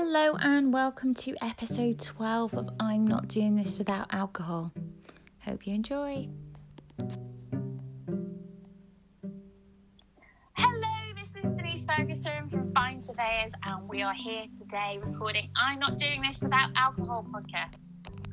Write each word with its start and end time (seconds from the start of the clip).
Hello 0.00 0.36
and 0.40 0.72
welcome 0.72 1.12
to 1.12 1.34
episode 1.42 1.98
12 1.98 2.54
of 2.54 2.68
I'm 2.78 3.04
Not 3.04 3.26
Doing 3.26 3.56
This 3.56 3.78
Without 3.78 4.06
Alcohol. 4.14 4.72
Hope 5.40 5.66
you 5.66 5.74
enjoy. 5.74 6.28
Hello, 10.52 10.94
this 11.16 11.30
is 11.44 11.56
Denise 11.56 11.84
Ferguson 11.84 12.48
from 12.48 12.72
Fine 12.74 13.02
Surveyors, 13.02 13.50
and 13.64 13.88
we 13.88 14.02
are 14.02 14.14
here 14.14 14.44
today 14.56 15.00
recording 15.04 15.50
I'm 15.60 15.80
Not 15.80 15.98
Doing 15.98 16.22
This 16.22 16.40
Without 16.42 16.70
Alcohol 16.76 17.26
podcast. 17.34 17.78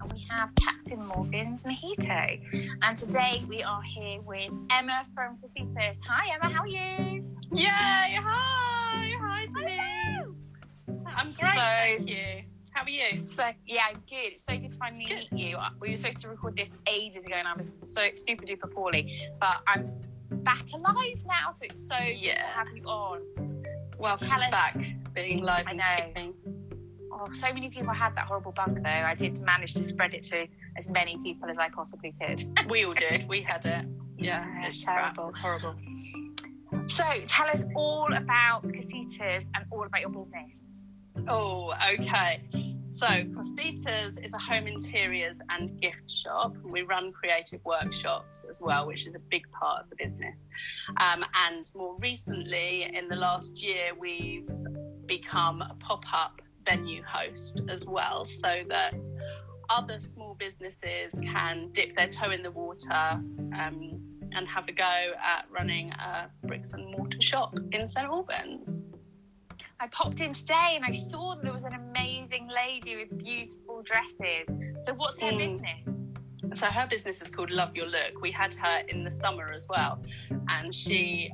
And 0.04 0.13
we 0.13 0.23
have 0.29 0.52
Captain 0.63 1.04
Morgan's 1.04 1.63
Mojito. 1.63 2.75
And 2.84 2.95
today 2.95 3.43
we 3.50 3.63
are 3.63 3.82
here 3.82 4.21
with 4.21 4.52
Emma 4.70 5.04
from 5.16 5.39
Cositas. 5.43 5.97
Hi, 6.07 6.32
Emma, 6.36 6.54
how 6.54 6.62
are 6.62 6.68
you? 6.68 7.26
Yay! 7.52 7.66
Hi! 7.66 8.65
Hi, 11.41 11.98
Denise. 11.98 12.05
I'm 12.05 12.05
great, 12.05 12.05
So- 12.05 12.05
thank 12.05 12.09
you. 12.09 12.44
How 12.71 12.84
are 12.84 12.89
you? 12.89 13.17
So, 13.17 13.52
yeah, 13.66 13.91
good. 14.09 14.34
It's 14.34 14.43
so 14.43 14.57
good 14.57 14.71
to 14.73 14.77
finally 14.77 15.05
Good. 15.05 15.31
meet 15.31 15.48
you. 15.49 15.57
Uh, 15.57 15.70
We 15.80 15.89
were 15.91 15.95
supposed 15.95 16.20
to 16.21 16.30
record 16.30 16.57
this 16.57 16.76
ages 16.88 17.26
ago, 17.26 17.35
and 17.35 17.48
I 17.48 17.53
was 17.53 17.93
so 17.93 18.09
super 18.16 18.45
duper 18.45 18.71
poorly. 18.73 19.30
But 19.40 19.62
I'm 19.67 19.91
back 20.43 20.63
alive 20.73 21.23
now, 21.26 21.52
so 21.52 21.66
it's 21.66 21.79
so 21.88 21.98
good 21.98 22.05
to 22.05 22.26
Yeah. 22.26 22.53
have 22.53 22.67
you 22.76 22.84
on. 22.84 23.21
Welcome 23.98 24.27
Tell 24.27 24.43
us- 24.43 24.52
back, 24.52 24.77
being 25.13 25.41
live 25.41 25.63
I 25.67 25.71
and 25.71 25.77
know. 25.79 25.85
kicking. 26.13 26.34
Oh, 27.13 27.31
so 27.31 27.54
many 27.54 27.70
people 27.70 27.93
had 27.93 28.13
that 28.15 28.26
horrible 28.27 28.52
bug, 28.52 28.84
though. 28.84 28.90
I 28.90 29.15
did 29.15 29.40
manage 29.40 29.73
to 29.76 29.84
spread 29.85 30.13
it 30.13 30.23
to 30.23 30.48
as 30.76 30.90
many 30.90 31.17
people 31.23 31.49
as 31.49 31.57
I 31.57 31.70
possibly 31.70 32.12
could. 32.12 32.43
We 32.70 32.84
all 32.84 32.93
did. 32.93 33.26
We 33.29 33.41
had 33.41 33.65
it. 33.65 33.85
Yeah, 34.17 34.45
Yeah, 34.45 34.67
it's 34.67 34.84
terrible. 34.84 35.29
It's 35.29 35.38
horrible. 35.40 35.76
So, 36.88 37.05
tell 37.26 37.48
us 37.48 37.63
all 37.73 38.13
about 38.13 38.63
Cositas 38.67 39.48
and 39.55 39.65
all 39.71 39.85
about 39.85 40.01
your 40.01 40.10
business. 40.10 40.62
Oh, 41.27 41.74
okay. 41.99 42.41
So, 42.90 43.08
Cositas 43.08 44.24
is 44.24 44.34
a 44.34 44.38
home 44.38 44.68
interiors 44.68 45.35
and 45.49 45.77
gift 45.82 46.10
shop. 46.10 46.55
We 46.63 46.84
run 46.84 47.12
creative 47.12 47.60
workshops 47.66 48.46
as 48.49 48.62
well, 48.62 48.88
which 48.88 49.05
is 49.05 49.16
a 49.16 49.20
big 49.20 49.52
part 49.52 49.84
of 49.84 49.90
the 49.90 49.98
business. 49.98 50.38
Um, 50.98 51.26
and 51.48 51.70
more 51.76 51.98
recently, 51.99 52.90
in 52.94 53.10
the 53.10 53.18
last 53.18 53.62
year, 53.62 53.91
we've 53.99 54.49
become 55.07 55.62
a 55.62 55.76
pop 55.80 56.05
up 56.13 56.41
venue 56.66 57.04
host 57.04 57.63
as 57.68 57.85
well, 57.85 58.24
so 58.24 58.63
that 58.70 58.96
other 59.70 60.00
small 60.00 60.35
businesses 60.35 61.20
can 61.20 61.70
dip 61.74 61.96
their 61.96 62.07
toe 62.07 62.32
in 62.32 62.44
the 62.44 62.52
water 62.52 62.94
um, 62.94 64.00
and 64.31 64.47
have 64.47 64.69
a 64.69 64.72
go 64.72 64.84
at 64.84 65.46
running 65.50 65.91
a 65.91 66.29
bricks 66.46 66.72
and 66.72 66.85
mortar 66.91 67.19
shop 67.19 67.56
in 67.72 67.88
St 67.88 68.07
Albans. 68.07 68.85
I 69.79 69.88
popped 69.88 70.22
in 70.22 70.34
today 70.34 70.73
and 70.75 70.85
I 70.85 70.91
saw 70.91 71.35
that 71.35 71.44
there 71.44 71.53
was 71.53 71.66
an 71.66 71.73
amazing 71.73 72.47
lady 72.47 72.95
with 72.95 73.18
beautiful 73.18 73.84
dresses. 73.84 74.47
So, 74.81 74.94
what's 74.94 75.19
her 75.19 75.31
Mm. 75.31 75.38
business? 75.38 75.95
so 76.53 76.67
her 76.67 76.88
business 76.88 77.22
is 77.22 77.29
called 77.29 77.50
Love 77.50 77.75
Your 77.75 77.88
Look. 77.88 78.22
We 78.22 78.31
had 78.31 78.53
her 78.56 78.84
in 78.88 79.03
the 79.03 79.12
summer 79.12 79.51
as 79.51 79.67
well, 79.67 80.00
and 80.47 80.73
she 80.73 81.31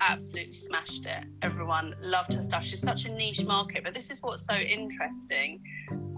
absolutely 0.00 0.52
smashed 0.52 1.06
it. 1.06 1.24
Everyone 1.40 1.96
loved 2.00 2.34
her 2.34 2.42
stuff. 2.42 2.62
She's 2.62 2.80
such 2.80 3.06
a 3.06 3.12
niche 3.12 3.44
market, 3.44 3.82
but 3.82 3.94
this 3.94 4.10
is 4.10 4.20
what's 4.22 4.44
so 4.44 4.54
interesting. 4.54 5.62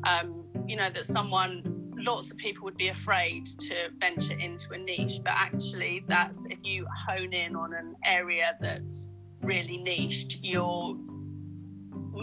Um, 0.04 0.44
you 0.66 0.76
know 0.76 0.90
that 0.90 1.06
someone, 1.06 1.92
lots 1.96 2.30
of 2.30 2.36
people 2.36 2.64
would 2.64 2.76
be 2.76 2.88
afraid 2.88 3.46
to 3.46 3.90
venture 4.00 4.36
into 4.38 4.72
a 4.72 4.78
niche, 4.78 5.20
but 5.22 5.32
actually, 5.34 6.04
that's 6.08 6.44
if 6.50 6.58
you 6.62 6.86
hone 7.06 7.32
in 7.32 7.54
on 7.54 7.72
an 7.72 7.94
area 8.04 8.56
that's 8.60 9.10
really 9.42 9.76
niched, 9.76 10.38
you're 10.42 10.96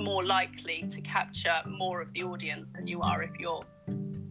more 0.03 0.25
likely 0.25 0.85
to 0.89 1.01
capture 1.01 1.61
more 1.67 2.01
of 2.01 2.11
the 2.13 2.23
audience 2.23 2.69
than 2.69 2.87
you 2.87 3.01
are 3.01 3.23
if 3.23 3.31
you're 3.39 3.63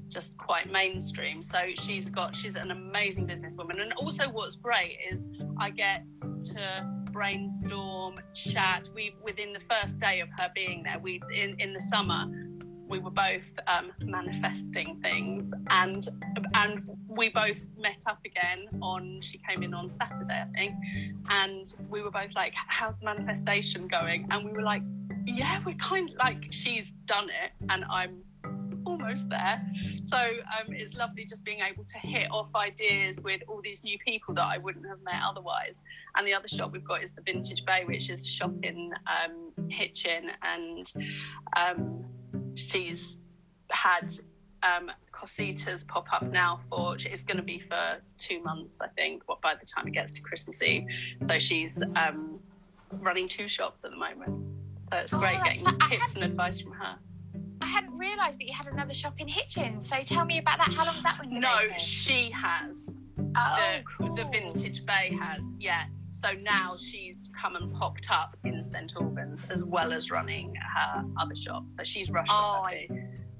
just 0.08 0.36
quite 0.36 0.70
mainstream. 0.70 1.40
So 1.40 1.58
she's 1.74 2.10
got 2.10 2.36
she's 2.36 2.56
an 2.56 2.70
amazing 2.70 3.26
businesswoman. 3.26 3.80
And 3.80 3.92
also 3.94 4.28
what's 4.28 4.56
great 4.56 4.98
is 5.10 5.24
I 5.58 5.70
get 5.70 6.04
to 6.20 6.86
brainstorm, 7.12 8.16
chat. 8.34 8.88
We 8.94 9.14
within 9.22 9.52
the 9.52 9.60
first 9.60 9.98
day 9.98 10.20
of 10.20 10.28
her 10.38 10.50
being 10.54 10.82
there, 10.82 10.98
we 10.98 11.20
in, 11.32 11.56
in 11.60 11.72
the 11.72 11.80
summer 11.80 12.26
we 12.90 12.98
were 12.98 13.10
both 13.10 13.48
um, 13.68 13.92
manifesting 14.02 14.98
things 15.00 15.50
and 15.70 16.08
and 16.54 16.90
we 17.08 17.30
both 17.30 17.62
met 17.78 18.02
up 18.06 18.18
again 18.26 18.66
on 18.82 19.20
she 19.22 19.38
came 19.48 19.62
in 19.62 19.72
on 19.72 19.90
Saturday 19.96 20.42
I 20.42 20.52
think 20.56 20.74
and 21.28 21.72
we 21.88 22.02
were 22.02 22.10
both 22.10 22.34
like 22.34 22.52
how's 22.54 22.96
manifestation 23.02 23.86
going 23.86 24.26
and 24.30 24.44
we 24.44 24.52
were 24.52 24.62
like 24.62 24.82
yeah 25.24 25.60
we're 25.64 25.76
kind 25.76 26.10
of 26.10 26.16
like 26.16 26.48
she's 26.50 26.92
done 27.06 27.28
it 27.30 27.52
and 27.70 27.84
I'm 27.88 28.22
almost 28.86 29.28
there. 29.28 29.62
So 30.06 30.16
um, 30.16 30.72
it's 30.72 30.94
lovely 30.94 31.24
just 31.24 31.44
being 31.44 31.60
able 31.60 31.84
to 31.84 31.98
hit 31.98 32.30
off 32.30 32.54
ideas 32.54 33.20
with 33.20 33.42
all 33.48 33.60
these 33.62 33.82
new 33.84 33.98
people 33.98 34.34
that 34.34 34.44
I 34.44 34.58
wouldn't 34.58 34.86
have 34.86 35.02
met 35.02 35.20
otherwise. 35.24 35.76
And 36.16 36.26
the 36.26 36.34
other 36.34 36.48
shop 36.48 36.72
we've 36.72 36.84
got 36.84 37.02
is 37.02 37.12
the 37.12 37.22
Vintage 37.22 37.64
Bay, 37.64 37.84
which 37.84 38.10
is 38.10 38.26
shop 38.26 38.52
in 38.62 38.92
um, 39.06 39.68
Hitchin, 39.68 40.30
and 40.42 40.92
um, 41.56 42.04
she's 42.54 43.20
had 43.70 44.12
um, 44.62 44.90
Cositas 45.12 45.86
pop 45.86 46.06
up 46.12 46.22
now 46.22 46.60
for 46.68 46.96
it's 46.98 47.22
going 47.22 47.36
to 47.36 47.42
be 47.42 47.60
for 47.60 47.96
two 48.18 48.42
months, 48.42 48.80
I 48.80 48.88
think. 48.88 49.22
What 49.26 49.40
by 49.40 49.54
the 49.58 49.66
time 49.66 49.86
it 49.88 49.92
gets 49.92 50.12
to 50.12 50.22
Christmas 50.22 50.62
Eve, 50.62 50.84
so 51.26 51.38
she's 51.38 51.82
um, 51.96 52.38
running 52.92 53.28
two 53.28 53.48
shops 53.48 53.84
at 53.84 53.90
the 53.90 53.96
moment. 53.96 54.44
So 54.90 54.98
it's 54.98 55.12
Oh, 55.12 55.18
great 55.18 55.42
getting 55.44 55.66
I 55.66 55.76
tips 55.88 56.16
and 56.16 56.24
advice 56.24 56.60
from 56.60 56.72
her. 56.72 56.96
I 57.62 57.66
hadn't 57.66 57.96
realised 57.96 58.40
that 58.40 58.46
you 58.46 58.54
had 58.54 58.66
another 58.66 58.94
shop 58.94 59.14
in 59.18 59.28
Hitchin. 59.28 59.82
So, 59.82 60.00
tell 60.00 60.24
me 60.24 60.38
about 60.38 60.58
that. 60.58 60.72
How 60.72 60.84
long 60.86 60.94
has 60.94 61.04
that 61.04 61.18
one 61.18 61.28
been 61.28 61.40
No, 61.40 61.58
she 61.76 62.30
has. 62.30 62.88
Oh, 63.36 63.56
the, 63.56 63.84
cool. 63.98 64.14
the 64.16 64.24
Vintage 64.24 64.84
Bay 64.86 65.16
has, 65.20 65.42
yeah. 65.58 65.84
So 66.20 66.28
now 66.42 66.68
she's 66.78 67.30
come 67.40 67.56
and 67.56 67.72
popped 67.72 68.10
up 68.10 68.36
in 68.44 68.62
St 68.62 68.92
Albans 69.00 69.44
as 69.48 69.64
well 69.64 69.92
as 69.92 70.10
running 70.10 70.54
her 70.54 71.04
other 71.18 71.34
shop. 71.34 71.64
So 71.68 71.82
she's 71.82 72.10
rushed 72.10 72.30
Oh, 72.32 72.62
I- 72.66 72.88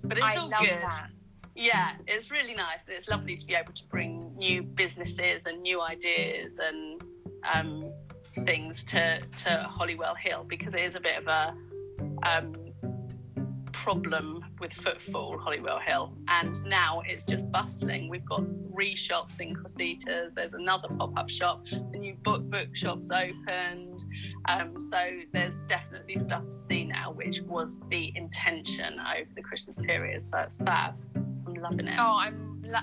But 0.02 0.16
it's 0.16 0.26
I 0.26 0.36
all 0.36 0.48
love 0.48 0.62
good. 0.62 0.80
that. 0.80 1.08
Yeah, 1.54 1.92
it's 2.06 2.30
really 2.30 2.54
nice. 2.54 2.84
It's 2.88 3.08
lovely 3.08 3.36
to 3.36 3.46
be 3.46 3.54
able 3.54 3.74
to 3.74 3.86
bring 3.88 4.34
new 4.36 4.62
businesses 4.62 5.44
and 5.44 5.60
new 5.60 5.82
ideas 5.82 6.58
and 6.58 7.02
um, 7.52 7.92
things 8.46 8.82
to, 8.84 9.20
to 9.44 9.66
Holywell 9.68 10.14
Hill 10.14 10.44
because 10.48 10.74
it 10.74 10.82
is 10.82 10.94
a 10.94 11.00
bit 11.00 11.18
of 11.18 11.26
a 11.26 11.54
um, 12.22 12.54
problem 13.82 14.44
with 14.60 14.72
footfall, 14.72 15.38
Holywell 15.38 15.78
Hill. 15.78 16.12
And 16.28 16.62
now 16.66 17.02
it's 17.06 17.24
just 17.24 17.50
bustling. 17.50 18.08
We've 18.08 18.24
got 18.24 18.42
three 18.72 18.94
shops 18.94 19.40
in 19.40 19.54
Cositas. 19.56 20.34
There's 20.34 20.54
another 20.54 20.88
pop-up 20.98 21.30
shop. 21.30 21.64
The 21.70 21.98
new 21.98 22.14
book 22.22 22.42
bookshop's 22.50 23.10
opened. 23.10 24.04
Um, 24.48 24.78
so 24.80 24.98
there's 25.32 25.54
definitely 25.66 26.16
stuff 26.16 26.44
to 26.50 26.56
see 26.56 26.84
now, 26.84 27.12
which 27.12 27.40
was 27.42 27.78
the 27.90 28.12
intention 28.16 28.98
over 29.00 29.30
the 29.34 29.42
Christmas 29.42 29.78
period. 29.78 30.22
So 30.22 30.38
it's 30.38 30.58
fab. 30.58 30.94
I'm 31.16 31.54
loving 31.54 31.88
it. 31.88 31.96
Oh, 31.98 32.18
I'm 32.20 32.62
lo- 32.64 32.78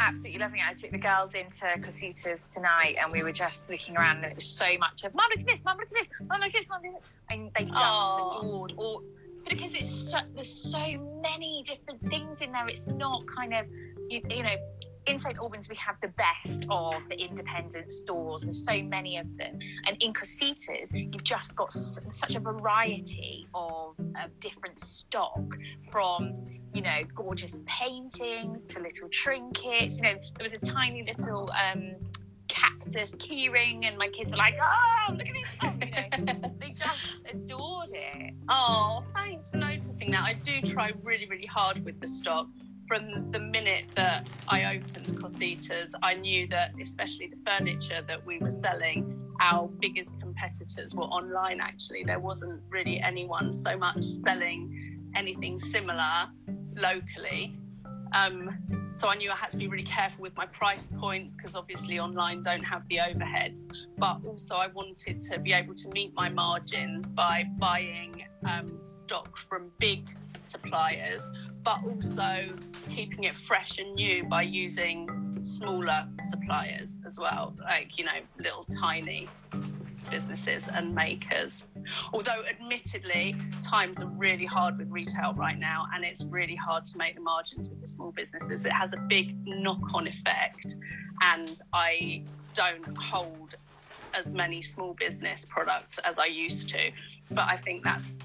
absolutely 0.00 0.40
loving 0.40 0.60
it. 0.60 0.64
I 0.68 0.74
took 0.74 0.90
the 0.90 0.98
girls 0.98 1.34
into 1.34 1.64
Cositas 1.78 2.52
tonight 2.52 2.96
and 3.00 3.12
we 3.12 3.22
were 3.22 3.32
just 3.32 3.70
looking 3.70 3.96
around 3.96 4.16
and 4.18 4.26
it 4.26 4.34
was 4.34 4.46
so 4.48 4.66
much 4.78 5.04
of, 5.04 5.14
Mum, 5.14 5.26
look 5.30 5.40
at 5.40 5.46
this, 5.46 5.64
Mum, 5.64 5.78
look 5.78 5.86
at 5.88 5.92
this, 5.94 6.08
Mum, 6.28 6.40
look 6.40 6.48
at 6.48 6.52
this, 6.54 6.68
Mum, 6.68 6.80
look 6.82 6.94
at 6.94 7.00
this. 7.02 7.18
And 7.30 7.52
they 7.56 7.64
just 7.64 7.80
Oh. 7.80 8.30
adored 8.40 8.74
all. 8.76 9.02
Because 9.48 9.74
it's 9.74 10.10
so, 10.10 10.18
there's 10.34 10.70
so 10.70 10.78
many 11.22 11.62
different 11.66 12.00
things 12.08 12.40
in 12.40 12.52
there, 12.52 12.68
it's 12.68 12.86
not 12.86 13.26
kind 13.26 13.54
of, 13.54 13.66
you, 14.08 14.20
you 14.28 14.42
know, 14.42 14.54
in 15.06 15.18
St 15.18 15.38
Albans 15.38 15.68
we 15.68 15.76
have 15.76 15.96
the 16.02 16.08
best 16.08 16.66
of 16.70 16.94
the 17.08 17.20
independent 17.20 17.90
stores. 17.90 18.44
and 18.44 18.54
so 18.54 18.82
many 18.82 19.16
of 19.16 19.26
them, 19.38 19.58
and 19.86 19.96
in 20.00 20.12
Cositas 20.12 20.90
you've 20.92 21.24
just 21.24 21.56
got 21.56 21.68
s- 21.68 21.98
such 22.08 22.34
a 22.34 22.40
variety 22.40 23.48
of, 23.54 23.98
of 23.98 24.40
different 24.40 24.78
stock 24.78 25.56
from 25.90 26.44
you 26.74 26.82
know 26.82 27.00
gorgeous 27.14 27.58
paintings 27.66 28.64
to 28.66 28.80
little 28.80 29.08
trinkets. 29.08 29.96
You 29.98 30.02
know 30.02 30.14
there 30.36 30.44
was 30.44 30.54
a 30.54 30.58
tiny 30.58 31.02
little 31.04 31.50
um, 31.52 31.94
cactus 32.48 33.12
keyring, 33.16 33.86
and 33.86 33.96
my 33.96 34.08
kids 34.08 34.32
were 34.32 34.38
like, 34.38 34.54
"Oh, 34.62 35.12
look 35.14 35.28
at 35.28 35.34
this!" 35.34 35.48
Oh, 35.62 35.72
you 35.80 36.24
know, 36.24 36.54
they 36.60 36.70
just 36.70 37.00
adored 37.32 37.90
it. 37.92 38.34
Oh, 38.52 39.04
that. 40.10 40.24
I 40.24 40.34
do 40.34 40.60
try 40.62 40.92
really, 41.02 41.26
really 41.26 41.46
hard 41.46 41.84
with 41.84 42.00
the 42.00 42.08
stock. 42.08 42.48
From 42.86 43.30
the 43.30 43.38
minute 43.38 43.84
that 43.94 44.28
I 44.48 44.76
opened 44.76 45.06
Cositas, 45.20 45.92
I 46.02 46.14
knew 46.14 46.48
that, 46.48 46.72
especially 46.80 47.28
the 47.28 47.40
furniture 47.46 48.02
that 48.06 48.26
we 48.26 48.38
were 48.38 48.50
selling, 48.50 49.16
our 49.40 49.68
biggest 49.68 50.12
competitors 50.20 50.94
were 50.94 51.04
online 51.04 51.60
actually. 51.60 52.02
There 52.04 52.18
wasn't 52.18 52.62
really 52.68 53.00
anyone 53.00 53.52
so 53.52 53.76
much 53.76 54.04
selling 54.04 55.10
anything 55.14 55.58
similar 55.58 56.28
locally. 56.76 57.56
Um, 58.12 58.50
so 58.96 59.08
I 59.08 59.16
knew 59.16 59.30
I 59.30 59.36
had 59.36 59.50
to 59.50 59.56
be 59.56 59.68
really 59.68 59.84
careful 59.84 60.22
with 60.22 60.36
my 60.36 60.46
price 60.46 60.88
points 60.98 61.34
because 61.36 61.56
obviously 61.56 61.98
online 61.98 62.42
don't 62.42 62.62
have 62.62 62.82
the 62.88 62.96
overheads. 62.96 63.60
But 63.98 64.18
also, 64.26 64.56
I 64.56 64.68
wanted 64.68 65.20
to 65.22 65.38
be 65.38 65.52
able 65.52 65.74
to 65.74 65.88
meet 65.88 66.12
my 66.14 66.28
margins 66.28 67.10
by 67.10 67.44
buying 67.58 68.24
um, 68.46 68.66
stock 68.84 69.36
from 69.36 69.70
big 69.78 70.06
suppliers, 70.46 71.26
but 71.62 71.78
also 71.84 72.54
keeping 72.88 73.24
it 73.24 73.36
fresh 73.36 73.78
and 73.78 73.94
new 73.94 74.24
by 74.24 74.42
using 74.42 75.08
smaller 75.42 76.06
suppliers 76.28 76.98
as 77.06 77.18
well, 77.18 77.54
like, 77.60 77.98
you 77.98 78.04
know, 78.04 78.20
little 78.38 78.64
tiny 78.80 79.28
businesses 80.08 80.68
and 80.68 80.94
makers. 80.94 81.64
Although, 82.12 82.42
admittedly, 82.48 83.36
times 83.62 84.00
are 84.00 84.08
really 84.08 84.46
hard 84.46 84.78
with 84.78 84.88
retail 84.90 85.34
right 85.34 85.58
now, 85.58 85.86
and 85.94 86.04
it's 86.04 86.24
really 86.24 86.56
hard 86.56 86.84
to 86.86 86.98
make 86.98 87.14
the 87.14 87.20
margins 87.20 87.68
with 87.68 87.80
the 87.80 87.86
small 87.86 88.12
businesses. 88.12 88.64
It 88.66 88.72
has 88.72 88.92
a 88.92 88.98
big 89.08 89.36
knock 89.46 89.82
on 89.94 90.06
effect, 90.06 90.76
and 91.22 91.60
I 91.72 92.24
don't 92.54 92.96
hold 92.96 93.54
as 94.14 94.32
many 94.32 94.60
small 94.62 94.94
business 94.94 95.44
products 95.48 95.98
as 95.98 96.18
I 96.18 96.26
used 96.26 96.68
to. 96.70 96.90
But 97.30 97.48
I 97.48 97.56
think 97.56 97.84
that's 97.84 98.16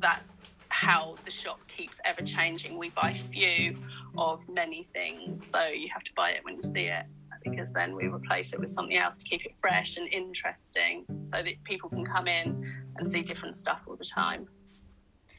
that's 0.00 0.32
how 0.70 1.18
the 1.24 1.30
shop 1.30 1.60
keeps 1.68 1.98
ever 2.04 2.22
changing. 2.22 2.78
We 2.78 2.90
buy 2.90 3.12
few 3.32 3.74
of 4.16 4.48
many 4.48 4.84
things, 4.84 5.46
so 5.46 5.66
you 5.66 5.88
have 5.92 6.04
to 6.04 6.12
buy 6.16 6.30
it 6.30 6.44
when 6.44 6.56
you 6.56 6.62
see 6.62 6.86
it 6.86 7.06
because 7.44 7.72
then 7.72 7.94
we 7.94 8.06
replace 8.06 8.52
it 8.52 8.60
with 8.60 8.70
something 8.70 8.96
else 8.96 9.16
to 9.16 9.24
keep 9.24 9.44
it 9.44 9.54
fresh 9.60 9.96
and 9.96 10.08
interesting 10.12 11.04
so 11.32 11.42
that 11.42 11.64
people 11.64 11.88
can 11.88 12.04
come 12.04 12.28
in 12.28 12.72
and 12.96 13.08
see 13.08 13.22
different 13.22 13.56
stuff 13.56 13.80
all 13.86 13.96
the 13.96 14.04
time. 14.04 14.46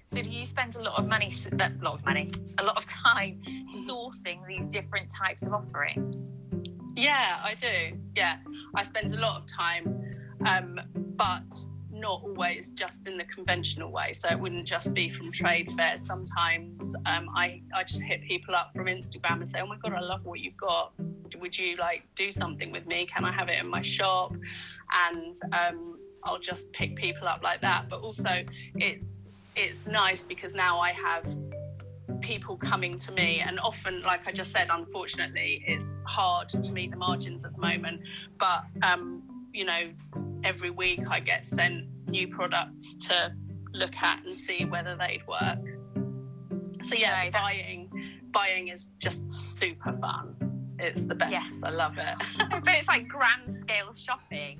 So 0.07 0.22
do 0.22 0.30
you 0.31 0.46
spend 0.46 0.75
a 0.75 0.81
lot 0.81 0.98
of 0.98 1.07
money, 1.07 1.31
a 1.51 1.69
lot 1.84 1.94
of 1.94 2.06
money, 2.06 2.31
a 2.57 2.63
lot 2.63 2.78
of 2.78 2.86
time 2.88 3.42
sourcing 3.88 4.40
these 4.48 4.66
different 4.66 5.12
types 5.12 5.46
of 5.46 5.54
offerings? 5.54 6.31
Yeah, 6.96 7.40
I 7.44 7.54
do. 7.54 7.98
Yeah, 8.16 8.38
I 8.75 8.84
spend 8.84 9.13
a 9.13 9.18
lot 9.18 9.42
of 9.42 9.48
time, 9.48 10.12
um, 10.46 10.80
but 11.16 11.44
not 12.00 12.22
always 12.24 12.72
just 12.72 13.07
in 13.07 13.18
the 13.18 13.25
conventional 13.25 13.92
way. 13.92 14.13
So 14.13 14.30
it 14.30 14.40
wouldn't 14.40 14.66
just 14.66 14.94
be 14.94 15.10
from 15.10 15.31
trade 15.31 15.72
fairs. 15.75 16.06
Sometimes 16.06 16.96
um, 17.06 17.30
I, 17.36 17.62
I 17.75 17.84
just 17.84 18.01
hit 18.01 18.24
people 18.24 18.56
up 18.56 18.72
from 18.75 18.86
Instagram 18.86 19.38
and 19.38 19.48
say, 19.48 19.60
oh 19.62 19.68
my 19.68 19.78
God, 19.78 19.94
I 19.94 20.01
love 20.01 20.25
what 20.25 20.40
you've 20.40 20.57
got. 20.57 20.94
Would 21.40 21.57
you 21.57 21.78
like 21.78 22.04
do 22.16 22.31
something 22.31 22.72
with 22.72 22.86
me? 22.86 23.06
Can 23.06 23.25
I 23.25 23.31
have 23.31 23.50
it 23.50 23.60
in 23.60 23.68
my 23.68 23.81
shop? 23.81 24.34
And 25.10 25.36
um, 25.54 26.00
I'll 26.24 26.40
just 26.40 26.72
pick 26.72 26.96
people 26.96 27.28
up 27.28 27.44
like 27.44 27.62
that. 27.62 27.90
But 27.90 28.01
also 28.01 28.44
it's 28.75 29.10
it's 29.56 29.86
nice 29.86 30.22
because 30.22 30.56
now 30.56 30.80
I 30.80 30.94
have 30.94 31.25
people 32.22 32.57
coming 32.57 32.98
to 32.98 33.12
me 33.12 33.42
and 33.46 33.60
often 33.60 34.01
like 34.01 34.28
i 34.28 34.31
just 34.31 34.51
said 34.51 34.68
unfortunately 34.72 35.63
it's 35.66 35.94
hard 36.06 36.50
to 36.50 36.72
meet 36.72 36.92
the 36.92 36.98
margins 36.98 37.46
at 37.46 37.54
the 37.54 37.62
moment 37.62 38.01
but 38.40 38.63
um, 38.84 39.24
you 39.54 39.63
know 39.63 39.90
every 40.44 40.69
week 40.69 41.01
I 41.09 41.19
get 41.19 41.45
sent 41.45 41.86
new 42.07 42.27
products 42.27 42.95
to 43.07 43.33
look 43.74 43.95
at 43.95 44.24
and 44.24 44.36
see 44.36 44.65
whether 44.65 44.95
they'd 44.95 45.25
work. 45.27 45.59
So 46.83 46.95
yeah, 46.95 47.25
no, 47.25 47.31
buying 47.31 47.89
buying 48.31 48.68
is 48.69 48.88
just 49.00 49.31
super 49.31 49.94
fun. 50.00 50.36
It's 50.80 51.06
the 51.06 51.15
best. 51.15 51.31
Yes. 51.31 51.59
I 51.63 51.69
love 51.71 51.97
it. 51.97 52.15
but 52.63 52.74
it's 52.74 52.88
like 52.88 53.07
grand 53.07 53.51
scale 53.51 53.94
shopping. 53.94 54.59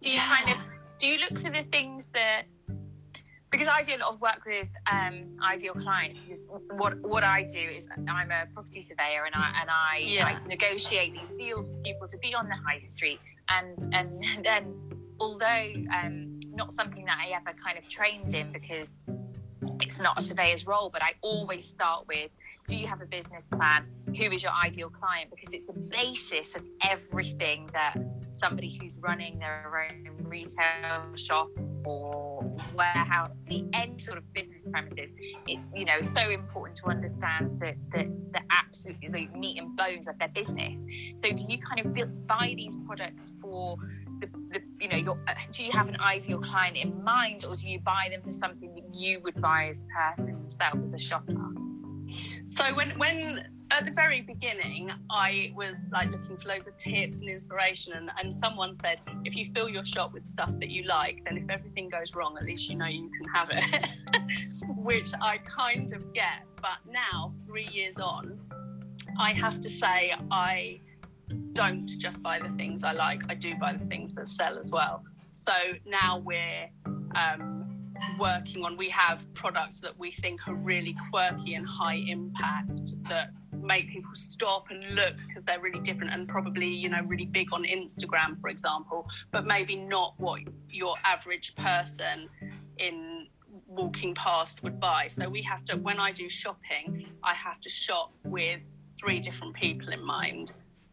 Do 0.00 0.10
you 0.10 0.16
yeah. 0.16 0.36
kind 0.36 0.50
of 0.50 0.58
do 0.98 1.08
you 1.08 1.18
look 1.18 1.38
for 1.38 1.50
the 1.50 1.64
things 1.70 2.08
that 2.14 2.44
because 3.50 3.68
I 3.68 3.82
do 3.82 3.96
a 3.96 3.98
lot 3.98 4.14
of 4.14 4.20
work 4.20 4.42
with 4.44 4.70
um, 4.90 5.38
ideal 5.42 5.72
clients 5.74 6.18
because 6.18 6.46
what 6.76 7.00
what 7.00 7.24
I 7.24 7.42
do 7.42 7.58
is 7.58 7.88
I'm 7.96 8.30
a 8.30 8.46
property 8.52 8.80
surveyor 8.80 9.24
and 9.24 9.34
I 9.34 9.52
and 9.60 9.70
I, 9.70 9.98
yeah. 9.98 10.26
I 10.26 10.46
negotiate 10.46 11.14
these 11.14 11.30
deals 11.38 11.68
for 11.68 11.76
people 11.76 12.08
to 12.08 12.18
be 12.18 12.34
on 12.34 12.48
the 12.48 12.56
high 12.66 12.80
street 12.80 13.20
and 13.48 13.78
and 13.92 14.22
then 14.44 14.74
although 15.20 15.72
um, 15.92 16.40
not 16.52 16.72
something 16.72 17.04
that 17.04 17.18
I 17.20 17.30
ever 17.30 17.56
kind 17.56 17.78
of 17.78 17.88
trained 17.88 18.34
in 18.34 18.52
because 18.52 18.98
it's 19.80 20.00
not 20.00 20.18
a 20.18 20.22
surveyor's 20.22 20.66
role, 20.66 20.90
but 20.90 21.02
I 21.02 21.12
always 21.20 21.66
start 21.66 22.06
with 22.06 22.30
do 22.66 22.76
you 22.76 22.86
have 22.86 23.00
a 23.00 23.06
business 23.06 23.48
plan? 23.48 23.86
Who 24.06 24.24
is 24.24 24.42
your 24.42 24.52
ideal 24.52 24.90
client? 24.90 25.30
Because 25.30 25.52
it's 25.52 25.66
the 25.66 25.72
basis 25.72 26.54
of 26.54 26.64
everything 26.82 27.68
that 27.72 27.96
somebody 28.32 28.78
who's 28.80 28.98
running 28.98 29.38
their 29.38 29.88
own 29.90 30.16
retail 30.24 31.14
shop 31.14 31.48
or 31.86 32.42
warehouse, 32.74 33.30
the 33.48 33.64
any 33.72 33.98
sort 33.98 34.18
of 34.18 34.32
business 34.32 34.66
premises, 34.70 35.14
it's 35.46 35.66
you 35.74 35.84
know 35.84 36.02
so 36.02 36.30
important 36.30 36.76
to 36.78 36.86
understand 36.86 37.60
that 37.60 37.76
the, 37.90 38.10
the 38.32 38.40
absolutely 38.50 39.08
the 39.08 39.38
meat 39.38 39.58
and 39.60 39.76
bones 39.76 40.08
of 40.08 40.18
their 40.18 40.28
business. 40.28 40.84
So 41.16 41.30
do 41.30 41.44
you 41.48 41.58
kind 41.58 41.84
of 41.84 41.94
build, 41.94 42.26
buy 42.26 42.54
these 42.56 42.76
products 42.86 43.32
for 43.40 43.76
the, 44.20 44.26
the 44.48 44.60
you 44.80 44.88
know 44.88 44.96
your 44.96 45.18
uh, 45.28 45.34
do 45.52 45.64
you 45.64 45.72
have 45.72 45.88
an 45.88 45.96
ideal 46.00 46.40
client 46.40 46.76
in 46.76 47.02
mind 47.04 47.44
or 47.44 47.54
do 47.54 47.68
you 47.68 47.78
buy 47.80 48.08
them 48.10 48.22
for 48.22 48.32
something 48.32 48.74
that 48.74 48.98
you 48.98 49.20
would 49.20 49.40
buy 49.40 49.68
as 49.68 49.80
a 49.80 50.14
person 50.14 50.42
yourself 50.42 50.74
as 50.82 50.92
a 50.92 50.98
shopper? 50.98 51.34
So 52.44 52.74
when 52.74 52.98
when 52.98 53.55
at 53.70 53.84
the 53.84 53.92
very 53.92 54.20
beginning, 54.20 54.90
I 55.10 55.52
was 55.54 55.84
like 55.90 56.10
looking 56.10 56.36
for 56.36 56.48
loads 56.48 56.68
of 56.68 56.76
tips 56.76 57.20
and 57.20 57.28
inspiration, 57.28 57.94
and, 57.94 58.10
and 58.18 58.32
someone 58.32 58.76
said, 58.80 59.00
if 59.24 59.34
you 59.36 59.46
fill 59.54 59.68
your 59.68 59.84
shop 59.84 60.12
with 60.12 60.24
stuff 60.24 60.50
that 60.60 60.70
you 60.70 60.84
like, 60.84 61.24
then 61.24 61.36
if 61.36 61.50
everything 61.50 61.88
goes 61.88 62.14
wrong, 62.14 62.36
at 62.38 62.44
least 62.44 62.68
you 62.68 62.76
know 62.76 62.86
you 62.86 63.10
can 63.10 63.28
have 63.32 63.50
it, 63.50 63.88
which 64.76 65.10
I 65.20 65.38
kind 65.38 65.92
of 65.92 66.12
get. 66.12 66.44
But 66.56 66.78
now, 66.88 67.34
three 67.44 67.68
years 67.72 67.98
on, 67.98 68.38
I 69.18 69.32
have 69.32 69.60
to 69.60 69.68
say, 69.68 70.12
I 70.30 70.80
don't 71.52 71.86
just 71.86 72.22
buy 72.22 72.38
the 72.38 72.50
things 72.50 72.84
I 72.84 72.92
like, 72.92 73.22
I 73.28 73.34
do 73.34 73.54
buy 73.56 73.72
the 73.72 73.86
things 73.86 74.14
that 74.14 74.28
sell 74.28 74.58
as 74.58 74.70
well. 74.70 75.02
So 75.32 75.52
now 75.84 76.18
we're 76.18 76.68
um, 77.14 77.66
working 78.18 78.64
on, 78.64 78.76
we 78.76 78.88
have 78.90 79.20
products 79.34 79.80
that 79.80 79.98
we 79.98 80.12
think 80.12 80.40
are 80.46 80.54
really 80.54 80.94
quirky 81.10 81.54
and 81.54 81.66
high 81.66 82.02
impact 82.06 83.02
that 83.08 83.30
make 83.66 83.88
people 83.88 84.14
stop 84.14 84.66
and 84.70 84.94
look 84.94 85.14
because 85.26 85.44
they're 85.44 85.60
really 85.60 85.80
different 85.80 86.12
and 86.12 86.28
probably 86.28 86.68
you 86.68 86.88
know 86.88 87.00
really 87.06 87.26
big 87.26 87.52
on 87.52 87.64
Instagram 87.64 88.40
for 88.40 88.48
example 88.48 89.06
but 89.32 89.46
maybe 89.46 89.76
not 89.76 90.14
what 90.18 90.40
your 90.70 90.94
average 91.04 91.54
person 91.56 92.28
in 92.78 93.26
walking 93.66 94.14
past 94.14 94.62
would 94.62 94.78
buy. 94.78 95.08
So 95.08 95.28
we 95.28 95.42
have 95.42 95.64
to 95.66 95.76
when 95.76 95.98
I 95.98 96.12
do 96.12 96.28
shopping 96.28 97.06
I 97.22 97.34
have 97.34 97.60
to 97.62 97.68
shop 97.68 98.12
with 98.24 98.60
three 98.98 99.20
different 99.20 99.54
people 99.54 99.92
in 99.92 100.02
mind. 100.04 100.52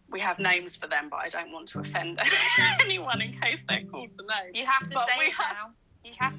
We 0.10 0.20
have 0.20 0.40
names 0.40 0.76
for 0.76 0.88
them 0.88 1.10
but 1.10 1.18
I 1.18 1.30
don't 1.30 1.52
want 1.52 1.70
to 1.70 1.80
offend 1.80 2.20
anyone 2.82 3.22
in 3.22 3.40
case 3.40 3.62
they're 3.68 3.84
called 3.86 4.10
the 4.18 4.24
name 4.24 4.54
you 4.54 4.66
have 4.66 4.84
to 4.90 4.94
but 4.94 5.08
say 5.08 5.28
it 5.28 5.34
have, 5.34 5.56
now. 5.56 5.72
You 6.04 6.14
have 6.20 6.34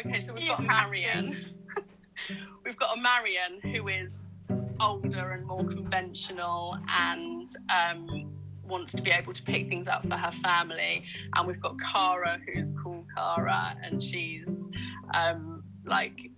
okay 0.00 0.20
so 0.20 0.34
we've 0.34 0.48
got 0.48 0.64
Marion 0.64 1.36
we've 2.64 2.76
got 2.76 2.98
a 2.98 3.00
Marion 3.00 3.60
who 3.62 3.86
is 3.86 4.12
older 4.80 5.30
and 5.30 5.46
more 5.46 5.64
conventional 5.64 6.78
and 6.88 7.48
um, 7.70 8.32
wants 8.66 8.92
to 8.92 9.02
be 9.02 9.10
able 9.10 9.32
to 9.32 9.42
pick 9.42 9.68
things 9.68 9.88
up 9.88 10.06
for 10.06 10.16
her 10.16 10.32
family. 10.42 11.04
And 11.34 11.46
we've 11.46 11.60
got 11.60 11.76
Cara, 11.80 12.40
who's 12.46 12.72
called 12.82 13.06
Cara, 13.16 13.76
and 13.82 14.02
she's 14.02 14.68
um, 15.12 15.62
like 15.84 16.30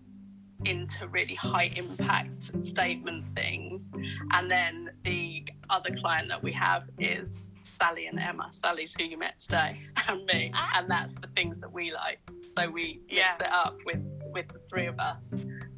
into 0.65 1.07
really 1.09 1.35
high 1.35 1.71
impact 1.77 2.45
statement 2.67 3.25
things. 3.35 3.91
And 4.33 4.51
then 4.51 4.91
the 5.05 5.45
other 5.71 5.91
client 6.01 6.29
that 6.29 6.43
we 6.43 6.53
have 6.53 6.85
is 6.99 7.29
Sally 7.77 8.07
and 8.07 8.19
Emma. 8.19 8.49
Sally's 8.51 8.95
who 8.97 9.05
you 9.05 9.19
met 9.19 9.39
today, 9.39 9.81
and 10.09 10.25
me. 10.27 10.51
Ah. 10.55 10.79
And 10.79 10.91
that's 10.91 11.15
the 11.21 11.29
things 11.35 11.59
that 11.61 11.73
we 11.73 11.93
like. 11.93 12.19
So 12.53 12.71
we 12.71 13.01
mix 13.07 13.13
yeah. 13.13 13.35
it 13.39 13.53
up 13.53 13.77
with 13.85 14.01
with 14.33 14.49
the 14.49 14.61
three 14.69 14.87
of 14.87 14.99
us, 14.99 15.31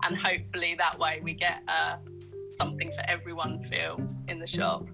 and 0.03 0.17
hopefully 0.17 0.75
that 0.79 0.99
way 0.99 1.21
we 1.23 1.35
get 1.35 1.63
a 1.69 1.99
something 2.59 2.91
for 2.93 3.03
everyone 3.09 3.63
feel 3.65 4.01
in 4.29 4.39
the 4.39 4.47
shop. 4.47 4.85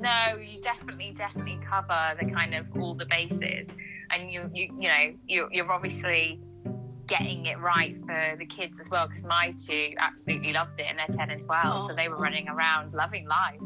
No, 0.00 0.36
you 0.36 0.60
definitely, 0.60 1.12
definitely 1.14 1.58
cover 1.66 2.16
the 2.20 2.30
kind 2.30 2.54
of 2.54 2.66
all 2.78 2.94
the 2.94 3.06
bases, 3.06 3.68
and 4.10 4.32
you, 4.32 4.50
you, 4.52 4.74
you 4.78 4.88
know, 4.88 5.14
you, 5.26 5.48
you're 5.52 5.70
obviously 5.70 6.40
getting 7.06 7.46
it 7.46 7.58
right 7.58 7.98
for 8.06 8.36
the 8.38 8.46
kids 8.46 8.80
as 8.80 8.90
well. 8.90 9.06
Because 9.06 9.24
my 9.24 9.54
two 9.66 9.92
absolutely 9.98 10.52
loved 10.52 10.80
it, 10.80 10.86
and 10.88 10.98
they're 10.98 11.16
ten 11.16 11.30
and 11.30 11.44
twelve, 11.44 11.84
oh. 11.84 11.88
so 11.88 11.94
they 11.94 12.08
were 12.08 12.16
running 12.16 12.48
around 12.48 12.94
loving 12.94 13.26
life. 13.26 13.60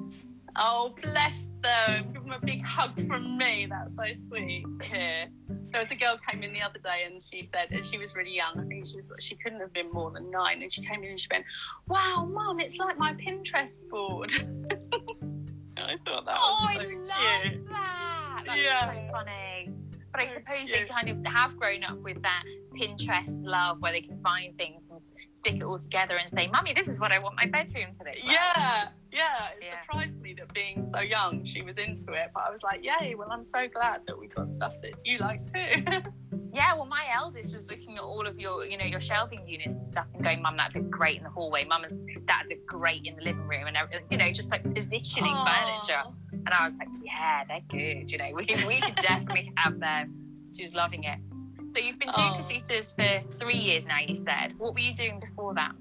Oh, 0.56 0.94
bless 1.02 1.46
them. 1.62 2.12
Give 2.12 2.22
them 2.22 2.32
a 2.32 2.44
big 2.44 2.62
hug 2.62 2.92
from 3.06 3.36
me. 3.36 3.66
That's 3.68 3.96
so 3.96 4.04
sweet 4.28 4.64
to 4.78 4.86
hear. 4.86 5.26
There 5.48 5.80
was 5.80 5.90
a 5.90 5.96
girl 5.96 6.18
came 6.30 6.42
in 6.42 6.52
the 6.52 6.62
other 6.62 6.78
day 6.78 7.04
and 7.06 7.20
she 7.20 7.42
said, 7.42 7.68
and 7.70 7.84
she 7.84 7.98
was 7.98 8.14
really 8.14 8.34
young. 8.34 8.60
I 8.60 8.64
think 8.66 8.86
she 8.86 8.96
was, 8.96 9.12
she 9.18 9.34
couldn't 9.34 9.60
have 9.60 9.72
been 9.72 9.90
more 9.92 10.10
than 10.12 10.30
nine. 10.30 10.62
And 10.62 10.72
she 10.72 10.82
came 10.82 11.02
in 11.02 11.10
and 11.10 11.20
she 11.20 11.26
went, 11.30 11.44
wow, 11.88 12.28
mum, 12.30 12.60
it's 12.60 12.76
like 12.76 12.96
my 12.98 13.14
Pinterest 13.14 13.80
board. 13.90 14.32
I 15.76 15.96
thought 16.04 16.24
that 16.24 16.36
oh, 16.40 16.66
was 16.66 16.76
so 16.76 16.80
I 16.80 16.94
love 16.94 17.42
cute. 17.44 17.68
that. 17.68 18.42
That's 18.46 18.60
yeah. 18.62 18.94
so 18.94 19.12
funny. 19.12 19.70
But 20.14 20.22
I 20.22 20.26
suppose 20.26 20.68
they 20.68 20.84
kind 20.84 21.08
of 21.08 21.26
have 21.26 21.56
grown 21.56 21.82
up 21.82 21.98
with 21.98 22.22
that 22.22 22.44
Pinterest 22.72 23.36
love 23.42 23.80
where 23.80 23.90
they 23.90 24.00
can 24.00 24.20
find 24.22 24.56
things 24.56 24.88
and 24.88 25.02
stick 25.32 25.56
it 25.56 25.62
all 25.64 25.80
together 25.80 26.16
and 26.16 26.30
say, 26.30 26.48
Mummy, 26.52 26.72
this 26.72 26.86
is 26.86 27.00
what 27.00 27.10
I 27.10 27.18
want 27.18 27.34
my 27.34 27.46
bedroom 27.46 27.86
to 27.96 28.04
look 28.04 28.14
like. 28.14 28.22
Yeah, 28.24 28.88
yeah. 29.10 29.48
It 29.58 29.64
Yeah. 29.64 29.80
surprised 29.80 30.20
me 30.20 30.34
that 30.34 30.54
being 30.54 30.84
so 30.84 31.00
young, 31.00 31.44
she 31.44 31.62
was 31.62 31.78
into 31.78 32.12
it. 32.12 32.30
But 32.32 32.44
I 32.46 32.50
was 32.52 32.62
like, 32.62 32.84
yay, 32.84 33.16
well, 33.16 33.28
I'm 33.32 33.42
so 33.42 33.66
glad 33.66 34.02
that 34.06 34.16
we 34.16 34.28
got 34.28 34.48
stuff 34.48 34.74
that 34.82 34.92
you 35.04 35.18
like 35.18 35.44
too. 35.46 35.84
Yeah, 36.54 36.74
well, 36.76 36.86
my 36.86 37.04
eldest 37.12 37.52
was 37.52 37.68
looking 37.68 37.96
at 37.96 38.02
all 38.02 38.28
of 38.28 38.38
your, 38.38 38.64
you 38.64 38.78
know, 38.78 38.84
your 38.84 39.00
shelving 39.00 39.42
units 39.48 39.74
and 39.74 39.84
stuff, 39.84 40.06
and 40.14 40.22
going, 40.22 40.40
"Mum, 40.40 40.56
that'd 40.56 40.80
look 40.80 40.88
great 40.88 41.18
in 41.18 41.24
the 41.24 41.30
hallway. 41.30 41.64
Mum, 41.64 41.82
that'd 41.82 42.48
look 42.48 42.64
great 42.64 43.06
in 43.06 43.16
the 43.16 43.22
living 43.22 43.42
room," 43.48 43.66
and 43.66 43.76
uh, 43.76 43.86
you 44.08 44.16
know, 44.16 44.30
just 44.30 44.52
like 44.52 44.62
positioning 44.72 45.34
furniture. 45.34 46.02
And 46.46 46.52
I 46.52 46.64
was 46.64 46.74
like, 46.76 46.88
"Yeah, 47.02 47.44
they're 47.48 47.60
good. 47.68 48.10
You 48.10 48.18
know, 48.18 48.30
we 48.34 48.46
we 48.66 48.80
could 48.80 48.96
definitely 48.96 49.52
have 49.56 49.80
them." 49.80 50.14
She 50.56 50.62
was 50.62 50.74
loving 50.74 51.04
it. 51.04 51.18
So 51.74 51.80
you've 51.80 51.98
been 51.98 52.12
doing 52.14 52.32
Oh. 52.34 52.38
Cositas 52.38 52.94
for 52.94 53.36
three 53.38 53.56
years 53.56 53.86
now. 53.86 53.98
You 54.06 54.14
said. 54.14 54.54
What 54.58 54.74
were 54.74 54.80
you 54.80 54.94
doing 54.94 55.18
before 55.20 55.54
that? 55.54 55.72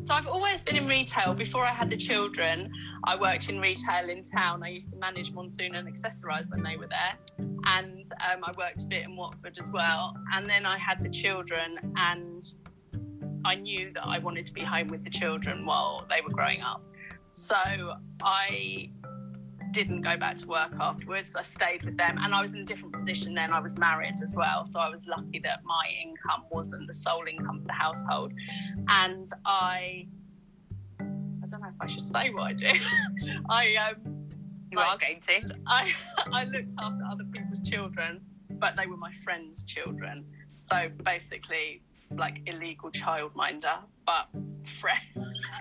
So 0.00 0.14
I've 0.14 0.28
always 0.28 0.60
been 0.60 0.76
in 0.76 0.86
retail. 0.86 1.34
Before 1.34 1.64
I 1.64 1.72
had 1.72 1.90
the 1.90 1.96
children, 1.96 2.70
I 3.04 3.16
worked 3.16 3.48
in 3.48 3.58
retail 3.60 4.08
in 4.08 4.22
town. 4.24 4.62
I 4.62 4.68
used 4.68 4.90
to 4.90 4.96
manage 4.96 5.32
Monsoon 5.32 5.74
and 5.74 5.88
Accessorize 5.88 6.50
when 6.50 6.62
they 6.62 6.76
were 6.76 6.86
there, 6.86 7.12
and 7.64 8.06
um, 8.30 8.44
I 8.44 8.52
worked 8.56 8.82
a 8.82 8.86
bit 8.86 9.00
in 9.00 9.16
Watford 9.16 9.58
as 9.60 9.70
well. 9.72 10.14
And 10.34 10.46
then 10.46 10.64
I 10.66 10.78
had 10.78 11.02
the 11.02 11.10
children, 11.10 11.78
and 11.96 12.44
I 13.44 13.56
knew 13.56 13.92
that 13.94 14.06
I 14.06 14.18
wanted 14.20 14.46
to 14.46 14.52
be 14.52 14.62
home 14.62 14.86
with 14.88 15.02
the 15.02 15.10
children 15.10 15.66
while 15.66 16.06
they 16.08 16.20
were 16.20 16.30
growing 16.32 16.62
up. 16.62 16.82
So 17.32 17.56
I 18.22 18.90
didn't 19.72 20.02
go 20.02 20.16
back 20.16 20.38
to 20.38 20.46
work 20.46 20.72
afterwards. 20.80 21.34
I 21.34 21.42
stayed 21.42 21.82
with 21.84 21.96
them, 21.96 22.18
and 22.20 22.34
I 22.34 22.40
was 22.40 22.52
in 22.54 22.60
a 22.60 22.64
different 22.64 22.94
position 22.94 23.34
then. 23.34 23.50
I 23.52 23.60
was 23.60 23.76
married 23.76 24.16
as 24.22 24.34
well, 24.34 24.64
so 24.64 24.78
I 24.80 24.88
was 24.88 25.06
lucky 25.06 25.40
that 25.40 25.60
my 25.64 25.86
income 26.04 26.44
wasn't 26.50 26.86
the 26.86 26.94
sole 26.94 27.24
income 27.28 27.58
of 27.58 27.66
the 27.66 27.72
household. 27.72 28.32
And 28.88 29.28
I, 29.46 30.06
I 31.00 31.46
don't 31.48 31.60
know 31.62 31.68
if 31.68 31.80
I 31.80 31.86
should 31.86 32.04
say 32.04 32.30
what 32.30 32.42
I 32.42 32.52
do. 32.52 32.70
I 33.48 33.74
um, 33.76 34.28
You 34.70 34.78
Like- 34.78 34.86
are 34.88 34.98
going 34.98 35.20
to. 35.20 35.56
I 35.66 35.92
I 36.32 36.44
looked 36.44 36.74
after 36.78 37.04
other 37.10 37.24
people's 37.24 37.60
children, 37.60 38.20
but 38.50 38.76
they 38.76 38.86
were 38.86 38.96
my 38.96 39.12
friends' 39.24 39.64
children. 39.64 40.26
So 40.60 40.90
basically, 41.02 41.82
like 42.10 42.40
illegal 42.46 42.90
childminder, 42.90 43.78
but 44.06 44.28
friend. 44.80 44.98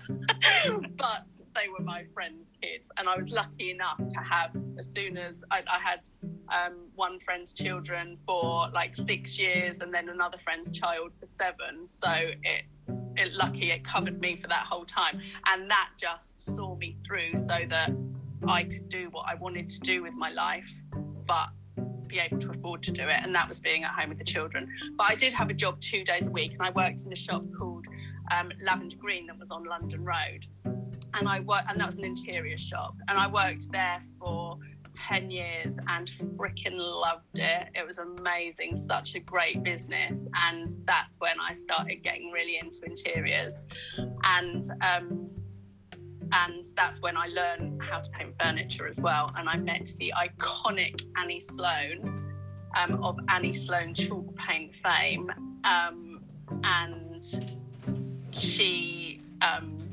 but 0.98 1.26
they 1.56 1.68
were 1.68 1.84
my 1.84 2.06
friends' 2.14 2.52
kids, 2.62 2.90
and 2.98 3.08
I 3.08 3.18
was 3.18 3.32
lucky 3.32 3.72
enough 3.72 3.98
to 3.98 4.20
have. 4.20 4.52
As 4.78 4.88
soon 4.88 5.18
as 5.18 5.44
I, 5.52 5.60
I 5.60 5.80
had 5.84 6.10
um, 6.50 6.88
one 6.96 7.20
friend's 7.20 7.54
children 7.54 8.18
for 8.26 8.70
like 8.74 8.96
six 8.96 9.38
years, 9.38 9.82
and 9.82 9.94
then 9.94 10.10
another 10.10 10.38
friend's 10.38 10.72
child 10.72 11.12
for 11.20 11.26
seven. 11.26 11.88
So 11.88 12.12
it 12.12 12.66
it 13.18 13.34
lucky 13.34 13.72
it 13.72 13.86
covered 13.86 14.20
me 14.20 14.38
for 14.38 14.48
that 14.48 14.66
whole 14.70 14.86
time, 14.86 15.22
and 15.48 15.70
that 15.70 15.90
just 15.98 16.40
saw 16.40 16.76
me 16.76 16.98
through 17.06 17.38
so 17.38 17.60
that 17.70 17.92
I 18.48 18.64
could 18.64 18.90
do 18.90 19.10
what 19.12 19.26
I 19.30 19.36
wanted 19.36 19.70
to 19.70 19.80
do 19.82 20.04
with 20.04 20.14
my 20.14 20.32
life, 20.32 20.70
but 21.28 21.50
be 22.08 22.20
able 22.20 22.40
to 22.40 22.52
afford 22.52 22.84
to 22.84 22.92
do 22.92 23.04
it. 23.04 23.20
And 23.24 23.34
that 23.36 23.48
was 23.48 23.60
being 23.60 23.84
at 23.84 23.92
home 23.92 24.10
with 24.10 24.18
the 24.18 24.26
children. 24.26 24.68
But 24.98 25.06
I 25.06 25.16
did 25.16 25.34
have 25.34 25.50
a 25.50 25.54
job 25.54 25.80
two 25.80 26.04
days 26.04 26.28
a 26.28 26.32
week, 26.32 26.52
and 26.52 26.62
I 26.62 26.72
worked 26.72 27.02
in 27.02 27.12
a 27.12 27.16
shop 27.16 27.44
called 27.58 27.86
um, 28.32 28.52
Lavender 28.62 28.96
Green 28.98 29.28
that 29.28 29.38
was 29.38 29.52
on 29.52 29.64
London 29.64 30.04
Road. 30.04 30.46
And 31.14 31.28
I 31.28 31.42
worked, 31.42 31.70
and 31.70 31.80
that 31.80 31.86
was 31.86 31.98
an 31.98 32.06
interior 32.06 32.58
shop. 32.58 32.96
And 33.08 33.18
I 33.18 33.28
worked 33.28 33.72
there 33.72 34.02
for 34.20 34.58
10 34.94 35.32
years 35.32 35.78
and 35.88 36.10
freaking 36.36 36.78
loved 36.78 37.40
it. 37.40 37.68
It 37.76 37.86
was 37.86 37.98
amazing, 37.98 38.78
such 38.78 39.16
a 39.16 39.20
great 39.20 39.64
business. 39.64 40.20
And 40.50 40.74
that's 40.86 41.20
when 41.20 41.40
I 41.40 41.54
started 41.54 42.04
getting 42.04 42.32
really 42.32 42.60
into 42.60 42.84
interiors. 42.86 43.56
And 44.24 44.64
um, 44.82 45.30
and 46.34 46.64
that's 46.78 47.02
when 47.02 47.18
I 47.18 47.28
learned 47.28 47.82
how 47.82 48.00
to 48.00 48.10
paint 48.12 48.36
furniture 48.40 48.88
as 48.88 49.02
well. 49.02 49.30
And 49.36 49.50
I 49.50 49.58
met 49.58 49.94
the 50.00 50.14
iconic 50.18 51.02
Annie 51.18 51.42
Sloan 51.42 52.34
um, 52.78 53.04
of 53.04 53.18
Annie 53.28 53.54
Sloan 53.54 53.94
chalk 53.94 54.34
paint 54.38 54.74
fame, 54.74 55.30
um, 55.66 56.24
and 56.64 57.61
she 58.38 59.22
um, 59.42 59.90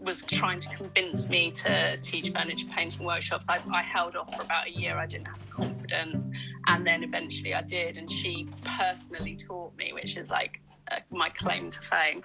was 0.00 0.22
trying 0.22 0.60
to 0.60 0.68
convince 0.74 1.28
me 1.28 1.50
to 1.50 1.96
teach 2.00 2.30
furniture 2.30 2.66
painting 2.74 3.04
workshops. 3.04 3.46
I, 3.48 3.58
I 3.72 3.82
held 3.82 4.16
off 4.16 4.34
for 4.34 4.42
about 4.42 4.68
a 4.68 4.70
year. 4.70 4.96
I 4.96 5.06
didn't 5.06 5.26
have 5.26 5.40
the 5.40 5.52
confidence, 5.52 6.24
and 6.66 6.86
then 6.86 7.02
eventually 7.02 7.54
I 7.54 7.62
did. 7.62 7.96
And 7.98 8.10
she 8.10 8.48
personally 8.64 9.36
taught 9.36 9.76
me, 9.76 9.92
which 9.92 10.16
is 10.16 10.30
like 10.30 10.60
uh, 10.90 10.96
my 11.10 11.28
claim 11.30 11.70
to 11.70 11.80
fame. 11.80 12.22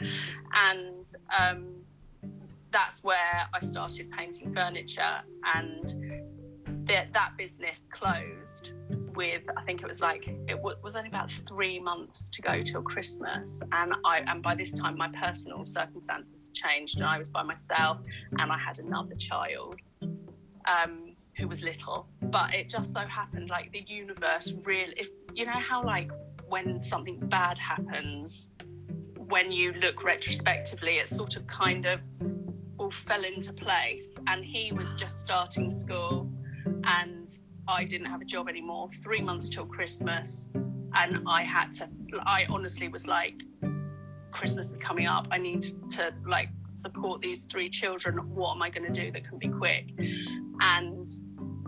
And 0.53 1.05
um, 1.37 1.67
that's 2.71 3.03
where 3.03 3.47
I 3.53 3.59
started 3.61 4.11
painting 4.11 4.53
furniture, 4.53 5.21
and 5.55 6.87
that 6.87 7.13
that 7.13 7.37
business 7.37 7.81
closed 7.91 8.71
with 9.15 9.43
I 9.57 9.63
think 9.63 9.81
it 9.81 9.87
was 9.87 10.01
like 10.01 10.27
it 10.27 10.55
w- 10.55 10.77
was 10.83 10.95
only 10.95 11.09
about 11.09 11.31
three 11.47 11.79
months 11.79 12.29
to 12.29 12.41
go 12.41 12.61
till 12.61 12.81
Christmas, 12.81 13.61
and 13.71 13.93
I 14.05 14.19
and 14.27 14.41
by 14.41 14.55
this 14.55 14.71
time 14.71 14.97
my 14.97 15.09
personal 15.09 15.65
circumstances 15.65 16.45
had 16.45 16.53
changed, 16.53 16.97
and 16.97 17.05
I 17.05 17.17
was 17.17 17.29
by 17.29 17.43
myself, 17.43 17.99
and 18.39 18.51
I 18.51 18.57
had 18.57 18.79
another 18.79 19.15
child. 19.15 19.79
Um, 20.65 21.15
who 21.37 21.47
was 21.47 21.63
little, 21.63 22.07
but 22.21 22.53
it 22.53 22.69
just 22.69 22.93
so 22.93 22.99
happened 22.99 23.49
like 23.49 23.71
the 23.71 23.83
universe 23.87 24.53
really, 24.65 24.93
if 24.97 25.09
you 25.33 25.45
know 25.45 25.51
how 25.51 25.83
like 25.83 26.11
when 26.47 26.83
something 26.83 27.19
bad 27.19 27.57
happens, 27.57 28.49
when 29.17 29.51
you 29.51 29.73
look 29.73 30.03
retrospectively, 30.03 30.97
it 30.97 31.09
sort 31.09 31.35
of 31.35 31.47
kind 31.47 31.85
of 31.85 31.99
all 32.77 32.91
fell 32.91 33.23
into 33.23 33.53
place. 33.53 34.07
And 34.27 34.45
he 34.45 34.71
was 34.71 34.93
just 34.93 35.21
starting 35.21 35.71
school, 35.71 36.31
and 36.83 37.35
I 37.67 37.85
didn't 37.85 38.07
have 38.07 38.21
a 38.21 38.25
job 38.25 38.49
anymore. 38.49 38.89
Three 39.01 39.21
months 39.21 39.49
till 39.49 39.65
Christmas, 39.65 40.47
and 40.53 41.23
I 41.27 41.43
had 41.43 41.71
to. 41.73 41.89
I 42.25 42.45
honestly 42.49 42.87
was 42.87 43.07
like, 43.07 43.41
Christmas 44.31 44.69
is 44.71 44.77
coming 44.77 45.07
up. 45.07 45.27
I 45.31 45.37
need 45.37 45.63
to 45.89 46.13
like 46.27 46.49
support 46.67 47.21
these 47.21 47.45
three 47.45 47.69
children. 47.69 48.17
What 48.35 48.55
am 48.55 48.61
I 48.61 48.69
going 48.69 48.91
to 48.91 49.01
do 49.01 49.11
that 49.11 49.27
can 49.27 49.37
be 49.37 49.47
quick? 49.47 49.91
And 50.59 51.07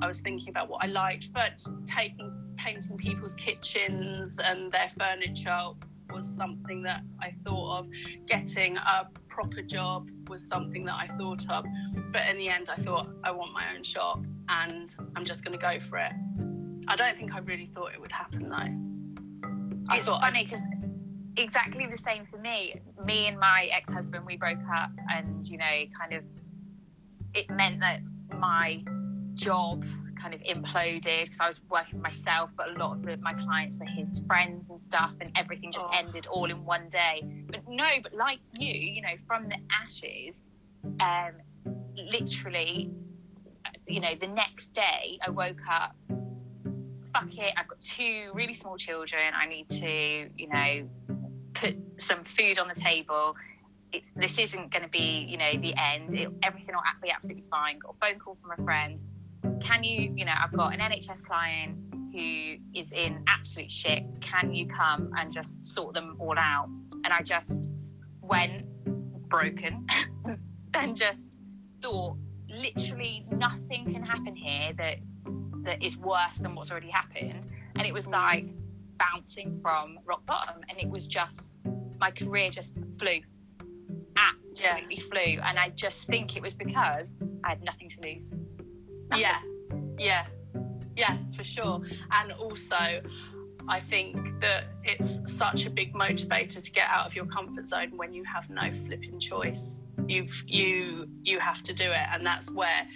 I 0.01 0.07
was 0.07 0.19
thinking 0.19 0.49
about 0.49 0.69
what 0.69 0.83
I 0.83 0.87
liked, 0.87 1.31
but 1.33 1.63
taking 1.85 2.31
painting 2.57 2.97
people's 2.97 3.35
kitchens 3.35 4.39
and 4.39 4.71
their 4.71 4.89
furniture 4.97 5.69
was 6.13 6.29
something 6.37 6.81
that 6.83 7.03
I 7.21 7.33
thought 7.45 7.79
of. 7.79 7.87
Getting 8.27 8.77
a 8.77 9.07
proper 9.27 9.61
job 9.61 10.09
was 10.27 10.45
something 10.45 10.85
that 10.85 10.95
I 10.95 11.09
thought 11.17 11.49
of. 11.49 11.65
But 12.11 12.27
in 12.29 12.37
the 12.37 12.49
end, 12.49 12.69
I 12.69 12.81
thought 12.81 13.07
I 13.23 13.31
want 13.31 13.53
my 13.53 13.63
own 13.75 13.83
shop 13.83 14.25
and 14.49 14.93
I'm 15.15 15.25
just 15.25 15.43
going 15.43 15.57
to 15.57 15.61
go 15.61 15.79
for 15.89 15.97
it. 15.97 16.11
I 16.87 16.95
don't 16.95 17.17
think 17.17 17.33
I 17.33 17.39
really 17.39 17.69
thought 17.73 17.93
it 17.93 17.99
would 18.01 18.11
happen 18.11 18.49
though. 18.49 19.91
I 19.91 19.97
it's 19.97 20.07
funny 20.09 20.43
because 20.43 20.61
exactly 21.37 21.85
the 21.87 21.97
same 21.97 22.25
for 22.31 22.37
me. 22.37 22.75
Me 23.05 23.27
and 23.27 23.39
my 23.39 23.69
ex-husband, 23.71 24.25
we 24.25 24.37
broke 24.37 24.59
up, 24.75 24.89
and 25.13 25.45
you 25.45 25.57
know, 25.57 25.65
kind 25.99 26.13
of, 26.13 26.23
it 27.33 27.49
meant 27.49 27.81
that 27.81 27.99
my 28.39 28.83
job 29.33 29.83
kind 30.19 30.33
of 30.33 30.41
imploded 30.41 31.25
because 31.25 31.39
I 31.39 31.47
was 31.47 31.59
working 31.69 31.99
for 31.99 32.03
myself, 32.03 32.49
but 32.55 32.69
a 32.69 32.73
lot 32.79 32.93
of 32.93 33.01
the, 33.01 33.17
my 33.17 33.33
clients 33.33 33.77
were 33.77 33.85
his 33.85 34.21
friends 34.27 34.69
and 34.69 34.79
stuff, 34.79 35.11
and 35.19 35.29
everything 35.35 35.71
just 35.71 35.87
Oh. 35.89 35.97
ended 35.97 36.27
all 36.27 36.49
in 36.49 36.63
one 36.65 36.87
day. 36.89 37.21
But 37.47 37.63
no, 37.67 37.87
but 38.01 38.13
like 38.13 38.39
you, 38.57 38.73
you 38.73 39.01
know, 39.01 39.15
from 39.27 39.49
the 39.49 39.57
ashes, 39.83 40.41
um, 40.99 41.33
literally, 41.95 42.91
you 43.87 43.99
know, 43.99 44.15
the 44.19 44.27
next 44.27 44.73
day 44.73 45.19
I 45.25 45.29
woke 45.29 45.61
up 45.69 45.95
fuck 47.15 47.37
it, 47.37 47.53
I've 47.55 47.67
got 47.67 47.79
two 47.79 48.31
really 48.33 48.53
small 48.53 48.77
children. 48.77 49.33
I 49.33 49.45
need 49.47 49.69
to, 49.69 50.29
you 50.35 50.49
know, 50.49 50.89
put 51.53 51.75
some 51.97 52.23
food 52.25 52.59
on 52.59 52.67
the 52.67 52.75
table. 52.75 53.35
It's 53.91 54.11
this 54.15 54.37
isn't 54.37 54.71
going 54.71 54.83
to 54.83 54.89
be, 54.89 55.25
you 55.27 55.37
know, 55.37 55.51
the 55.53 55.73
end. 55.77 56.13
It, 56.13 56.29
everything 56.43 56.75
will 56.75 56.81
be 57.01 57.11
absolutely 57.11 57.45
fine. 57.49 57.79
Got 57.79 57.95
a 57.95 58.05
phone 58.05 58.19
call 58.19 58.35
from 58.35 58.51
a 58.51 58.63
friend. 58.63 59.01
Can 59.61 59.83
you, 59.83 60.13
you 60.15 60.25
know, 60.25 60.33
I've 60.37 60.55
got 60.55 60.73
an 60.73 60.79
NHS 60.79 61.23
client 61.23 61.77
who 62.11 62.55
is 62.73 62.91
in 62.91 63.23
absolute 63.27 63.71
shit. 63.71 64.03
Can 64.21 64.53
you 64.53 64.67
come 64.67 65.11
and 65.17 65.31
just 65.31 65.63
sort 65.63 65.93
them 65.93 66.17
all 66.19 66.37
out? 66.37 66.67
And 67.03 67.07
I 67.07 67.21
just 67.21 67.71
went 68.21 68.63
broken 69.29 69.87
and 70.73 70.95
just 70.95 71.37
thought, 71.81 72.17
literally 72.61 73.25
nothing 73.31 73.91
can 73.91 74.03
happen 74.03 74.35
here 74.35 74.73
that 74.77 74.97
that 75.63 75.83
is 75.83 75.97
worse 75.97 76.37
than 76.37 76.55
what's 76.55 76.71
already 76.71 76.89
happened. 76.89 77.51
And 77.75 77.85
it 77.85 77.93
was 77.93 78.07
like 78.07 78.45
bouncing 78.97 79.59
from 79.61 79.99
rock 80.05 80.25
bottom. 80.25 80.61
And 80.69 80.79
it 80.79 80.87
was 80.87 81.07
just, 81.07 81.57
my 81.99 82.11
career 82.11 82.49
just 82.49 82.77
flew. 82.97 83.19
Absolutely 84.15 84.97
flew. 84.97 85.39
And 85.43 85.59
I 85.59 85.69
just 85.69 86.07
think 86.07 86.37
it 86.37 86.41
was 86.41 86.53
because 86.53 87.11
I 87.43 87.49
had 87.49 87.63
nothing 87.63 87.89
to 87.89 87.97
lose. 88.07 88.31
Nothing. 89.09 89.21
Yeah, 89.21 89.39
yeah. 89.97 90.25
yeah, 90.95 91.17
for 91.35 91.43
sure. 91.43 91.81
And 92.11 92.31
also, 92.33 93.01
I 93.67 93.79
think 93.79 94.15
that 94.41 94.65
it's 94.83 95.19
such 95.25 95.65
a 95.65 95.69
big 95.69 95.93
motivator 95.93 96.61
to 96.61 96.71
get 96.71 96.87
out 96.87 97.07
of 97.07 97.15
your 97.15 97.25
comfort 97.25 97.65
zone 97.65 97.97
when 97.97 98.13
you 98.13 98.23
have 98.23 98.49
no 98.49 98.71
flipping 98.85 99.19
choice. 99.19 99.81
You've 100.07 100.43
you 100.45 101.07
you 101.23 101.39
have 101.39 101.63
to 101.63 101.73
do 101.73 101.85
it, 101.85 102.07
and 102.13 102.25
that's 102.25 102.51
where 102.51 102.87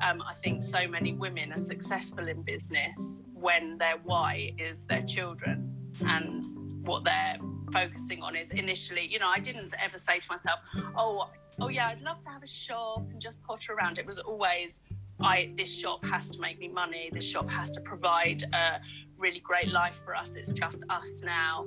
um, 0.00 0.22
I 0.22 0.34
think 0.42 0.62
so 0.62 0.86
many 0.88 1.12
women 1.12 1.52
are 1.52 1.58
successful 1.58 2.28
in 2.28 2.42
business 2.42 2.98
when 3.32 3.78
their 3.78 3.96
why 4.02 4.52
is 4.58 4.84
their 4.86 5.02
children 5.02 5.70
and 6.06 6.44
what 6.86 7.04
they're 7.04 7.36
focusing 7.72 8.22
on 8.22 8.36
is 8.36 8.50
initially, 8.50 9.06
you 9.06 9.18
know, 9.18 9.28
I 9.28 9.40
didn't 9.40 9.72
ever 9.82 9.98
say 9.98 10.20
to 10.20 10.26
myself, 10.30 10.60
oh, 10.96 11.30
oh 11.60 11.68
yeah, 11.68 11.88
I'd 11.88 12.00
love 12.00 12.20
to 12.22 12.28
have 12.28 12.42
a 12.42 12.46
shop 12.46 13.04
and 13.10 13.20
just 13.20 13.42
potter 13.42 13.74
around. 13.74 13.98
It 13.98 14.06
was 14.06 14.18
always, 14.18 14.80
I 15.20 15.52
this 15.56 15.72
shop 15.72 16.04
has 16.04 16.30
to 16.30 16.40
make 16.40 16.58
me 16.58 16.68
money. 16.68 17.10
This 17.12 17.24
shop 17.24 17.48
has 17.48 17.70
to 17.72 17.80
provide 17.80 18.42
a 18.52 18.80
really 19.18 19.40
great 19.40 19.68
life 19.68 20.00
for 20.04 20.14
us. 20.14 20.34
It's 20.34 20.50
just 20.50 20.82
us 20.90 21.22
now. 21.22 21.66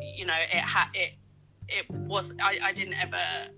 You 0.00 0.26
know, 0.26 0.34
it 0.34 0.60
had 0.60 0.88
it. 0.94 1.12
It 1.68 1.90
was. 1.90 2.32
I, 2.42 2.58
I 2.62 2.72
didn't 2.72 2.94
ever 2.94 3.48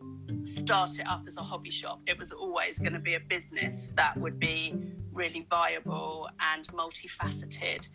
start 0.61 0.99
it 0.99 1.07
up 1.07 1.23
as 1.27 1.37
a 1.37 1.43
hobby 1.43 1.71
shop. 1.71 2.01
It 2.07 2.19
was 2.19 2.33
always 2.33 2.79
going 2.79 2.93
to 2.93 2.99
be 2.99 3.15
a 3.15 3.21
business 3.21 3.93
that 3.97 4.17
would 4.17 4.39
be 4.39 4.75
really 5.13 5.47
viable 5.51 6.29
and 6.53 6.67
multifaceted, 6.69 7.87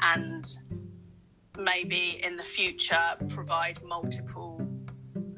and 0.00 0.56
maybe 1.58 2.20
in 2.22 2.36
the 2.36 2.44
future 2.44 3.16
provide 3.28 3.78
multiple 3.84 4.60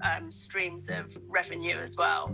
um, 0.02 0.30
streams 0.30 0.88
of 0.88 1.16
revenue 1.28 1.76
as 1.76 1.96
well. 1.96 2.30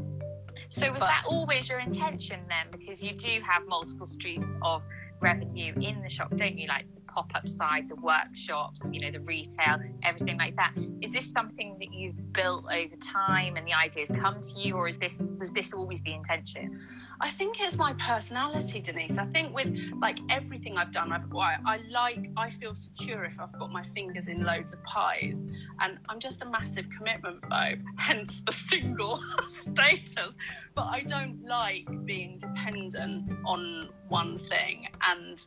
So 0.70 0.90
was 0.90 1.00
but, 1.00 1.06
that 1.06 1.25
always 1.26 1.68
your 1.68 1.80
intention 1.80 2.40
then? 2.49 2.66
Because 2.70 3.02
you 3.02 3.14
do 3.14 3.40
have 3.46 3.66
multiple 3.66 4.06
streams 4.06 4.56
of 4.62 4.82
revenue 5.20 5.72
in 5.80 6.02
the 6.02 6.08
shop, 6.08 6.34
don't 6.34 6.58
you? 6.58 6.68
Like 6.68 6.87
pop-up 7.12 7.47
side, 7.47 7.88
the 7.88 7.97
workshops, 7.97 8.83
you 8.90 9.00
know, 9.00 9.11
the 9.11 9.21
retail, 9.21 9.78
everything 10.02 10.38
like 10.38 10.57
that. 10.57 10.73
Is 11.00 11.11
this 11.11 11.31
something 11.31 11.76
that 11.78 11.92
you've 11.92 12.33
built 12.33 12.64
over 12.73 12.97
time 12.97 13.57
and 13.57 13.66
the 13.66 13.75
ideas 13.75 14.11
come 14.21 14.40
to 14.40 14.59
you, 14.59 14.76
or 14.76 14.88
is 14.88 14.99
this 14.99 15.21
was 15.38 15.52
this 15.52 15.73
always 15.73 16.00
the 16.02 16.14
intention? 16.14 16.81
I 17.23 17.31
think 17.31 17.61
it's 17.61 17.78
my 17.78 17.92
personality, 17.95 18.81
Denise. 18.81 19.16
I 19.16 19.26
think 19.26 19.54
with 19.54 19.73
like 20.00 20.19
everything 20.28 20.76
I've 20.76 20.90
done, 20.90 21.12
I've, 21.12 21.33
I, 21.33 21.57
I 21.64 21.78
like, 21.88 22.28
I 22.37 22.50
feel 22.50 22.75
secure 22.75 23.25
if 23.25 23.38
I've 23.38 23.57
got 23.57 23.71
my 23.71 23.85
fingers 23.85 24.26
in 24.26 24.42
loads 24.42 24.73
of 24.73 24.83
pies. 24.83 25.47
And 25.81 25.99
I'm 26.09 26.19
just 26.19 26.42
a 26.42 26.47
massive 26.47 26.87
commitment 26.99 27.40
phobe, 27.42 27.81
hence 27.97 28.42
the 28.45 28.52
single 28.52 29.23
status. 29.49 30.33
But 30.75 30.87
I 30.87 31.04
don't 31.04 31.45
like 31.47 31.87
being 32.04 32.38
dependent 32.38 33.31
on 33.45 33.88
one 34.09 34.37
thing 34.37 34.88
and 35.07 35.40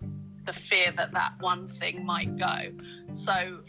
the 0.45 0.53
fear 0.53 0.91
that 0.95 1.11
that 1.13 1.33
one 1.39 1.69
thing 1.69 2.05
might 2.05 2.37
go. 2.37 2.71
So 3.11 3.59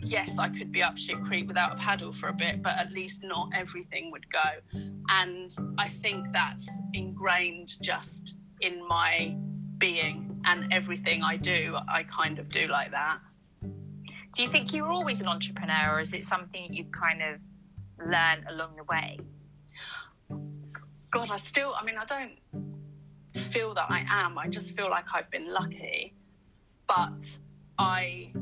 yes, 0.00 0.38
I 0.38 0.48
could 0.48 0.72
be 0.72 0.82
up 0.82 0.96
shit 0.96 1.22
creek 1.24 1.48
without 1.48 1.72
a 1.72 1.76
paddle 1.76 2.12
for 2.12 2.28
a 2.28 2.32
bit, 2.32 2.62
but 2.62 2.76
at 2.78 2.92
least 2.92 3.22
not 3.22 3.50
everything 3.54 4.10
would 4.10 4.26
go. 4.30 4.80
And 5.08 5.56
I 5.78 5.88
think 5.88 6.32
that's 6.32 6.68
ingrained 6.92 7.80
just 7.80 8.36
in 8.60 8.86
my 8.86 9.36
being 9.78 10.40
and 10.44 10.72
everything 10.72 11.22
I 11.22 11.36
do, 11.36 11.76
I 11.88 12.04
kind 12.04 12.38
of 12.38 12.48
do 12.48 12.66
like 12.66 12.90
that. 12.90 13.18
Do 14.34 14.42
you 14.42 14.48
think 14.48 14.72
you 14.72 14.82
were 14.82 14.90
always 14.90 15.20
an 15.20 15.26
entrepreneur, 15.26 15.96
or 15.96 16.00
is 16.00 16.12
it 16.12 16.24
something 16.24 16.72
you 16.72 16.84
kind 16.84 17.22
of 17.22 17.40
learn 18.06 18.44
along 18.48 18.76
the 18.76 18.84
way? 18.84 19.18
God, 21.10 21.30
I 21.30 21.36
still, 21.36 21.74
I 21.74 21.84
mean, 21.84 21.96
I 21.96 22.04
don't 22.04 23.44
feel 23.50 23.74
that 23.74 23.86
I 23.90 24.04
am. 24.08 24.38
I 24.38 24.48
just 24.48 24.76
feel 24.76 24.90
like 24.90 25.06
I've 25.14 25.30
been 25.30 25.52
lucky. 25.52 26.14
But 26.88 27.38
I 27.78 28.32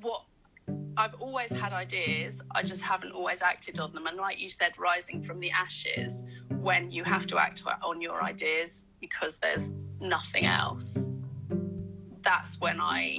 what 0.00 0.22
I've 0.96 1.14
always 1.20 1.50
had 1.50 1.72
ideas, 1.72 2.40
I 2.52 2.62
just 2.62 2.80
haven't 2.80 3.12
always 3.12 3.42
acted 3.42 3.78
on 3.78 3.92
them. 3.92 4.06
And 4.06 4.16
like 4.16 4.40
you 4.40 4.48
said, 4.48 4.72
rising 4.78 5.22
from 5.22 5.40
the 5.40 5.50
ashes, 5.50 6.24
when 6.48 6.90
you 6.90 7.04
have 7.04 7.26
to 7.28 7.38
act 7.38 7.62
on 7.84 8.00
your 8.00 8.22
ideas 8.22 8.84
because 9.00 9.38
there's 9.38 9.70
nothing 10.00 10.46
else, 10.46 11.06
that's 12.22 12.60
when 12.60 12.80
I 12.80 13.18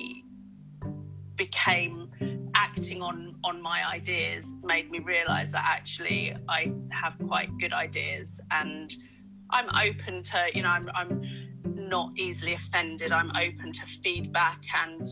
became 1.35 2.09
acting 2.55 3.01
on 3.01 3.35
on 3.43 3.61
my 3.61 3.87
ideas 3.87 4.47
made 4.63 4.89
me 4.89 4.99
realize 4.99 5.51
that 5.51 5.63
actually 5.63 6.35
I 6.49 6.71
have 6.89 7.13
quite 7.27 7.55
good 7.59 7.71
ideas 7.71 8.41
and 8.49 8.93
I'm 9.51 9.69
open 9.69 10.23
to 10.23 10.47
you 10.53 10.63
know 10.63 10.69
I'm 10.69 10.89
I'm 10.95 11.21
not 11.87 12.11
easily 12.17 12.53
offended 12.53 13.11
I'm 13.11 13.31
open 13.31 13.71
to 13.71 13.85
feedback 14.03 14.61
and 14.75 15.05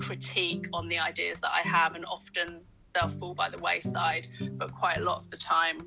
critique 0.00 0.66
on 0.72 0.88
the 0.88 0.98
ideas 0.98 1.40
that 1.40 1.50
I 1.52 1.66
have, 1.68 1.94
and 1.94 2.04
often 2.06 2.60
they'll 2.94 3.08
fall 3.08 3.34
by 3.34 3.50
the 3.50 3.58
wayside. 3.58 4.28
But 4.52 4.72
quite 4.74 4.98
a 4.98 5.02
lot 5.02 5.18
of 5.18 5.30
the 5.30 5.36
time, 5.36 5.78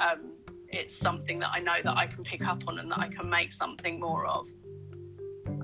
um, 0.00 0.32
it's 0.68 0.96
something 0.96 1.38
that 1.38 1.50
I 1.52 1.60
know 1.60 1.76
that 1.82 1.96
I 1.96 2.06
can 2.06 2.24
pick 2.24 2.44
up 2.44 2.64
on 2.66 2.78
and 2.78 2.90
that 2.90 2.98
I 2.98 3.08
can 3.08 3.28
make 3.28 3.52
something 3.52 4.00
more 4.00 4.26
of. 4.26 4.46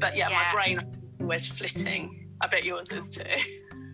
But 0.00 0.16
yeah, 0.16 0.28
yeah. 0.28 0.52
my 0.52 0.52
brain 0.52 0.90
always 1.20 1.46
flitting. 1.46 2.28
I 2.40 2.46
bet 2.46 2.64
yours 2.64 2.88
is 2.90 3.14
too. 3.14 3.22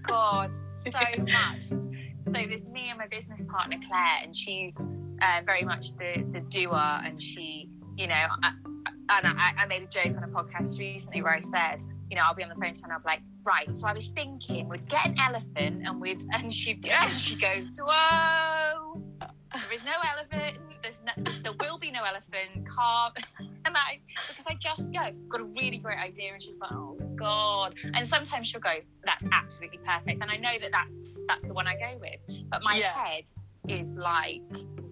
God, 0.03 0.55
so 0.89 1.01
much. 1.19 1.65
So 1.65 2.33
there's 2.33 2.67
me 2.67 2.89
and 2.91 2.99
my 2.99 3.07
business 3.07 3.43
partner 3.49 3.77
Claire, 3.87 4.19
and 4.23 4.37
she's 4.37 4.79
uh, 4.81 5.41
very 5.45 5.63
much 5.63 5.97
the 5.97 6.25
the 6.33 6.41
doer, 6.41 6.75
and 6.75 7.21
she, 7.21 7.71
you 7.97 8.09
know, 8.09 8.27
I, 8.43 8.53
and 8.87 9.27
I, 9.27 9.53
I 9.59 9.67
made 9.67 9.83
a 9.83 9.87
joke 9.87 10.17
on 10.17 10.25
a 10.25 10.29
podcast 10.29 10.79
recently 10.79 11.23
where 11.23 11.33
I 11.33 11.41
said, 11.41 11.83
you 12.11 12.17
know, 12.17 12.23
I'll 12.25 12.35
be 12.35 12.43
on 12.43 12.49
the 12.49 12.55
phone 12.55 12.75
to 12.75 12.83
her 12.83 12.85
and 12.85 12.93
I'll 12.93 13.01
be 13.01 13.07
like, 13.07 13.23
right. 13.45 13.75
So 13.75 13.87
I 13.87 13.93
was 13.93 14.11
thinking 14.11 14.69
we'd 14.69 14.89
get 14.89 15.07
an 15.07 15.17
elephant 15.19 15.87
and 15.87 16.01
we'd 16.01 16.25
and 16.33 16.53
she 16.53 16.81
and 16.91 17.21
she 17.21 17.37
goes, 17.41 17.79
whoa, 17.79 19.03
there 19.21 19.73
is 19.73 19.85
no 19.85 19.93
elephant. 20.17 20.59
There's 20.83 21.01
no, 21.05 21.33
there 21.43 21.53
will 21.59 21.79
be 21.79 21.91
no 21.91 22.05
elephant. 22.05 22.67
Calm. 22.69 23.13
And 23.67 23.77
I 23.77 23.99
because 24.29 24.47
I 24.47 24.55
just 24.55 24.93
go 24.93 25.01
got 25.29 25.41
a 25.41 25.51
really 25.59 25.79
great 25.79 25.99
idea 25.99 26.33
and 26.33 26.41
she's 26.41 26.61
like, 26.61 26.71
oh 26.71 26.97
god. 27.17 27.75
And 27.83 28.07
sometimes 28.07 28.47
she'll 28.47 28.61
go, 28.61 28.75
that's 29.05 29.27
absolutely 29.33 29.79
perfect. 29.79 30.23
And 30.23 30.31
I 30.31 30.37
know 30.37 30.53
that 30.61 30.71
that's 30.71 30.95
that's 31.27 31.49
the 31.49 31.53
one 31.53 31.67
I 31.67 31.75
go 31.75 31.99
with. 31.99 32.21
But 32.49 32.63
my 32.63 32.77
yeah. 32.77 32.93
head 32.93 33.25
is 33.69 33.95
like 33.95 34.43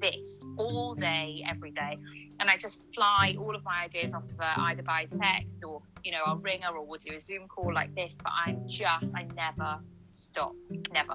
this 0.00 0.40
all 0.58 0.94
day, 0.94 1.44
every 1.48 1.70
day. 1.70 1.96
And 2.40 2.50
I 2.50 2.56
just 2.56 2.82
fly 2.94 3.34
all 3.38 3.54
of 3.54 3.64
my 3.64 3.82
ideas 3.84 4.14
off 4.14 4.24
of 4.24 4.36
her 4.38 4.54
either 4.62 4.82
by 4.82 5.06
text 5.06 5.58
or 5.64 5.80
you 6.04 6.12
know, 6.12 6.20
I'll 6.26 6.36
ring 6.36 6.60
her 6.62 6.76
or 6.76 6.86
we'll 6.86 6.98
do 6.98 7.14
a 7.14 7.18
Zoom 7.18 7.48
call 7.48 7.72
like 7.72 7.94
this, 7.94 8.16
but 8.22 8.32
I'm 8.46 8.68
just, 8.68 9.14
I 9.16 9.26
never 9.34 9.80
stop, 10.12 10.54
never. 10.92 11.14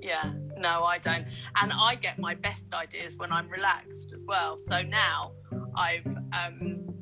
Yeah, 0.00 0.32
no, 0.56 0.84
I 0.84 0.98
don't. 0.98 1.26
And 1.56 1.72
I 1.72 1.94
get 1.94 2.18
my 2.18 2.34
best 2.34 2.72
ideas 2.72 3.16
when 3.16 3.32
I'm 3.32 3.48
relaxed 3.48 4.12
as 4.14 4.24
well. 4.26 4.58
So 4.58 4.82
now 4.82 5.32
I've, 5.74 6.06
um, 6.32 6.94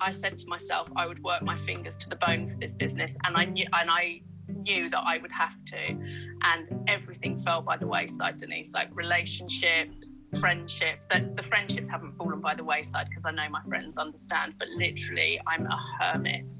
I 0.00 0.10
said 0.10 0.38
to 0.38 0.46
myself 0.48 0.88
I 0.96 1.06
would 1.06 1.22
work 1.22 1.42
my 1.42 1.56
fingers 1.56 1.96
to 1.96 2.08
the 2.08 2.16
bone 2.16 2.50
for 2.50 2.56
this 2.56 2.72
business, 2.72 3.14
and 3.24 3.36
I 3.36 3.44
knew, 3.44 3.66
and 3.72 3.90
I 3.90 4.22
knew 4.62 4.88
that 4.88 5.00
I 5.00 5.18
would 5.18 5.32
have 5.32 5.56
to, 5.66 5.98
and 6.42 6.84
everything 6.88 7.38
fell 7.40 7.62
by 7.62 7.76
the 7.76 7.86
wayside, 7.86 8.38
Denise. 8.38 8.72
Like 8.72 8.88
relationships, 8.94 10.20
friendships 10.38 11.06
that 11.10 11.34
the 11.36 11.42
friendships 11.42 11.88
haven't 11.88 12.16
fallen 12.16 12.40
by 12.40 12.54
the 12.54 12.64
wayside 12.64 13.08
because 13.08 13.24
I 13.26 13.32
know 13.32 13.48
my 13.50 13.62
friends 13.68 13.98
understand 13.98 14.54
but 14.58 14.68
literally 14.68 15.40
I'm 15.46 15.66
a 15.66 15.78
hermit. 15.98 16.54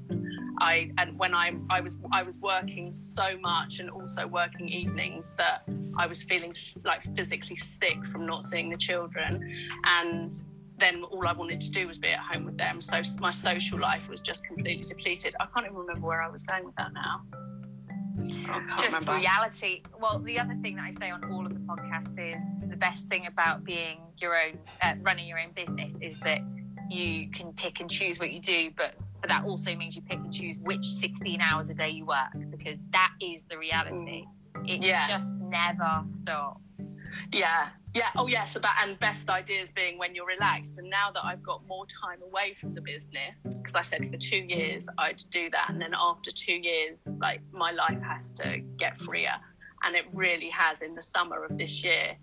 I 0.59 0.91
and 0.97 1.17
when 1.17 1.33
I 1.33 1.53
I 1.69 1.81
was 1.81 1.95
I 2.11 2.23
was 2.23 2.37
working 2.39 2.91
so 2.91 3.37
much 3.39 3.79
and 3.79 3.89
also 3.89 4.27
working 4.27 4.67
evenings 4.67 5.33
that 5.37 5.63
I 5.97 6.05
was 6.05 6.21
feeling 6.23 6.53
like 6.83 7.03
physically 7.15 7.55
sick 7.55 8.05
from 8.07 8.25
not 8.25 8.43
seeing 8.43 8.69
the 8.69 8.77
children 8.77 9.41
and 9.85 10.33
then 10.77 11.03
all 11.03 11.27
I 11.27 11.33
wanted 11.33 11.61
to 11.61 11.71
do 11.71 11.87
was 11.87 11.99
be 11.99 12.09
at 12.09 12.19
home 12.19 12.43
with 12.43 12.57
them. 12.57 12.81
So 12.81 13.01
my 13.19 13.29
social 13.29 13.79
life 13.79 14.09
was 14.09 14.19
just 14.19 14.45
completely 14.45 14.87
depleted. 14.87 15.35
I 15.39 15.45
can't 15.45 15.65
even 15.65 15.77
remember 15.77 16.07
where 16.07 16.21
I 16.21 16.29
was 16.29 16.41
going 16.43 16.65
with 16.65 16.75
that 16.75 16.91
now 16.93 17.21
just 18.77 18.99
remember. 18.99 19.15
reality. 19.15 19.83
Well, 19.99 20.19
the 20.19 20.39
other 20.39 20.55
thing 20.61 20.75
that 20.75 20.85
I 20.85 20.91
say 20.91 21.09
on 21.09 21.31
all 21.31 21.45
of 21.45 21.53
the 21.53 21.59
podcasts 21.59 22.17
is 22.17 22.41
the 22.69 22.77
best 22.77 23.07
thing 23.07 23.27
about 23.27 23.63
being 23.63 23.99
your 24.17 24.35
own, 24.35 24.59
uh, 24.81 24.93
running 25.01 25.27
your 25.27 25.39
own 25.39 25.51
business 25.55 25.93
is 26.01 26.19
that 26.19 26.39
you 26.89 27.29
can 27.31 27.53
pick 27.53 27.79
and 27.79 27.89
choose 27.89 28.19
what 28.19 28.31
you 28.31 28.41
do, 28.41 28.71
but 28.75 28.95
but 29.21 29.29
that 29.29 29.45
also 29.45 29.75
means 29.75 29.95
you 29.95 30.01
pick 30.01 30.17
and 30.17 30.33
choose 30.33 30.57
which 30.59 30.83
16 30.83 31.41
hours 31.41 31.69
a 31.69 31.75
day 31.75 31.91
you 31.91 32.05
work 32.05 32.31
because 32.49 32.77
that 32.91 33.11
is 33.21 33.43
the 33.49 33.57
reality. 33.57 34.25
It 34.65 34.83
yeah. 34.83 35.07
just 35.07 35.37
never 35.37 36.03
stops. 36.07 36.61
Yeah, 37.31 37.69
yeah. 37.93 38.09
Oh, 38.15 38.27
yes. 38.27 38.55
About 38.55 38.75
and 38.81 38.97
best 38.99 39.29
ideas 39.29 39.71
being 39.71 39.97
when 39.97 40.15
you're 40.15 40.25
relaxed. 40.25 40.79
And 40.79 40.89
now 40.89 41.11
that 41.11 41.25
I've 41.25 41.43
got 41.43 41.65
more 41.67 41.85
time 41.85 42.21
away 42.21 42.53
from 42.53 42.73
the 42.73 42.81
business, 42.81 43.37
because 43.43 43.75
I 43.75 43.81
said 43.81 44.09
for 44.09 44.17
two 44.17 44.37
years 44.37 44.85
I'd 44.97 45.21
do 45.29 45.49
that, 45.49 45.69
and 45.69 45.81
then 45.81 45.93
after 45.97 46.31
two 46.31 46.53
years, 46.53 47.01
like 47.19 47.41
my 47.51 47.71
life 47.71 48.01
has 48.01 48.33
to 48.33 48.59
get 48.77 48.97
freer, 48.97 49.33
and 49.83 49.95
it 49.95 50.05
really 50.13 50.49
has 50.49 50.81
in 50.81 50.95
the 50.95 51.01
summer 51.01 51.43
of 51.43 51.57
this 51.57 51.83
year. 51.83 52.15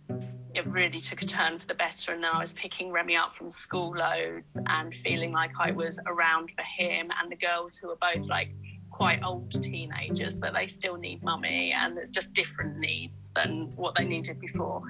it 0.55 0.67
really 0.67 0.99
took 0.99 1.23
a 1.23 1.27
turn 1.27 1.59
for 1.59 1.67
the 1.67 1.75
better. 1.75 2.13
And 2.13 2.23
then 2.23 2.31
I 2.33 2.39
was 2.41 2.53
picking 2.53 2.91
Remy 2.91 3.17
up 3.17 3.35
from 3.35 3.51
school 3.51 3.95
loads 3.97 4.59
and 4.67 4.95
feeling 4.95 5.33
like 5.33 5.53
I 5.59 5.71
was 5.71 5.99
around 6.07 6.51
for 6.57 6.63
him 6.63 7.11
and 7.21 7.31
the 7.31 7.37
girls 7.37 7.77
who 7.77 7.89
were 7.89 7.99
both 8.01 8.27
like 8.27 8.51
quite 8.99 9.23
old 9.23 9.49
teenagers, 9.63 10.35
but 10.35 10.53
they 10.53 10.67
still 10.67 10.97
need 10.97 11.23
mummy, 11.23 11.73
and 11.73 11.97
it's 11.97 12.11
just 12.11 12.35
different 12.35 12.79
needs 12.79 13.31
than 13.37 13.71
what 13.77 13.95
they 13.97 14.05
needed 14.05 14.41
before. 14.41 14.83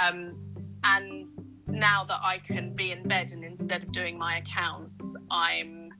Um, 0.00 0.34
and 0.82 1.28
now 1.66 2.02
that 2.04 2.20
I 2.22 2.38
can 2.38 2.72
be 2.74 2.90
in 2.90 3.06
bed 3.06 3.32
and 3.32 3.44
instead 3.44 3.82
of 3.82 3.92
doing 3.92 4.16
my 4.16 4.38
accounts, 4.38 5.14
I'm 5.30 5.90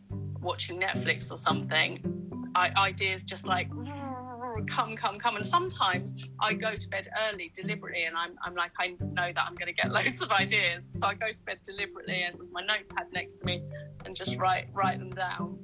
watching 0.40 0.80
Netflix 0.80 1.30
or 1.30 1.36
something, 1.36 2.00
I, 2.54 2.70
ideas 2.78 3.22
just 3.22 3.46
like 3.46 3.68
come, 4.66 4.96
come, 4.96 5.18
come. 5.18 5.36
And 5.36 5.44
sometimes 5.44 6.14
I 6.40 6.54
go 6.54 6.76
to 6.76 6.88
bed 6.88 7.08
early 7.28 7.52
deliberately, 7.54 8.04
and 8.04 8.16
I'm, 8.16 8.36
I'm 8.42 8.54
like, 8.54 8.72
I 8.78 8.96
know 9.02 9.32
that 9.34 9.44
I'm 9.46 9.54
going 9.54 9.66
to 9.66 9.74
get 9.74 9.90
loads 9.98 10.22
of 10.22 10.30
ideas. 10.30 10.84
So 10.92 11.06
I 11.06 11.12
go 11.12 11.30
to 11.30 11.42
bed 11.42 11.58
deliberately 11.62 12.22
and 12.22 12.38
with 12.38 12.50
my 12.52 12.62
notepad 12.62 13.08
next 13.12 13.34
to 13.40 13.44
me 13.44 13.62
and 14.06 14.16
just 14.16 14.38
write 14.38 14.68
write 14.72 14.98
them 14.98 15.10
down. 15.10 15.58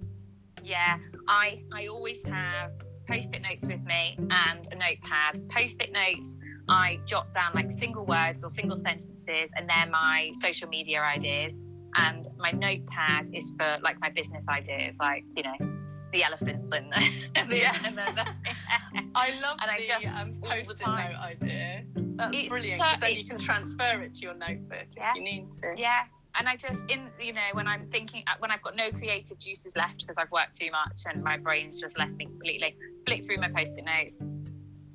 Yeah, 0.66 0.98
I 1.28 1.62
I 1.72 1.86
always 1.86 2.22
have 2.24 2.72
post-it 3.08 3.40
notes 3.40 3.66
with 3.66 3.82
me 3.84 4.18
and 4.30 4.66
a 4.72 4.74
notepad. 4.74 5.48
Post-it 5.48 5.92
notes, 5.92 6.36
I 6.68 6.98
jot 7.06 7.32
down 7.32 7.52
like 7.54 7.70
single 7.70 8.04
words 8.04 8.42
or 8.42 8.50
single 8.50 8.76
sentences, 8.76 9.50
and 9.56 9.68
they're 9.70 9.88
my 9.90 10.32
social 10.40 10.68
media 10.68 11.00
ideas. 11.02 11.58
And 11.94 12.28
my 12.36 12.50
notepad 12.50 13.30
is 13.32 13.52
for 13.56 13.78
like 13.80 14.00
my 14.00 14.10
business 14.10 14.44
ideas, 14.48 14.96
like 14.98 15.24
you 15.36 15.44
know, 15.44 15.78
the 16.12 16.24
elephants 16.24 16.72
and 16.72 16.92
the, 17.50 17.56
Yeah. 17.56 17.76
and 17.84 17.96
the, 17.96 18.12
the 18.16 18.26
I 19.14 19.30
love 19.40 19.58
And 19.62 19.70
I 19.70 19.78
the 19.78 19.86
just- 19.86 20.06
um, 20.06 20.28
post-it 20.42 20.80
note 20.80 20.88
idea. 21.20 21.84
That's 22.16 22.36
It's 22.36 22.48
brilliant. 22.48 22.78
so- 22.80 22.86
then 23.00 23.14
you 23.14 23.24
can 23.24 23.38
transfer 23.38 24.02
it 24.02 24.14
to 24.14 24.20
your 24.20 24.34
notebook 24.34 24.86
Yeah. 24.96 25.10
if 25.10 25.16
you 25.16 25.22
need 25.22 25.50
to. 25.62 25.74
yeah. 25.76 26.02
And 26.38 26.48
I 26.48 26.56
just 26.56 26.80
in 26.88 27.08
you 27.18 27.32
know 27.32 27.48
when 27.52 27.66
I'm 27.66 27.88
thinking 27.88 28.22
uh, 28.26 28.34
when 28.38 28.50
I've 28.50 28.62
got 28.62 28.76
no 28.76 28.90
creative 28.90 29.38
juices 29.38 29.74
left 29.76 30.00
because 30.00 30.18
I've 30.18 30.30
worked 30.30 30.58
too 30.58 30.70
much 30.70 31.02
and 31.06 31.22
my 31.22 31.36
brain's 31.36 31.80
just 31.80 31.98
left 31.98 32.12
me 32.12 32.26
completely. 32.26 32.76
Flick 33.06 33.24
through 33.24 33.38
my 33.38 33.48
post-it 33.48 33.84
notes, 33.84 34.18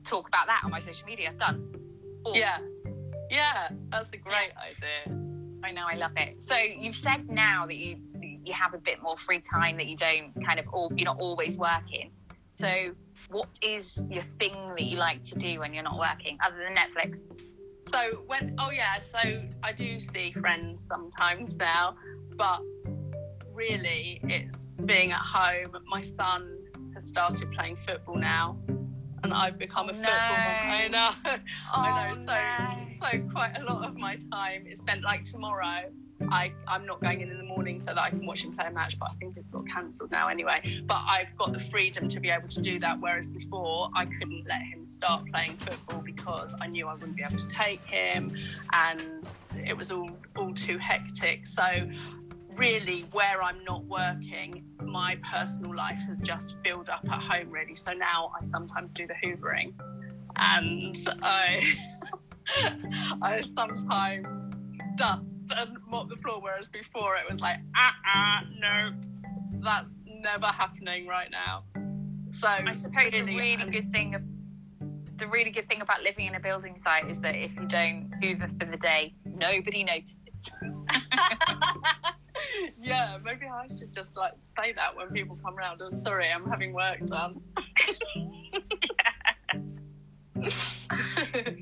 talk 0.03 0.27
about 0.27 0.47
that 0.47 0.61
on 0.63 0.71
my 0.71 0.79
social 0.79 1.05
media. 1.05 1.33
Done. 1.37 1.73
Awesome. 2.25 2.39
Yeah. 2.39 2.57
Yeah, 3.29 3.69
that's 3.89 4.09
a 4.11 4.17
great 4.17 4.51
idea. 4.57 5.17
I 5.63 5.71
know, 5.71 5.85
I 5.89 5.95
love 5.95 6.11
it. 6.17 6.41
So 6.41 6.55
you've 6.55 6.95
said 6.95 7.29
now 7.29 7.65
that 7.65 7.77
you 7.77 7.97
you 8.43 8.53
have 8.53 8.73
a 8.73 8.77
bit 8.77 9.01
more 9.01 9.17
free 9.17 9.39
time 9.39 9.77
that 9.77 9.85
you 9.85 9.95
don't 9.95 10.33
kind 10.43 10.59
of 10.59 10.67
all 10.73 10.91
you're 10.95 11.05
not 11.05 11.19
always 11.19 11.57
working. 11.57 12.11
So 12.51 12.91
what 13.29 13.47
is 13.61 13.97
your 14.09 14.23
thing 14.23 14.53
that 14.69 14.83
you 14.83 14.97
like 14.97 15.23
to 15.23 15.35
do 15.35 15.59
when 15.59 15.73
you're 15.73 15.83
not 15.83 15.97
working 15.97 16.37
other 16.45 16.57
than 16.57 16.75
Netflix? 16.75 17.19
So 17.91 18.21
when 18.25 18.55
oh 18.57 18.69
yeah, 18.71 18.99
so 19.01 19.19
I 19.63 19.73
do 19.73 19.99
see 19.99 20.31
friends 20.31 20.83
sometimes 20.87 21.57
now, 21.57 21.95
but 22.37 22.61
really 23.53 24.21
it's 24.23 24.65
being 24.85 25.11
at 25.11 25.19
home. 25.19 25.75
My 25.87 26.01
son 26.01 26.57
has 26.95 27.03
started 27.05 27.51
playing 27.51 27.75
football 27.75 28.15
now, 28.15 28.57
and 29.23 29.33
I've 29.33 29.57
become 29.57 29.89
a 29.89 29.93
football 29.93 30.09
mum. 30.09 30.57
I 30.71 30.87
no. 30.87 30.97
know. 30.97 31.37
I 31.73 32.07
Oh, 32.07 32.13
know. 32.13 32.13
So 32.13 32.25
no. 32.25 32.85
so 33.11 33.27
quite 33.29 33.55
a 33.59 33.63
lot 33.63 33.85
of 33.85 33.95
my 33.97 34.17
time 34.31 34.67
is 34.67 34.79
spent 34.79 35.03
like 35.03 35.25
tomorrow. 35.25 35.91
I, 36.31 36.51
I'm 36.67 36.85
not 36.85 37.01
going 37.01 37.21
in 37.21 37.29
in 37.29 37.37
the 37.37 37.43
morning 37.43 37.79
so 37.79 37.87
that 37.87 37.99
I 37.99 38.09
can 38.09 38.25
watch 38.25 38.43
him 38.43 38.53
play 38.53 38.65
a 38.67 38.71
match, 38.71 38.97
but 38.99 39.09
I 39.11 39.13
think 39.15 39.37
it's 39.37 39.49
got 39.49 39.67
cancelled 39.67 40.11
now 40.11 40.27
anyway. 40.27 40.81
But 40.85 41.01
I've 41.07 41.35
got 41.37 41.53
the 41.53 41.59
freedom 41.59 42.07
to 42.09 42.19
be 42.19 42.29
able 42.29 42.47
to 42.49 42.61
do 42.61 42.79
that, 42.79 42.99
whereas 42.99 43.27
before 43.27 43.89
I 43.95 44.05
couldn't 44.05 44.45
let 44.47 44.61
him 44.61 44.85
start 44.85 45.25
playing 45.31 45.57
football 45.57 46.01
because 46.01 46.53
I 46.59 46.67
knew 46.67 46.87
I 46.87 46.93
wouldn't 46.93 47.15
be 47.15 47.23
able 47.23 47.37
to 47.37 47.47
take 47.47 47.81
him, 47.89 48.35
and 48.73 49.29
it 49.65 49.75
was 49.75 49.91
all 49.91 50.09
all 50.37 50.53
too 50.53 50.77
hectic. 50.77 51.45
So 51.45 51.63
really, 52.57 53.05
where 53.11 53.41
I'm 53.41 53.63
not 53.63 53.85
working, 53.85 54.63
my 54.83 55.17
personal 55.29 55.75
life 55.75 55.99
has 56.07 56.19
just 56.19 56.55
filled 56.63 56.89
up 56.89 57.07
at 57.09 57.21
home 57.21 57.49
really. 57.49 57.75
So 57.75 57.93
now 57.93 58.31
I 58.39 58.45
sometimes 58.45 58.91
do 58.91 59.07
the 59.07 59.15
hoovering, 59.23 59.73
and 60.35 60.97
I 61.21 61.73
I 63.21 63.41
sometimes 63.41 64.51
dust 64.95 65.23
and 65.55 65.77
mop 65.87 66.09
the 66.09 66.15
floor, 66.17 66.41
whereas 66.41 66.69
before 66.69 67.15
it 67.17 67.31
was 67.31 67.41
like, 67.41 67.57
ah, 67.75 67.93
ah, 68.05 68.41
no, 68.59 68.91
that's 69.63 69.89
never 70.05 70.47
happening 70.47 71.07
right 71.07 71.29
now. 71.31 71.63
So 72.31 72.47
I 72.47 72.73
suppose 72.73 73.13
really, 73.13 73.33
a 73.33 73.37
really 73.37 73.63
um, 73.63 73.69
good 73.69 73.91
thing 73.91 74.15
of 74.15 74.21
the 75.17 75.27
really 75.27 75.51
good 75.51 75.67
thing 75.69 75.81
about 75.81 76.01
living 76.01 76.25
in 76.25 76.35
a 76.35 76.39
building 76.39 76.77
site 76.77 77.09
is 77.09 77.19
that 77.19 77.35
if 77.35 77.55
you 77.55 77.67
don't 77.67 78.11
hoover 78.21 78.49
for 78.59 78.65
the 78.65 78.77
day, 78.77 79.13
nobody 79.25 79.83
notices. 79.83 80.15
yeah, 82.81 83.17
maybe 83.23 83.45
I 83.45 83.67
should 83.67 83.93
just 83.93 84.17
like 84.17 84.33
say 84.41 84.73
that 84.73 84.95
when 84.95 85.09
people 85.09 85.37
come 85.43 85.57
around. 85.57 85.81
Oh, 85.83 85.91
sorry, 85.91 86.29
I'm 86.31 86.45
having 86.45 86.73
work 86.73 87.05
done. 87.05 87.41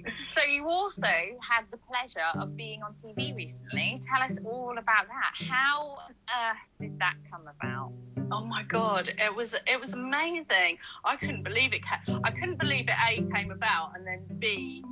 You 0.49 0.67
also 0.67 1.03
had 1.03 1.65
the 1.71 1.77
pleasure 1.77 2.19
of 2.35 2.57
being 2.57 2.81
on 2.81 2.93
TV 2.93 3.35
recently. 3.35 4.01
Tell 4.01 4.21
us 4.21 4.37
all 4.43 4.77
about 4.77 5.07
that. 5.07 5.45
How 5.47 5.99
on 6.07 6.13
earth 6.27 6.57
did 6.79 6.99
that 6.99 7.15
come 7.31 7.47
about? 7.47 7.93
oh 8.31 8.45
my 8.45 8.63
god, 8.63 9.09
it 9.17 9.33
was 9.33 9.53
it 9.67 9.79
was 9.79 9.93
amazing. 9.93 10.77
I 11.03 11.15
couldn't 11.15 11.43
believe 11.43 11.73
it. 11.73 11.81
I 12.23 12.31
couldn't 12.31 12.59
believe 12.59 12.87
it. 12.87 12.95
A 13.07 13.23
came 13.33 13.51
about, 13.51 13.93
and 13.95 14.05
then 14.05 14.25
B 14.39 14.83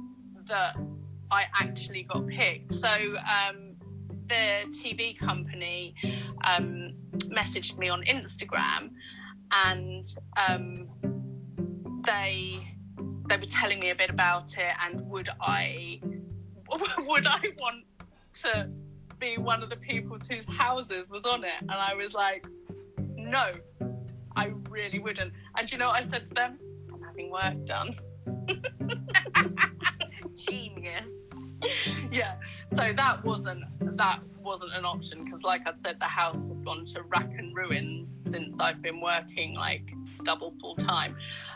that 0.48 0.76
I 1.32 1.44
actually 1.60 2.04
got 2.04 2.28
picked. 2.28 2.72
So 2.72 2.88
um, 2.88 3.76
the 4.28 4.64
TV 4.72 5.18
company 5.20 5.94
um, 6.44 6.94
messaged 7.26 7.78
me 7.78 7.90
on 7.90 8.04
Instagram, 8.04 8.92
and 9.52 10.04
um, 10.38 10.88
they 12.06 12.77
they 13.28 13.38
were 13.38 13.44
telling 13.44 13.80
me 13.80 13.90
a 13.90 13.96
bit 13.96 14.10
about 14.10 14.58
it, 14.58 14.74
and 14.86 15.02
would 15.10 15.30
I 15.42 16.00
would 17.00 17.28
I 17.28 17.42
want 17.60 17.86
to 18.42 18.70
be 19.20 19.38
one 19.38 19.64
of 19.64 19.70
the 19.70 19.76
people 19.76 20.18
whose 20.30 20.46
houses 20.46 21.10
was 21.10 21.26
on 21.26 21.44
it? 21.44 21.60
And 21.62 21.72
I 21.72 21.94
was 21.96 22.14
like, 22.14 22.46
no, 23.16 23.52
I 24.36 24.54
really 24.70 25.00
wouldn't. 25.00 25.34
And 25.58 25.72
you 25.72 25.78
know 25.78 25.88
what 25.88 25.96
I 25.96 26.02
said 26.02 26.26
to 26.28 26.34
them? 26.34 26.60
I'm 26.94 27.02
having 27.02 27.32
work 27.32 27.66
done. 27.66 27.96
Genius. 30.36 31.12
yeah. 32.12 32.36
So 32.76 32.94
that 32.96 33.24
wasn't 33.26 33.64
that 33.98 34.20
wasn't 34.40 34.74
an 34.74 34.86
option 34.86 35.26
because, 35.26 35.44
like 35.44 35.62
I'd 35.66 35.80
said, 35.82 35.98
the 36.00 36.06
house 36.06 36.48
has 36.48 36.62
gone 36.62 36.86
to 36.86 37.02
rack 37.04 37.30
and 37.38 37.56
ruins 37.56 38.20
since 38.22 38.60
I've 38.60 38.82
been 38.82 39.02
working 39.02 39.56
like 39.56 39.84
double 40.24 40.54
full 40.60 40.76
time. 40.76 41.16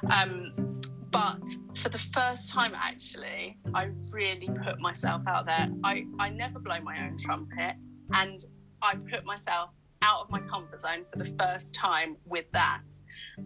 Um, 0.10 0.81
but 1.12 1.43
for 1.76 1.89
the 1.89 1.97
first 1.97 2.50
time, 2.50 2.74
actually, 2.76 3.58
I 3.74 3.89
really 4.12 4.50
put 4.63 4.80
myself 4.80 5.21
out 5.28 5.45
there. 5.45 5.69
I 5.84 6.06
I 6.19 6.30
never 6.30 6.60
blow 6.60 6.80
my 6.82 7.06
own 7.06 7.17
trumpet, 7.17 7.76
and 8.13 8.39
I 8.82 8.95
put 8.95 9.26
myself 9.26 9.69
out 10.02 10.21
of 10.21 10.30
my 10.30 10.39
comfort 10.39 10.82
zone 10.82 11.06
for 11.12 11.19
the 11.19 11.32
first 11.39 11.74
time 11.76 12.17
with 12.26 12.45
that, 12.54 12.84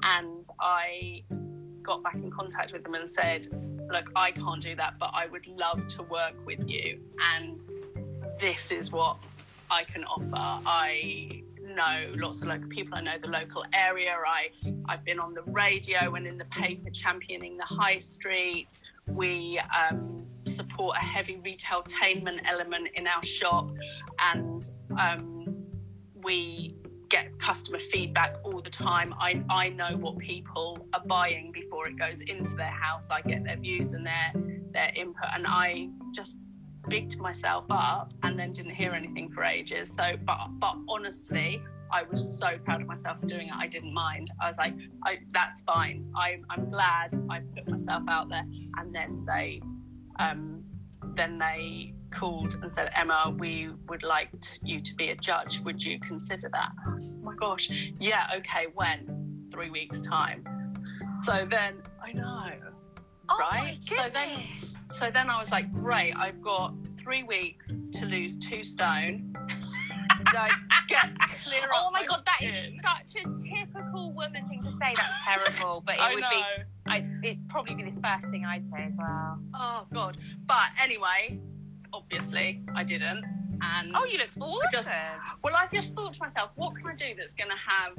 and 0.03 0.45
I 0.59 1.23
got 1.83 2.01
back 2.03 2.15
in 2.15 2.31
contact 2.31 2.73
with 2.73 2.83
them 2.83 2.95
and 2.95 3.07
said, 3.07 3.47
look, 3.91 4.09
I 4.15 4.31
can't 4.31 4.61
do 4.61 4.75
that, 4.75 4.95
but 4.99 5.11
I 5.13 5.27
would 5.27 5.45
love 5.47 5.87
to 5.89 6.03
work 6.03 6.33
with 6.45 6.67
you. 6.67 6.99
And 7.35 7.61
this 8.39 8.71
is 8.71 8.91
what 8.91 9.17
I 9.69 9.83
can 9.83 10.03
offer. 10.05 10.63
I 10.67 11.43
know 11.75 12.11
lots 12.15 12.41
of 12.41 12.47
local 12.47 12.69
people. 12.69 12.97
I 12.97 13.01
know 13.01 13.17
the 13.21 13.27
local 13.27 13.63
area. 13.73 14.15
I, 14.25 14.49
I've 14.87 15.03
been 15.03 15.19
on 15.19 15.33
the 15.33 15.43
radio 15.43 16.15
and 16.15 16.25
in 16.25 16.37
the 16.37 16.45
paper 16.45 16.89
championing 16.89 17.57
the 17.57 17.65
high 17.65 17.99
street. 17.99 18.77
We 19.07 19.59
um, 19.59 20.25
support 20.47 20.97
a 20.97 21.05
heavy 21.05 21.37
retailtainment 21.37 22.41
element 22.45 22.89
in 22.95 23.07
our 23.07 23.23
shop 23.23 23.69
and 24.19 24.63
um, 24.97 25.55
we 26.23 26.75
get 27.09 27.37
customer 27.39 27.79
feedback 27.79 28.35
all 28.43 28.61
the 28.61 28.69
time. 28.69 29.13
I, 29.19 29.43
I 29.49 29.69
know 29.69 29.95
what 29.97 30.17
people 30.17 30.87
are 30.93 31.03
buying 31.05 31.51
before 31.51 31.87
it 31.87 31.97
goes 31.97 32.19
into 32.21 32.55
their 32.55 32.65
house. 32.65 33.09
I 33.11 33.21
get 33.21 33.43
their 33.43 33.57
views 33.57 33.93
and 33.93 34.05
their 34.05 34.33
their 34.71 34.91
input, 34.95 35.29
and 35.33 35.45
I 35.47 35.87
just 36.13 36.37
bigged 36.89 37.17
myself 37.19 37.65
up 37.69 38.13
and 38.23 38.37
then 38.37 38.51
didn't 38.53 38.75
hear 38.75 38.91
anything 38.91 39.31
for 39.31 39.43
ages. 39.43 39.91
So, 39.95 40.15
but 40.25 40.47
but 40.59 40.75
honestly, 40.87 41.61
I 41.91 42.03
was 42.03 42.37
so 42.39 42.57
proud 42.63 42.81
of 42.81 42.87
myself 42.87 43.19
for 43.19 43.27
doing 43.27 43.47
it. 43.47 43.53
I 43.55 43.67
didn't 43.67 43.93
mind. 43.93 44.31
I 44.41 44.47
was 44.47 44.57
like, 44.57 44.73
I, 45.03 45.19
that's 45.31 45.61
fine. 45.61 46.05
I'm 46.15 46.45
I'm 46.49 46.69
glad 46.69 47.15
I 47.29 47.39
put 47.55 47.67
myself 47.69 48.03
out 48.09 48.29
there. 48.29 48.43
And 48.77 48.93
then 48.93 49.25
they, 49.25 49.61
um, 50.19 50.63
then 51.15 51.37
they 51.37 51.93
called 52.11 52.57
and 52.61 52.73
said, 52.73 52.89
Emma, 52.95 53.35
we 53.37 53.69
would 53.87 54.03
like 54.03 54.29
t- 54.39 54.59
you 54.63 54.81
to 54.81 54.95
be 54.95 55.09
a 55.09 55.15
judge. 55.15 55.59
Would 55.61 55.83
you 55.83 55.99
consider 55.99 56.49
that? 56.51 56.71
Oh 56.87 56.99
my 57.21 57.35
gosh, 57.35 57.69
yeah, 57.99 58.27
okay. 58.37 58.67
When? 58.73 59.47
Three 59.51 59.69
weeks 59.69 60.01
time. 60.01 60.43
So 61.23 61.47
then 61.49 61.75
I 62.03 62.11
know. 62.13 62.51
Oh 63.29 63.37
Right? 63.39 63.77
So 63.81 63.95
then-. 64.11 64.74
So 64.97 65.11
then 65.11 65.29
I 65.29 65.37
was 65.39 65.51
like, 65.51 65.71
great, 65.73 66.13
I've 66.15 66.41
got 66.41 66.73
three 66.97 67.23
weeks 67.23 67.71
to 67.93 68.05
lose 68.05 68.37
two 68.37 68.63
stone. 68.63 69.35
like, 70.33 70.51
get 70.87 71.09
clear 71.43 71.61
Oh 71.73 71.87
up 71.87 71.93
my 71.93 72.05
god, 72.05 72.23
that 72.25 72.47
is 72.47 72.75
such 72.81 73.21
a 73.21 73.27
typical 73.43 74.13
woman 74.13 74.47
thing 74.47 74.63
to 74.63 74.71
say. 74.71 74.93
That's 74.95 75.13
terrible, 75.23 75.83
but 75.85 75.95
it 75.95 76.01
I 76.01 76.13
would 76.13 76.21
know. 76.21 76.29
be. 76.31 76.43
I'd, 76.87 77.07
it'd 77.23 77.49
probably 77.49 77.75
be 77.75 77.83
the 77.89 78.01
first 78.01 78.29
thing 78.29 78.45
I'd 78.45 78.69
say 78.69 78.85
as 78.89 78.95
well. 78.97 79.39
Oh 79.53 79.85
god. 79.93 80.17
But 80.45 80.67
anyway, 80.81 81.39
obviously 81.91 82.61
I 82.75 82.83
didn't. 82.83 83.23
And 83.61 83.93
Oh, 83.95 84.05
you 84.05 84.17
looked 84.17 84.37
awesome. 84.39 84.69
just- 84.71 84.89
well, 85.43 85.55
I 85.55 85.67
just 85.73 85.93
thought 85.93 86.13
to 86.13 86.19
myself, 86.19 86.51
what 86.55 86.75
can 86.75 86.87
I 86.87 86.95
do 86.95 87.15
that's 87.17 87.33
going 87.33 87.49
to 87.49 87.55
have 87.57 87.97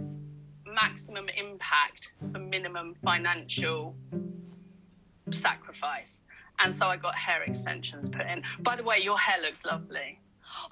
maximum 0.67 1.29
impact 1.31 2.13
for 2.33 2.39
minimum 2.39 2.95
financial 3.05 3.95
sacrifice? 5.31 6.21
And 6.59 6.73
so 6.75 6.87
I 6.87 6.97
got 6.97 7.15
hair 7.15 7.43
extensions 7.43 8.09
put 8.09 8.23
in. 8.23 8.43
By 8.61 8.77
the 8.77 8.83
way, 8.85 8.99
your 9.03 9.19
hair 9.19 9.41
looks 9.43 9.65
lovely. 9.65 10.19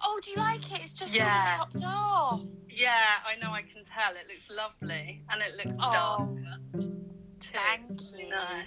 oh, 0.05 0.18
do 0.23 0.31
you 0.31 0.37
like 0.38 0.70
it? 0.73 0.81
It's 0.83 0.92
just 0.92 1.14
Yeah. 1.14 1.57
all 1.59 1.66
chopped 1.66 1.83
off. 1.85 2.40
Yeah, 2.70 3.18
I 3.27 3.37
know. 3.37 3.51
I 3.53 3.62
can 3.62 3.85
tell. 3.85 4.14
It 4.16 4.27
looks 4.29 4.49
lovely, 4.51 5.23
and 5.31 5.42
it 5.42 5.55
looks 5.57 5.77
Oh, 5.81 5.92
dark 5.92 6.29
too. 6.73 7.51
thank 7.53 8.01
you. 8.16 8.31
No. 8.31 8.62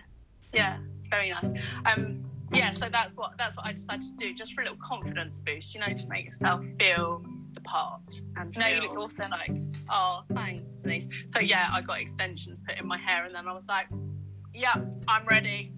Yeah, 0.54 0.78
very 1.10 1.30
nice. 1.32 1.50
Um, 1.86 2.24
yeah, 2.54 2.72
so 2.72 2.88
that's 2.90 3.16
what 3.16 3.38
that's 3.38 3.58
what 3.58 3.66
I 3.66 3.74
decided 3.74 4.04
to 4.04 4.14
do, 4.18 4.34
just 4.34 4.54
for 4.54 4.62
a 4.62 4.64
little 4.66 4.80
confidence 4.82 5.40
boost, 5.40 5.74
you 5.74 5.82
know, 5.82 5.92
to 5.94 6.08
make 6.08 6.26
yourself 6.28 6.64
feel 6.80 7.24
the 7.54 7.62
part. 7.62 8.22
And 8.38 8.56
No, 8.56 8.68
you 8.68 8.82
looked 8.82 8.96
awesome. 8.96 9.32
Like, 9.32 9.52
oh, 9.90 10.22
thanks, 10.34 10.72
Denise. 10.74 11.08
So 11.30 11.40
yeah, 11.40 11.70
I 11.74 11.82
got 11.82 12.00
extensions 12.00 12.60
put 12.60 12.78
in 12.78 12.86
my 12.88 12.98
hair, 12.98 13.26
and 13.26 13.34
then 13.36 13.48
I 13.48 13.54
was 13.54 13.68
like, 13.68 13.88
yeah, 14.54 14.76
I'm 15.08 15.26
ready. 15.26 15.72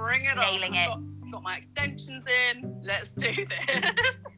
Bring 0.00 0.24
it 0.24 0.36
Nailing 0.36 0.76
on. 0.76 1.22
it. 1.26 1.30
Got, 1.30 1.42
my 1.42 1.56
extensions 1.58 2.24
in. 2.26 2.80
Let's 2.82 3.12
do 3.12 3.32
this. 3.32 4.16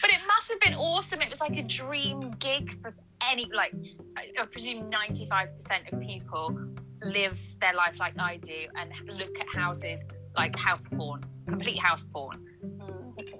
But 0.00 0.10
it 0.10 0.18
must 0.26 0.50
have 0.50 0.60
been 0.60 0.74
awesome. 0.74 1.20
It 1.20 1.30
was 1.30 1.40
like 1.40 1.56
a 1.56 1.62
dream 1.62 2.32
gig 2.40 2.80
for 2.82 2.92
any, 3.30 3.48
like, 3.54 3.72
I 4.16 4.32
I 4.40 4.46
presume 4.46 4.90
95% 4.90 5.92
of 5.92 6.00
people 6.00 6.58
live 7.02 7.38
their 7.60 7.74
life 7.74 7.98
like 7.98 8.18
I 8.18 8.36
do 8.38 8.66
and 8.76 8.92
look 9.06 9.38
at 9.40 9.48
houses 9.48 10.00
like 10.36 10.56
house 10.56 10.84
porn, 10.92 11.22
complete 11.46 11.78
house 11.78 12.04
porn. 12.12 12.44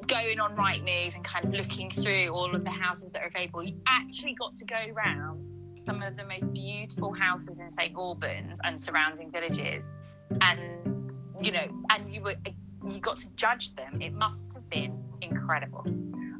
Going 0.07 0.39
on 0.41 0.57
Rightmove 0.57 1.15
and 1.15 1.25
kind 1.25 1.47
of 1.47 1.53
looking 1.53 1.91
through 1.91 2.29
all 2.29 2.55
of 2.55 2.65
the 2.65 2.71
houses 2.71 3.11
that 3.13 3.23
are 3.23 3.27
available. 3.27 3.63
You 3.63 3.81
actually 3.87 4.35
got 4.35 4.55
to 4.57 4.65
go 4.65 4.77
around 4.95 5.47
some 5.81 6.03
of 6.03 6.17
the 6.17 6.25
most 6.25 6.53
beautiful 6.53 7.13
houses 7.13 7.59
in 7.59 7.71
St 7.71 7.95
Albans 7.97 8.61
and 8.63 8.81
surrounding 8.81 9.31
villages, 9.33 9.91
and 10.41 10.92
you 11.43 11.53
know, 11.53 11.67
and 11.91 12.13
you 12.13 12.23
were 12.23 12.35
you 12.89 13.01
got 13.01 13.19
to 13.19 13.29
judge 13.31 13.75
them. 13.75 14.01
It 14.01 14.13
must 14.13 14.55
have 14.55 14.69
been 14.69 15.03
incredible. 15.21 15.85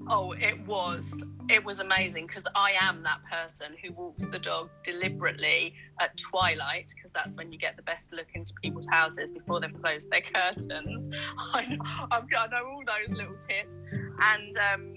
Oh, 0.09 0.33
it 0.33 0.67
was. 0.67 1.15
It 1.49 1.65
was 1.65 1.81
amazing 1.81 2.27
because 2.27 2.47
I 2.55 2.73
am 2.81 3.03
that 3.03 3.19
person 3.31 3.75
who 3.83 3.93
walks 3.93 4.27
the 4.27 4.39
dog 4.39 4.71
deliberately 4.85 5.75
at 6.01 6.17
twilight 6.17 6.93
because 6.95 7.13
that's 7.13 7.35
when 7.37 7.53
you 7.53 7.59
get 7.59 7.77
the 7.77 7.83
best 7.83 8.13
look 8.13 8.27
into 8.35 8.53
people's 8.63 8.89
houses 8.89 9.31
before 9.31 9.61
they've 9.61 9.81
closed 9.81 10.09
their 10.11 10.21
curtains. 10.35 11.09
I 11.53 11.67
know, 11.67 11.83
I've, 12.11 12.25
I 12.25 12.47
know 12.49 12.67
all 12.67 12.83
those 12.87 13.17
little 13.17 13.37
tips, 13.37 13.75
and 14.21 14.57
um, 14.57 14.95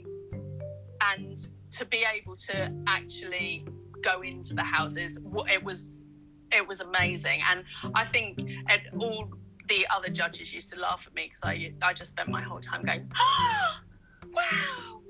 and 1.01 1.49
to 1.71 1.85
be 1.85 2.03
able 2.05 2.35
to 2.35 2.71
actually 2.87 3.65
go 4.03 4.21
into 4.21 4.53
the 4.53 4.63
houses, 4.63 5.17
it 5.47 5.63
was 5.63 6.03
it 6.51 6.67
was 6.67 6.79
amazing, 6.79 7.41
and 7.49 7.63
I 7.93 8.05
think 8.05 8.39
and 8.39 8.81
all 8.99 9.29
the 9.67 9.85
other 9.95 10.09
judges 10.09 10.53
used 10.53 10.69
to 10.69 10.79
laugh 10.79 11.03
at 11.07 11.13
me 11.13 11.25
because 11.29 11.41
I 11.43 11.73
I 11.81 11.93
just 11.93 12.11
spent 12.11 12.29
my 12.29 12.41
whole 12.41 12.59
time 12.59 12.83
going. 12.83 13.11
wow, 14.33 15.01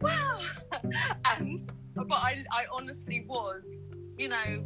wow. 0.00 0.40
And 1.24 1.60
but 1.94 2.14
I, 2.14 2.44
I 2.52 2.64
honestly 2.72 3.24
was, 3.26 3.62
you 4.16 4.28
know, 4.28 4.64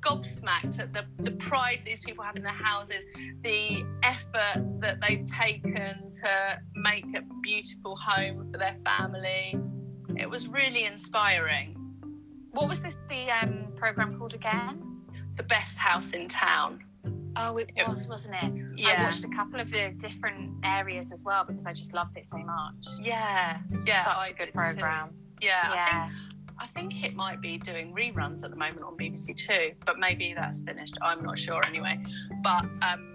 gobsmacked 0.00 0.78
at 0.78 0.92
the, 0.92 1.04
the 1.18 1.32
pride 1.32 1.80
these 1.84 2.00
people 2.00 2.22
have 2.24 2.36
in 2.36 2.42
their 2.42 2.52
houses, 2.52 3.04
the 3.42 3.84
effort 4.02 4.64
that 4.80 4.98
they've 5.00 5.26
taken 5.26 6.10
to 6.12 6.58
make 6.74 7.04
a 7.16 7.22
beautiful 7.42 7.96
home 7.96 8.50
for 8.52 8.58
their 8.58 8.76
family. 8.84 9.58
It 10.16 10.28
was 10.28 10.48
really 10.48 10.84
inspiring. 10.84 11.74
What 12.52 12.68
was 12.68 12.80
this 12.80 12.96
the 13.08 13.30
um, 13.30 13.72
program 13.76 14.16
called 14.16 14.34
again? 14.34 15.02
The 15.36 15.42
best 15.42 15.78
house 15.78 16.12
in 16.12 16.28
town. 16.28 16.84
Oh, 17.40 17.56
it 17.56 17.70
was, 17.86 18.06
wasn't 18.08 18.34
it? 18.42 18.52
Yeah. 18.76 18.88
I 18.98 19.02
watched 19.04 19.24
a 19.24 19.28
couple 19.28 19.60
of 19.60 19.70
the 19.70 19.90
different 19.96 20.54
areas 20.64 21.12
as 21.12 21.22
well 21.24 21.44
because 21.44 21.66
I 21.66 21.72
just 21.72 21.94
loved 21.94 22.16
it 22.16 22.26
so 22.26 22.38
much. 22.38 22.74
Yeah. 23.00 23.58
Yeah. 23.84 24.04
such 24.04 24.16
I 24.16 24.28
a 24.30 24.32
good 24.34 24.46
too. 24.46 24.52
program. 24.52 25.10
Yeah. 25.40 25.60
I 25.62 25.68
think 25.68 25.74
Yeah, 25.76 26.10
I 26.58 26.66
think 26.66 27.04
it 27.04 27.14
might 27.14 27.40
be 27.40 27.58
doing 27.58 27.94
reruns 27.94 28.42
at 28.42 28.50
the 28.50 28.56
moment 28.56 28.82
on 28.82 28.96
BBC 28.96 29.36
Two, 29.36 29.72
but 29.86 29.98
maybe 29.98 30.34
that's 30.34 30.60
finished. 30.60 30.98
I'm 31.00 31.22
not 31.22 31.38
sure 31.38 31.64
anyway. 31.64 32.02
But 32.42 32.64
um, 32.82 33.12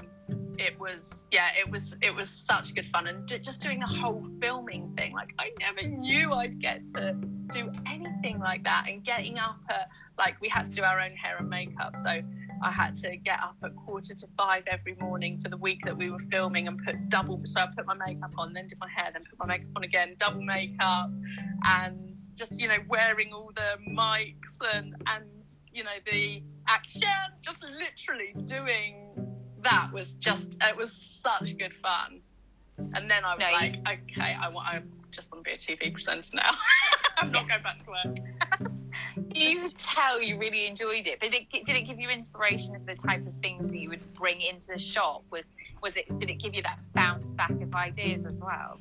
it 0.58 0.80
was 0.80 1.26
yeah, 1.32 1.50
it 1.60 1.70
was 1.70 1.94
it 2.02 2.16
was 2.16 2.30
such 2.30 2.74
good 2.74 2.86
fun, 2.86 3.08
and 3.08 3.28
ju- 3.28 3.40
just 3.40 3.62
doing 3.62 3.80
the 3.82 3.88
whole 3.88 4.26
filming 4.40 4.94
thing. 4.98 5.12
Like 5.14 5.34
I 5.40 5.52
never 5.60 5.86
knew 5.86 6.32
I'd 6.32 6.60
get 6.62 6.88
to 6.96 7.14
do 7.52 7.70
anything 7.86 8.40
like 8.40 8.64
that, 8.64 8.86
and 8.88 9.04
getting 9.04 9.38
up 9.38 9.58
at 9.70 9.90
like 10.18 10.40
we 10.40 10.48
had 10.48 10.68
to 10.68 10.74
do 10.74 10.84
our 10.84 11.02
own 11.02 11.12
hair 11.18 11.36
and 11.38 11.50
makeup, 11.50 11.96
so. 12.02 12.22
I 12.62 12.72
had 12.72 12.96
to 12.98 13.16
get 13.18 13.40
up 13.42 13.56
at 13.64 13.76
quarter 13.76 14.14
to 14.14 14.28
five 14.38 14.64
every 14.68 14.96
morning 15.00 15.40
for 15.42 15.50
the 15.50 15.58
week 15.58 15.80
that 15.86 15.98
we 15.98 16.10
were 16.10 16.22
filming 16.32 16.68
and 16.68 16.80
put 16.84 17.10
double. 17.10 17.42
So 17.46 17.62
I 17.62 17.68
put 17.76 17.86
my 17.86 17.96
makeup 17.96 18.34
on, 18.38 18.54
then 18.54 18.68
did 18.68 18.80
my 18.80 18.90
hair, 18.90 19.10
then 19.12 19.24
put 19.30 19.40
my 19.40 19.46
makeup 19.46 19.72
on 19.76 19.84
again, 19.84 20.16
double 20.20 20.42
makeup, 20.42 21.10
and 21.64 22.18
just 22.36 22.60
you 22.60 22.68
know 22.68 22.78
wearing 22.90 23.32
all 23.34 23.52
the 23.56 23.92
mics 23.92 24.58
and 24.74 24.96
and 25.08 25.26
you 25.72 25.84
know 25.84 25.90
the 26.12 26.42
action 26.68 27.08
just 27.42 27.64
literally 27.64 28.34
doing 28.46 29.10
that 29.64 29.90
was 29.94 30.14
just 30.16 30.58
it 30.62 30.76
was 30.76 30.94
such 31.22 31.58
good 31.58 31.74
fun. 31.74 32.22
And 32.96 33.10
then 33.10 33.24
i 33.24 33.36
was 33.36 33.40
No, 33.46 33.52
like 33.52 33.76
okay 33.88 34.36
i 34.40 34.48
want 34.50 34.68
i 34.68 34.82
just 35.12 35.32
want 35.32 35.44
to 35.44 35.50
be 35.50 35.54
a 35.54 35.58
tv 35.58 35.94
presenter 35.94 36.38
now. 36.38 36.52
I'm 37.18 37.32
not 37.32 37.48
going 37.48 37.62
back 37.62 37.78
to 37.86 37.92
work 37.92 38.70
you 39.34 39.62
could 39.62 39.78
tell 39.78 40.22
you 40.22 40.38
really 40.38 40.66
enjoyed 40.66 41.08
it, 41.08 41.20
but 41.20 41.32
did 41.32 41.46
it, 41.52 41.66
did 41.66 41.76
it 41.76 41.84
give 41.84 42.00
you 42.00 42.10
inspiration 42.10 42.76
of 42.76 42.86
the 42.86 42.96
type 42.96 43.26
of 43.28 43.34
things 43.42 43.70
that 43.70 43.78
you 43.78 43.90
would 43.90 44.14
bring 44.14 44.42
into 44.42 44.68
the 44.68 44.78
shop? 44.78 45.24
Was 45.30 45.50
was 45.82 45.96
it? 45.96 46.18
Did 46.18 46.30
it 46.30 46.36
give 46.36 46.54
you 46.54 46.64
that 46.64 46.80
bounce 46.94 47.32
back 47.32 47.52
of 47.52 47.76
ideas 47.76 48.26
as 48.26 48.36
well? 48.36 48.80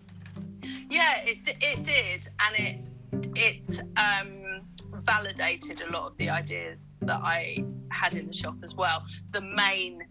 yeah 0.93 1.21
it, 1.25 1.39
it 1.61 1.85
did 1.85 2.29
and 2.41 2.57
it 2.57 2.89
it 3.35 3.81
um 3.97 4.63
validated 5.05 5.81
a 5.81 5.91
lot 5.91 6.07
of 6.07 6.17
the 6.19 6.29
ideas 6.29 6.79
that 7.01 7.21
i 7.23 7.65
had 7.91 8.15
in 8.15 8.27
the 8.27 8.33
shop 8.33 8.55
as 8.63 8.75
well 8.75 9.03
the 9.33 9.41
main 9.41 10.03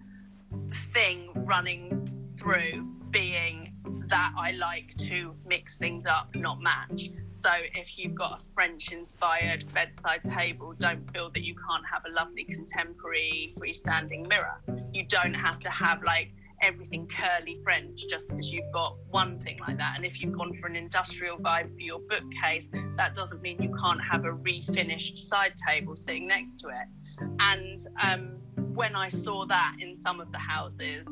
thing 0.94 1.30
running 1.46 2.10
through 2.38 2.84
being 3.12 3.71
that 4.08 4.34
I 4.38 4.52
like 4.52 4.96
to 4.98 5.34
mix 5.46 5.78
things 5.78 6.06
up, 6.06 6.36
not 6.36 6.62
match. 6.62 7.12
So 7.32 7.50
if 7.76 7.98
you've 7.98 8.16
got 8.16 8.42
a 8.42 8.44
French 8.54 8.92
inspired 8.92 9.66
bedside 9.74 10.24
table, 10.26 10.74
don't 10.78 11.10
feel 11.14 11.30
that 11.32 11.44
you 11.44 11.56
can't 11.56 11.84
have 11.92 12.04
a 12.06 12.12
lovely 12.12 12.44
contemporary 12.44 13.54
freestanding 13.58 14.28
mirror. 14.28 14.62
You 14.94 15.06
don't 15.06 15.34
have 15.34 15.60
to 15.60 15.70
have 15.70 16.04
like 16.04 16.34
everything 16.62 17.08
curly 17.08 17.60
French 17.64 18.06
just 18.10 18.30
because 18.30 18.52
you've 18.52 18.72
got 18.74 18.98
one 19.10 19.40
thing 19.40 19.58
like 19.60 19.78
that. 19.78 19.94
And 19.96 20.06
if 20.06 20.22
you've 20.22 20.38
gone 20.38 20.54
for 20.54 20.68
an 20.68 20.76
industrial 20.76 21.38
vibe 21.38 21.74
for 21.74 21.80
your 21.80 22.00
bookcase, 22.00 22.70
that 22.98 23.16
doesn't 23.16 23.42
mean 23.42 23.62
you 23.62 23.76
can't 23.82 24.02
have 24.04 24.26
a 24.26 24.32
refinished 24.32 25.18
side 25.18 25.54
table 25.68 25.96
sitting 25.96 26.28
next 26.28 26.60
to 26.60 26.68
it. 26.68 27.30
And 27.40 27.80
um, 28.02 28.38
when 28.74 28.96
I 28.96 29.10
saw 29.10 29.46
that 29.48 29.78
in 29.80 29.96
some 29.96 30.20
of 30.20 30.32
the 30.32 30.38
houses 30.38 31.08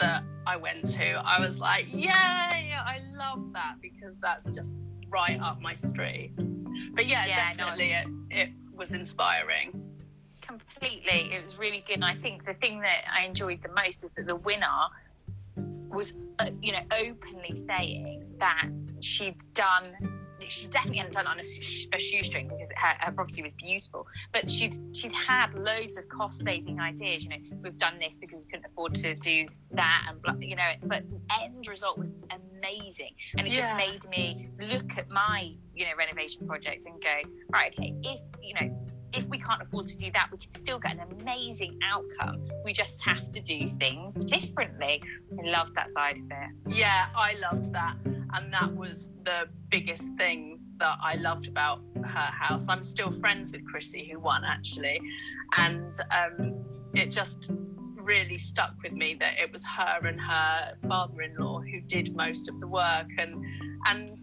that 0.00 0.22
I 0.46 0.56
went 0.56 0.86
to, 0.92 1.04
I 1.04 1.40
was 1.40 1.58
like, 1.58 1.86
yay, 1.92 2.08
I 2.08 3.00
love 3.14 3.52
that 3.52 3.76
because 3.80 4.14
that's 4.20 4.44
just 4.46 4.72
right 5.08 5.40
up 5.40 5.60
my 5.60 5.74
street. 5.74 6.32
But 6.94 7.06
yeah, 7.06 7.26
Yeah, 7.26 7.52
no, 7.56 7.64
definitely 7.64 7.92
it, 7.92 8.06
it 8.30 8.48
was 8.74 8.94
inspiring. 8.94 9.82
Completely, 10.40 11.34
it 11.34 11.42
was 11.42 11.58
really 11.58 11.84
good. 11.86 11.96
And 11.96 12.04
I 12.04 12.14
think 12.14 12.44
the 12.46 12.54
thing 12.54 12.80
that 12.80 13.04
I 13.12 13.24
enjoyed 13.24 13.62
the 13.62 13.72
most 13.72 14.04
is 14.04 14.12
that 14.12 14.26
the 14.26 14.36
winner 14.36 14.66
was, 15.90 16.14
uh, 16.38 16.50
you 16.62 16.72
know, 16.72 16.82
openly 16.90 17.56
saying 17.56 18.24
that 18.38 18.68
she'd 19.00 19.36
done. 19.54 19.84
She 20.48 20.66
definitely 20.68 20.98
hadn't 20.98 21.14
done 21.14 21.26
it 21.26 21.28
on 21.28 21.40
a, 21.40 21.44
sh- 21.44 21.86
a 21.92 21.98
shoestring 21.98 22.48
because 22.48 22.68
her, 22.76 22.94
her 23.00 23.12
property 23.12 23.42
was 23.42 23.52
beautiful, 23.54 24.06
but 24.32 24.50
she'd 24.50 24.74
she'd 24.94 25.12
had 25.12 25.54
loads 25.54 25.96
of 25.98 26.08
cost 26.08 26.42
saving 26.44 26.80
ideas. 26.80 27.24
You 27.24 27.30
know, 27.30 27.36
we've 27.62 27.76
done 27.76 27.98
this 27.98 28.18
because 28.18 28.38
we 28.40 28.44
couldn't 28.46 28.66
afford 28.66 28.94
to 28.96 29.14
do 29.16 29.46
that, 29.72 30.06
and 30.08 30.22
blah, 30.22 30.34
you 30.40 30.56
know. 30.56 30.72
But 30.84 31.08
the 31.10 31.20
end 31.42 31.66
result 31.68 31.98
was 31.98 32.10
amazing, 32.30 33.14
and 33.36 33.46
it 33.46 33.54
Yeah. 33.54 33.76
just 33.76 33.76
made 33.76 34.08
me 34.10 34.48
look 34.60 34.96
at 34.98 35.10
my 35.10 35.52
you 35.74 35.84
know 35.86 35.92
renovation 35.96 36.46
project 36.46 36.86
and 36.86 37.00
go, 37.02 37.14
right, 37.50 37.74
okay, 37.78 37.94
if 38.02 38.20
you 38.42 38.54
know 38.54 38.86
if 39.12 39.26
we 39.28 39.38
can't 39.38 39.62
afford 39.62 39.86
to 39.86 39.96
do 39.96 40.10
that, 40.12 40.28
we 40.30 40.38
can 40.38 40.50
still 40.50 40.78
get 40.78 40.92
an 40.92 41.20
amazing 41.20 41.78
outcome. 41.84 42.42
We 42.64 42.72
just 42.72 43.02
have 43.04 43.30
to 43.30 43.40
do 43.40 43.68
things 43.68 44.14
differently. 44.14 45.02
I 45.38 45.48
loved 45.48 45.74
that 45.74 45.90
side 45.90 46.18
of 46.18 46.30
it. 46.30 46.76
Yeah, 46.76 47.06
I 47.16 47.34
loved 47.34 47.72
that. 47.72 47.96
And 48.04 48.52
that 48.52 48.74
was 48.74 49.10
the 49.24 49.48
biggest 49.70 50.06
thing 50.16 50.60
that 50.78 50.98
I 51.02 51.14
loved 51.14 51.48
about 51.48 51.80
her 51.96 52.30
house. 52.30 52.66
I'm 52.68 52.82
still 52.82 53.12
friends 53.12 53.50
with 53.50 53.64
Chrissy, 53.66 54.08
who 54.10 54.20
won 54.20 54.44
actually. 54.44 55.00
And 55.56 55.92
um, 56.10 56.64
it 56.94 57.10
just 57.10 57.50
really 57.96 58.38
stuck 58.38 58.74
with 58.82 58.92
me 58.92 59.16
that 59.20 59.38
it 59.38 59.52
was 59.52 59.64
her 59.64 60.06
and 60.06 60.20
her 60.20 60.74
father-in-law 60.88 61.60
who 61.60 61.80
did 61.82 62.16
most 62.16 62.48
of 62.48 62.58
the 62.58 62.66
work 62.66 63.06
and 63.18 63.44
and 63.84 64.18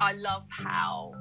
I 0.00 0.12
love 0.12 0.42
how 0.50 1.12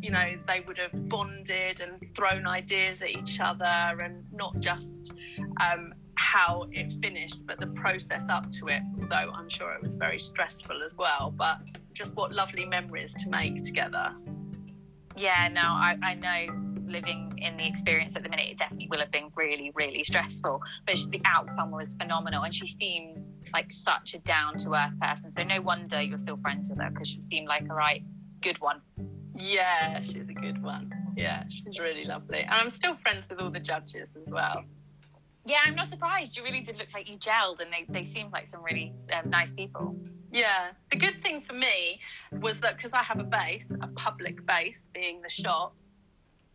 you 0.00 0.10
know 0.10 0.36
they 0.46 0.62
would 0.66 0.78
have 0.78 1.08
bonded 1.08 1.80
and 1.80 2.00
thrown 2.16 2.46
ideas 2.46 3.02
at 3.02 3.10
each 3.10 3.38
other 3.40 3.98
and 4.02 4.24
not 4.32 4.58
just 4.60 5.12
um, 5.60 5.92
how 6.14 6.66
it 6.72 6.92
finished 7.02 7.44
but 7.46 7.58
the 7.60 7.66
process 7.68 8.22
up 8.28 8.50
to 8.52 8.68
it 8.68 8.82
although 9.00 9.30
i'm 9.32 9.48
sure 9.48 9.72
it 9.72 9.82
was 9.82 9.96
very 9.96 10.18
stressful 10.18 10.82
as 10.82 10.96
well 10.96 11.32
but 11.36 11.58
just 11.92 12.14
what 12.14 12.32
lovely 12.32 12.64
memories 12.64 13.12
to 13.14 13.28
make 13.28 13.62
together. 13.64 14.14
Yeah 15.16 15.48
no 15.48 15.60
i, 15.60 15.98
I 16.02 16.14
know 16.14 16.54
living 16.86 17.32
in 17.38 17.56
the 17.56 17.66
experience 17.66 18.16
at 18.16 18.22
the 18.22 18.28
minute 18.28 18.48
it 18.50 18.58
definitely 18.58 18.88
will 18.90 18.98
have 18.98 19.10
been 19.10 19.28
really 19.36 19.70
really 19.74 20.02
stressful 20.02 20.60
but 20.86 20.96
the 21.10 21.20
outcome 21.24 21.70
was 21.70 21.94
phenomenal 21.94 22.42
and 22.42 22.54
she 22.54 22.66
seemed 22.66 23.22
like 23.52 23.70
such 23.70 24.14
a 24.14 24.18
down 24.20 24.56
to 24.58 24.74
earth 24.74 24.98
person 25.00 25.30
so 25.30 25.42
no 25.42 25.60
wonder 25.60 26.00
you're 26.00 26.18
still 26.18 26.38
friends 26.38 26.68
with 26.68 26.78
her 26.78 26.90
because 26.90 27.08
she 27.08 27.20
seemed 27.20 27.46
like 27.48 27.62
a 27.62 27.74
right 27.74 28.02
good 28.40 28.60
one 28.60 28.80
yeah, 29.40 30.02
she's 30.02 30.28
a 30.28 30.34
good 30.34 30.62
one. 30.62 30.92
Yeah, 31.16 31.44
she's 31.48 31.78
really 31.78 32.04
lovely. 32.04 32.40
And 32.40 32.52
I'm 32.52 32.70
still 32.70 32.96
friends 32.96 33.28
with 33.28 33.40
all 33.40 33.50
the 33.50 33.60
judges 33.60 34.16
as 34.16 34.28
well. 34.28 34.64
Yeah, 35.46 35.58
I'm 35.64 35.74
not 35.74 35.88
surprised. 35.88 36.36
You 36.36 36.44
really 36.44 36.60
did 36.60 36.76
look 36.76 36.88
like 36.92 37.08
you 37.08 37.16
gelled, 37.16 37.60
and 37.60 37.72
they, 37.72 37.86
they 37.88 38.04
seemed 38.04 38.32
like 38.32 38.46
some 38.46 38.62
really 38.62 38.92
um, 39.12 39.30
nice 39.30 39.52
people. 39.52 39.96
Yeah. 40.30 40.70
The 40.90 40.98
good 40.98 41.22
thing 41.22 41.42
for 41.46 41.54
me 41.54 42.00
was 42.40 42.60
that 42.60 42.76
because 42.76 42.92
I 42.92 43.02
have 43.02 43.18
a 43.18 43.24
base, 43.24 43.70
a 43.80 43.88
public 43.88 44.44
base 44.46 44.86
being 44.92 45.22
the 45.22 45.28
shop, 45.28 45.74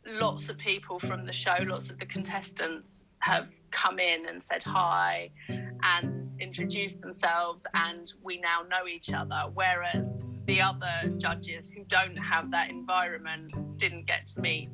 lots 0.06 0.50
of 0.50 0.58
people 0.58 1.00
from 1.00 1.26
the 1.26 1.34
show, 1.34 1.56
lots 1.62 1.90
of 1.90 2.00
the 2.00 2.06
contestants 2.06 3.04
have 3.20 3.48
come 3.72 4.00
in 4.00 4.28
and 4.28 4.42
said 4.42 4.64
hi 4.64 5.32
and 5.50 6.28
introduced 6.40 7.02
themselves, 7.02 7.66
and 7.74 8.14
we 8.24 8.38
now 8.38 8.62
know 8.70 8.88
each 8.88 9.12
other. 9.12 9.50
Whereas 9.54 10.24
the 10.48 10.62
other 10.62 11.12
judges 11.18 11.70
who 11.76 11.84
don't 11.86 12.16
have 12.18 12.52
that 12.52 12.70
environment 12.70 13.52
didn't 13.78 14.06
get 14.06 14.28
to 14.28 14.40
meet 14.40 14.70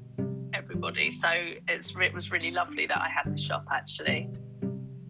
everybody. 0.53 1.11
So 1.11 1.29
it's 1.67 1.93
it 1.99 2.13
was 2.13 2.31
really 2.31 2.51
lovely 2.51 2.85
that 2.87 2.97
I 2.97 3.09
had 3.09 3.33
the 3.33 3.41
shop 3.41 3.65
actually. 3.71 4.29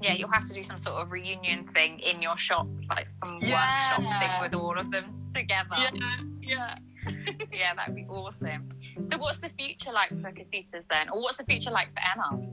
Yeah, 0.01 0.13
you'll 0.13 0.31
have 0.31 0.45
to 0.45 0.53
do 0.53 0.63
some 0.63 0.79
sort 0.79 0.95
of 0.95 1.11
reunion 1.11 1.67
thing 1.73 1.99
in 1.99 2.21
your 2.21 2.37
shop, 2.37 2.67
like 2.89 3.11
some 3.11 3.37
yeah. 3.41 3.99
workshop 3.99 4.21
thing 4.21 4.31
with 4.41 4.55
all 4.55 4.77
of 4.77 4.89
them 4.89 5.29
together. 5.33 5.75
Yeah, 5.77 6.17
yeah. 6.41 6.77
yeah, 7.53 7.75
that'd 7.75 7.95
be 7.95 8.05
awesome. 8.09 8.69
So, 9.11 9.17
what's 9.19 9.39
the 9.39 9.49
future 9.49 9.91
like 9.91 10.09
for 10.19 10.31
Cositas 10.31 10.85
then, 10.89 11.09
or 11.09 11.21
what's 11.21 11.37
the 11.37 11.43
future 11.43 11.69
like 11.69 11.89
for 11.93 11.99
Emma? 11.99 12.47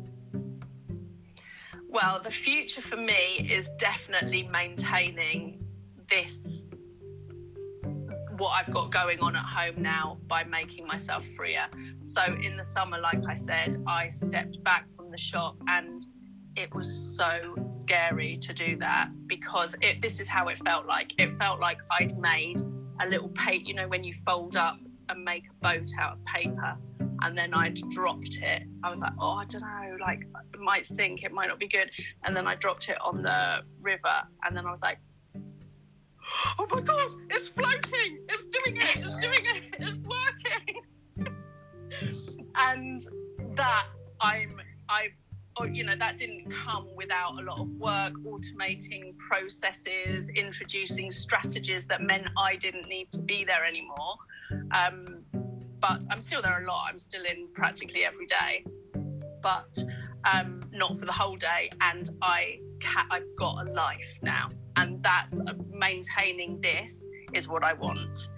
Well, 1.89 2.21
the 2.23 2.31
future 2.31 2.83
for 2.83 2.97
me 2.97 3.49
is 3.51 3.71
definitely 3.79 4.47
maintaining 4.53 5.65
this 6.11 6.39
what 8.39 8.51
I've 8.51 8.73
got 8.73 8.93
going 8.93 9.21
on 9.21 9.37
at 9.37 9.45
home 9.45 9.83
now 9.83 10.19
by 10.27 10.45
making 10.45 10.87
myself 10.87 11.27
freer. 11.37 11.67
So 12.05 12.23
in 12.25 12.57
the 12.57 12.65
summer, 12.65 12.99
like 12.99 13.21
I 13.29 13.35
said, 13.35 13.83
I 13.87 14.09
stepped 14.09 14.63
back 14.63 14.91
from 14.95 15.11
the 15.11 15.19
shop 15.19 15.57
and 15.67 16.07
it 16.57 16.75
was 16.75 17.17
so 17.17 17.41
scary 17.69 18.39
to 18.39 18.53
do 18.53 18.77
that 18.79 19.11
because 19.27 19.75
it, 19.81 20.01
this 20.01 20.21
is 20.21 20.29
how 20.29 20.49
it 20.49 20.59
felt 20.59 20.87
like. 20.87 21.13
It 21.19 21.37
felt 21.39 21.61
like 21.61 21.79
I'd 21.91 22.17
made 22.19 22.61
a 23.01 23.07
little 23.07 23.29
paper, 23.31 23.65
you 23.65 23.75
know, 23.75 23.89
when 23.89 24.05
you 24.05 24.15
fold 24.25 24.57
up 24.57 24.77
and 25.09 25.25
make 25.25 25.45
a 25.51 25.55
boat 25.63 25.91
out 25.99 26.15
of 26.15 26.25
paper 26.25 26.77
and 27.23 27.37
then 27.37 27.55
I'd 27.55 27.81
dropped 27.91 28.37
it. 28.37 28.63
I 28.85 28.91
was 28.91 29.01
like, 29.01 29.13
oh, 29.19 29.33
I 29.33 29.45
don't 29.47 29.63
know, 29.63 29.97
like 30.01 30.21
it 30.55 30.61
might 30.61 30.87
sink, 30.87 31.25
it 31.25 31.33
might 31.33 31.49
not 31.49 31.59
be 31.59 31.69
good. 31.69 31.91
And 32.25 32.37
then 32.37 32.47
I 32.47 32.55
dropped 32.55 32.89
it 32.89 32.99
on 33.01 33.23
the 33.23 33.63
river 33.83 34.23
and 34.45 34.57
then 34.57 34.67
I 34.67 34.71
was 34.71 34.81
like, 34.81 34.99
oh 36.59 36.67
my 36.71 36.81
god, 36.81 37.13
it's 37.31 37.49
floating, 37.49 38.19
it's 38.29 38.45
doing 38.45 38.77
it, 38.77 38.97
it's 38.97 39.17
doing 39.17 39.45
it, 39.45 39.63
it's 39.79 39.99
working. 40.07 41.35
and 42.57 43.01
that 43.57 43.87
I'm, 44.21 44.51
I, 44.89 45.09
or, 45.59 45.67
you 45.67 45.85
know, 45.85 45.97
that 45.99 46.19
didn't 46.19 46.51
come 46.51 46.89
without 46.95 47.39
a 47.39 47.43
lot 47.43 47.61
of 47.61 47.69
work, 47.71 48.13
automating 48.25 49.17
processes, 49.19 50.29
introducing 50.37 51.11
strategies 51.11 51.87
that 51.87 52.01
meant 52.01 52.29
I 52.37 52.57
didn't 52.57 52.89
need 52.89 53.11
to 53.13 53.23
be 53.23 53.45
there 53.45 53.65
anymore. 53.65 54.17
Um, 54.71 55.25
but 55.81 56.05
I'm 56.11 56.21
still 56.21 56.43
there 56.43 56.63
a 56.63 56.67
lot. 56.67 56.87
I'm 56.89 56.99
still 56.99 57.25
in 57.25 57.49
practically 57.55 58.05
every 58.05 58.27
day, 58.27 58.65
but 59.43 59.77
um, 60.25 60.61
not 60.73 60.99
for 60.99 61.07
the 61.07 61.13
whole 61.13 61.37
day. 61.37 61.71
And 61.81 62.11
I, 62.23 62.61
ca- 62.81 63.07
I've 63.11 63.37
got 63.37 63.69
a 63.69 63.73
life 63.73 64.19
now 64.23 64.49
and 64.77 65.03
that's 65.03 65.33
uh, 65.33 65.55
maintaining 65.71 66.61
this 66.61 67.05
is 67.35 67.49
what 67.49 67.65
I 67.65 67.73
want. 67.73 68.29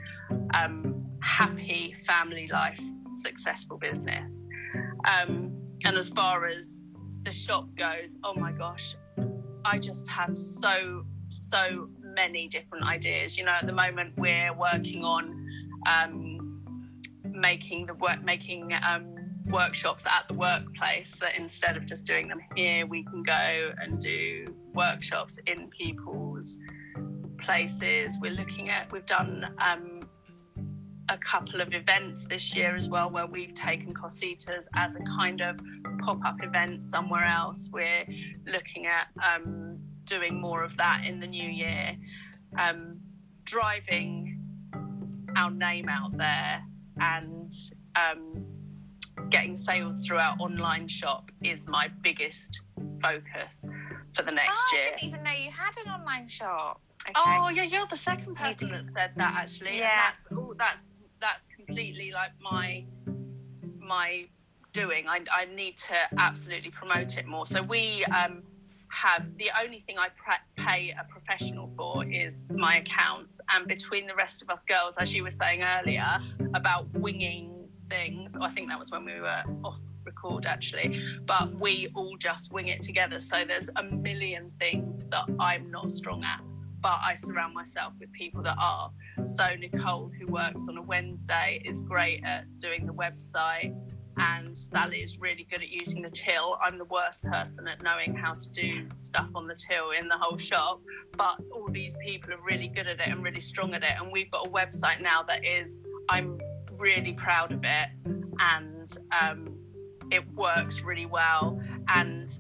Um, 0.55 1.05
happy 1.23 1.95
family 2.07 2.47
life, 2.47 2.81
successful 3.23 3.79
business. 3.79 4.43
Um, 5.07 5.57
and 5.85 5.97
as 5.97 6.11
far 6.11 6.47
as 6.47 6.81
the 7.25 7.33
shop 7.33 7.69
goes, 7.77 8.17
oh 8.25 8.35
my 8.35 8.53
gosh, 8.53 8.97
I 9.65 9.79
just 9.79 10.09
have 10.09 10.37
so 10.37 11.05
so 11.29 11.89
many 12.01 12.49
different 12.49 12.85
ideas. 12.85 13.39
You 13.39 13.45
know, 13.45 13.53
at 13.53 13.67
the 13.67 13.73
moment 13.73 14.15
we're 14.17 14.53
working 14.53 15.05
on 15.05 15.47
um, 15.87 16.63
making 17.25 17.87
the 17.87 17.95
work 17.95 18.23
making 18.23 18.73
um, 18.87 19.15
workshops 19.47 20.07
at 20.07 20.29
the 20.29 20.35
workplace 20.35 21.15
that 21.21 21.39
instead 21.39 21.77
of 21.77 21.87
just 21.87 22.07
doing 22.07 22.29
them 22.29 22.41
here, 22.55 22.87
we 22.87 23.05
can 23.05 23.23
go 23.23 23.73
and 23.79 23.99
do 23.99 24.45
workshops 24.75 25.39
in 25.47 25.69
people's 25.69 26.59
places. 27.41 28.19
We're 28.21 28.33
looking 28.33 28.71
at, 28.71 28.93
we've 28.93 29.07
done 29.07 29.45
um, 29.61 30.01
a 31.09 31.19
couple 31.19 31.61
of 31.61 31.73
events 31.73 32.25
this 32.29 32.55
year 32.55 32.77
as 32.77 32.89
well 32.89 33.11
where 33.11 33.27
we've 33.27 33.55
taken 33.55 33.93
Cositas 33.93 34.67
as 34.75 34.97
a 34.97 35.01
kind 35.01 35.41
of 35.41 35.59
pop 35.99 36.21
up 36.25 36.37
event 36.43 36.83
somewhere 36.83 37.25
else. 37.25 37.69
We're 37.73 38.05
looking 38.47 38.87
at 38.87 39.09
um, 39.23 39.79
doing 40.05 40.41
more 40.41 40.63
of 40.63 40.77
that 40.77 41.05
in 41.05 41.19
the 41.21 41.27
new 41.27 41.49
year. 41.49 41.97
Um, 42.59 43.01
driving 43.45 44.39
our 45.37 45.51
name 45.51 45.89
out 45.89 46.17
there 46.17 46.63
and 46.99 47.53
um, 47.97 48.47
getting 49.31 49.57
sales 49.57 50.07
through 50.07 50.19
our 50.19 50.37
online 50.39 50.89
shop 50.89 51.31
is 51.43 51.69
my 51.69 51.89
biggest 52.03 52.61
focus 53.01 53.65
for 54.15 54.23
the 54.23 54.35
next 54.35 54.63
oh, 54.73 54.77
year. 54.77 54.87
I 54.87 54.91
didn't 54.91 55.09
even 55.09 55.23
know 55.23 55.31
you 55.31 55.51
had 55.51 55.73
an 55.85 55.93
online 55.93 56.27
shop. 56.27 56.81
Okay. 57.09 57.13
Oh 57.17 57.49
yeah, 57.49 57.63
you're 57.63 57.87
the 57.89 57.97
second 57.97 58.37
person 58.37 58.71
that 58.73 58.85
said 58.95 59.13
that 59.17 59.35
actually. 59.37 59.79
Yeah. 59.79 59.91
And 59.91 60.15
that's 60.15 60.27
oh, 60.33 60.55
that's 60.59 60.85
that's 61.21 61.49
completely 61.57 62.13
like 62.13 62.33
my 62.41 62.85
my 63.79 64.27
doing. 64.73 65.09
I, 65.09 65.21
I 65.33 65.47
need 65.47 65.79
to 65.79 65.95
absolutely 66.19 66.71
promote 66.71 67.17
it 67.17 67.27
more. 67.27 67.47
So 67.47 67.63
we 67.63 68.05
um, 68.07 68.43
have 68.93 69.27
the 69.37 69.51
only 69.63 69.81
thing 69.81 69.97
I 69.99 70.09
pre- 70.09 70.65
pay 70.65 70.95
a 70.99 71.05
professional 71.11 71.71
for 71.77 72.05
is 72.05 72.51
my 72.55 72.79
accounts, 72.79 73.41
and 73.53 73.67
between 73.67 74.07
the 74.07 74.15
rest 74.15 74.43
of 74.43 74.51
us 74.51 74.63
girls, 74.63 74.95
as 74.99 75.13
you 75.13 75.23
were 75.23 75.31
saying 75.31 75.63
earlier 75.63 76.19
about 76.55 76.87
winging 76.93 77.60
things, 77.91 78.33
I 78.41 78.49
think 78.51 78.69
that 78.69 78.79
was 78.79 78.91
when 78.91 79.05
we 79.05 79.21
were 79.21 79.43
off 79.65 79.79
record 80.05 80.47
actually, 80.47 81.03
but 81.27 81.53
we 81.61 81.89
all 81.95 82.17
just 82.17 82.53
wing 82.53 82.69
it 82.69 82.83
together. 82.83 83.21
So 83.21 83.45
there's 83.47 83.69
a 83.77 83.83
million 83.83 84.51
things 84.59 85.05
that 85.11 85.25
I'm 85.39 85.71
not 85.71 85.91
strong 85.91 86.25
at, 86.25 86.41
but 86.81 86.99
I 87.05 87.15
surround 87.17 87.53
myself 87.53 87.93
with 88.01 88.11
people 88.13 88.43
that 88.45 88.57
are. 88.59 88.91
So 89.25 89.45
Nicole, 89.59 90.11
who 90.19 90.27
works 90.27 90.63
on 90.69 90.79
a 90.79 90.83
Wednesday, 90.83 91.61
is 91.65 91.83
great 91.83 92.25
at 92.25 92.47
doing 92.59 92.87
the 92.87 92.95
website. 92.95 93.77
And 94.17 94.59
Sally 94.59 94.99
is 94.99 95.19
really 95.19 95.47
good 95.51 95.63
at 95.63 95.71
using 95.71 96.03
the 96.03 96.11
till. 96.11 96.59
I'm 96.63 96.77
the 96.77 96.87
worst 96.91 97.23
person 97.23 97.67
at 97.69 97.83
knowing 97.83 98.15
how 98.15 98.35
to 98.35 98.53
do 98.53 98.87
stuff 98.97 99.29
on 99.35 99.47
the 99.47 99.55
till 99.55 99.93
in 99.93 100.09
the 100.09 100.17
whole 100.19 100.37
shop. 100.37 100.81
But 101.17 101.41
all 101.55 101.69
these 101.71 101.97
people 102.05 102.35
are 102.35 102.43
really 102.43 102.69
good 102.69 102.87
at 102.87 103.01
it 103.01 103.09
and 103.09 103.23
really 103.23 103.41
strong 103.41 103.73
at 103.73 103.83
it. 103.83 103.93
And 103.99 104.13
we've 104.13 104.31
got 104.31 104.47
a 104.47 104.51
website 104.51 105.01
now 105.01 105.23
that 105.23 105.45
is, 105.45 105.85
I'm 106.11 106.39
really 106.79 107.13
proud 107.13 107.53
of 107.53 107.61
it. 107.65 107.89
And 108.39 108.97
um, 109.21 109.57
it 110.11 110.27
works 110.35 110.83
really 110.83 111.07
well. 111.07 111.61
And 111.89 112.31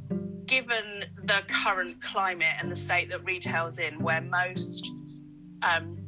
given 0.46 1.04
the 1.24 1.40
current 1.64 2.02
climate 2.02 2.54
and 2.58 2.70
the 2.70 2.76
state 2.76 3.08
that 3.10 3.24
retail's 3.24 3.78
in, 3.78 4.02
where 4.02 4.20
most 4.20 4.92
um, 5.62 5.98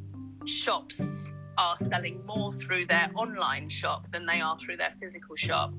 shops 0.47 1.27
are 1.59 1.77
selling 1.79 2.25
more 2.27 2.53
through 2.53 2.87
their 2.87 3.11
online 3.15 3.69
shop 3.69 4.11
than 4.11 4.27
they 4.27 4.41
are 4.41 4.59
through 4.59 4.77
their 4.77 4.93
physical 5.01 5.37
shop, 5.37 5.73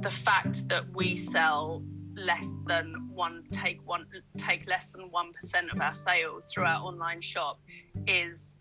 the 0.00 0.10
fact 0.10 0.68
that 0.68 0.84
we 0.94 1.16
sell 1.16 1.82
less 2.14 2.48
than 2.66 2.94
one 3.12 3.44
take 3.52 3.78
one 3.84 4.06
take 4.38 4.66
less 4.66 4.88
than 4.88 5.10
one 5.10 5.32
percent 5.34 5.70
of 5.70 5.80
our 5.80 5.92
sales 5.92 6.46
through 6.50 6.64
our 6.64 6.80
online 6.80 7.20
shop 7.20 7.60
is 8.06 8.54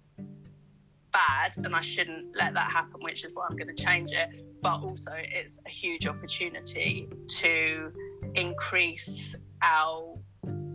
bad 1.16 1.54
and 1.66 1.74
I 1.74 1.82
shouldn't 1.82 2.36
let 2.36 2.54
that 2.56 2.70
happen, 2.72 3.00
which 3.02 3.24
is 3.24 3.34
why 3.34 3.48
I'm 3.50 3.56
going 3.56 3.74
to 3.74 3.84
change 3.84 4.12
it. 4.12 4.44
But 4.62 4.82
also, 4.82 5.12
it's 5.16 5.58
a 5.66 5.70
huge 5.70 6.08
opportunity 6.08 7.08
to 7.40 7.92
increase 8.36 9.36
our 9.62 10.18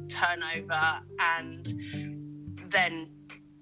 turnover 0.09 1.01
and 1.19 1.67
then 2.71 3.11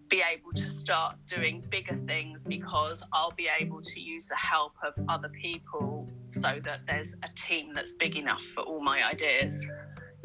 be 0.09 0.23
able 0.23 0.53
to 0.55 0.69
start 0.69 1.17
doing 1.27 1.63
bigger 1.69 1.99
things 2.07 2.45
because 2.45 3.03
I'll 3.13 3.35
be 3.37 3.49
able 3.61 3.83
to 3.83 4.01
use 4.01 4.27
the 4.27 4.37
help 4.37 4.73
of 4.83 4.95
other 5.09 5.29
people 5.29 6.09
so 6.29 6.61
that 6.65 6.81
there's 6.87 7.13
a 7.25 7.29
team 7.35 7.73
that's 7.75 7.93
big 7.93 8.17
enough 8.17 8.43
for 8.55 8.63
all 8.63 8.83
my 8.83 9.07
ideas. 9.07 9.67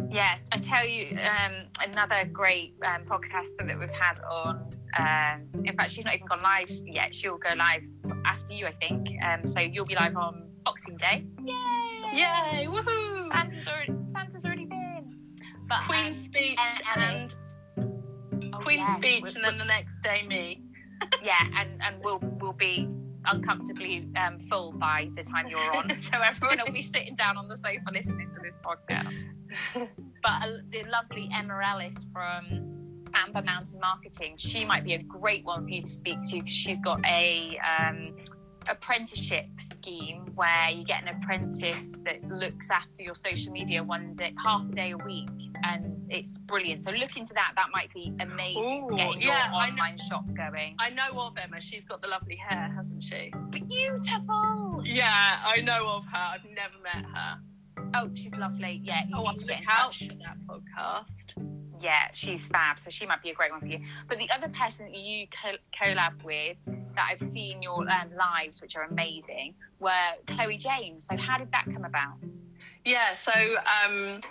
Yeah, 0.09 0.35
I 0.51 0.57
tell 0.57 0.85
you, 0.85 1.17
um, 1.17 1.65
another 1.81 2.29
great 2.31 2.75
um, 2.85 3.05
that 3.07 3.79
we've 3.79 3.89
had 3.89 4.19
on. 4.21 4.69
Um, 4.97 5.65
in 5.65 5.75
fact, 5.75 5.91
she's 5.91 6.05
not 6.05 6.15
even 6.15 6.27
gone 6.27 6.41
live 6.41 6.69
yet. 6.85 7.13
She'll 7.13 7.37
go 7.37 7.53
live 7.55 7.83
after 8.25 8.53
you, 8.53 8.67
I 8.67 8.73
think. 8.73 9.07
Um, 9.25 9.47
so 9.47 9.59
you'll 9.59 9.85
be 9.85 9.95
live 9.95 10.15
on 10.15 10.49
Boxing 10.63 10.97
Day. 10.97 11.25
Yay! 11.43 11.53
Yay! 12.13 12.67
Woohoo! 12.67 13.27
Santa's 13.27 13.67
already, 13.67 13.93
Santa's 14.13 14.45
already 14.45 14.65
been. 14.65 15.17
But 15.67 15.87
Queen's 15.87 16.17
um, 16.17 16.23
speech 16.23 16.59
and, 16.95 17.33
and 17.77 18.53
oh, 18.53 18.59
Queen's 18.59 18.87
yeah. 18.87 18.95
speech, 18.97 19.23
we're, 19.23 19.29
and 19.29 19.43
then 19.43 19.57
the 19.57 19.65
next 19.65 19.95
day 20.03 20.25
me. 20.27 20.61
yeah, 21.23 21.47
and 21.57 21.81
and 21.81 22.03
we'll 22.03 22.19
we'll 22.39 22.53
be 22.53 22.87
uncomfortably 23.25 24.09
um, 24.17 24.39
full 24.39 24.73
by 24.73 25.09
the 25.15 25.23
time 25.23 25.47
you're 25.47 25.75
on, 25.75 25.95
so 25.95 26.11
everyone 26.19 26.59
will 26.65 26.73
be 26.73 26.81
sitting 26.81 27.15
down 27.15 27.37
on 27.37 27.47
the 27.47 27.57
sofa 27.57 27.79
listening 27.91 28.29
to 28.35 28.41
this 28.41 28.53
podcast. 28.63 29.15
but 30.21 30.29
uh, 30.29 30.47
the 30.71 30.83
lovely 30.89 31.29
Emma 31.33 31.59
Ellis 31.63 32.05
from 32.11 32.82
Amber 33.13 33.41
Mountain 33.41 33.79
Marketing, 33.79 34.35
she 34.37 34.65
might 34.65 34.83
be 34.83 34.93
a 34.93 35.03
great 35.03 35.45
one 35.45 35.63
for 35.63 35.69
you 35.69 35.81
to 35.81 35.89
speak 35.89 36.17
to 36.25 36.39
because 36.39 36.53
she's 36.53 36.79
got 36.79 37.03
a 37.05 37.59
um, 37.59 38.15
apprenticeship 38.67 39.45
scheme 39.59 40.25
where 40.35 40.69
you 40.69 40.83
get 40.83 41.01
an 41.03 41.09
apprentice 41.09 41.93
that 42.05 42.23
looks 42.29 42.69
after 42.69 43.03
your 43.03 43.15
social 43.15 43.51
media 43.51 43.83
one 43.83 44.13
day, 44.15 44.33
half 44.43 44.65
a 44.69 44.73
day 44.73 44.91
a 44.91 44.97
week, 44.97 45.29
and 45.63 46.05
it's 46.09 46.37
brilliant. 46.37 46.83
So 46.83 46.91
look 46.91 47.17
into 47.17 47.33
that. 47.33 47.53
That 47.55 47.67
might 47.71 47.93
be 47.93 48.13
amazing 48.19 48.85
Ooh, 48.85 48.89
for 48.89 48.97
getting 48.97 49.21
yeah, 49.21 49.51
your 49.51 49.61
online 49.61 49.97
shop 49.97 50.25
going. 50.35 50.75
I 50.79 50.89
know 50.89 51.19
of 51.19 51.37
Emma. 51.37 51.61
She's 51.61 51.85
got 51.85 52.01
the 52.01 52.07
lovely 52.07 52.35
hair, 52.35 52.71
hasn't 52.75 53.03
she? 53.03 53.31
Beautiful. 53.49 54.81
Yeah, 54.83 55.39
I 55.45 55.61
know 55.61 55.87
of 55.87 56.05
her. 56.05 56.17
I've 56.33 56.45
never 56.45 56.77
met 56.83 57.05
her. 57.13 57.39
Oh, 57.95 58.09
she's 58.13 58.33
lovely. 58.35 58.81
Yeah, 58.83 59.03
you 59.07 59.15
oh, 59.15 59.29
need 59.29 59.39
to 59.39 59.45
get 59.45 59.59
in 59.61 59.65
touch. 59.65 60.07
for 60.07 60.15
that 60.15 60.37
podcast. 60.47 61.62
Yeah, 61.83 62.07
she's 62.13 62.47
fab. 62.47 62.79
So 62.79 62.89
she 62.89 63.05
might 63.05 63.21
be 63.21 63.29
a 63.29 63.33
great 63.33 63.51
one 63.51 63.59
for 63.59 63.67
you. 63.67 63.79
But 64.07 64.17
the 64.17 64.29
other 64.31 64.47
person 64.47 64.85
that 64.85 64.95
you 64.95 65.27
co- 65.27 65.57
collab 65.77 66.23
with 66.23 66.55
that 66.95 67.09
I've 67.11 67.19
seen 67.19 67.61
your 67.61 67.79
um, 67.89 68.11
lives, 68.17 68.61
which 68.61 68.77
are 68.77 68.83
amazing, 68.83 69.55
were 69.79 69.91
Chloe 70.27 70.57
James. 70.57 71.05
So 71.09 71.17
how 71.17 71.37
did 71.37 71.51
that 71.51 71.65
come 71.73 71.83
about? 71.83 72.15
Yeah. 72.85 73.11
So 73.11 73.31
um, 73.31 74.21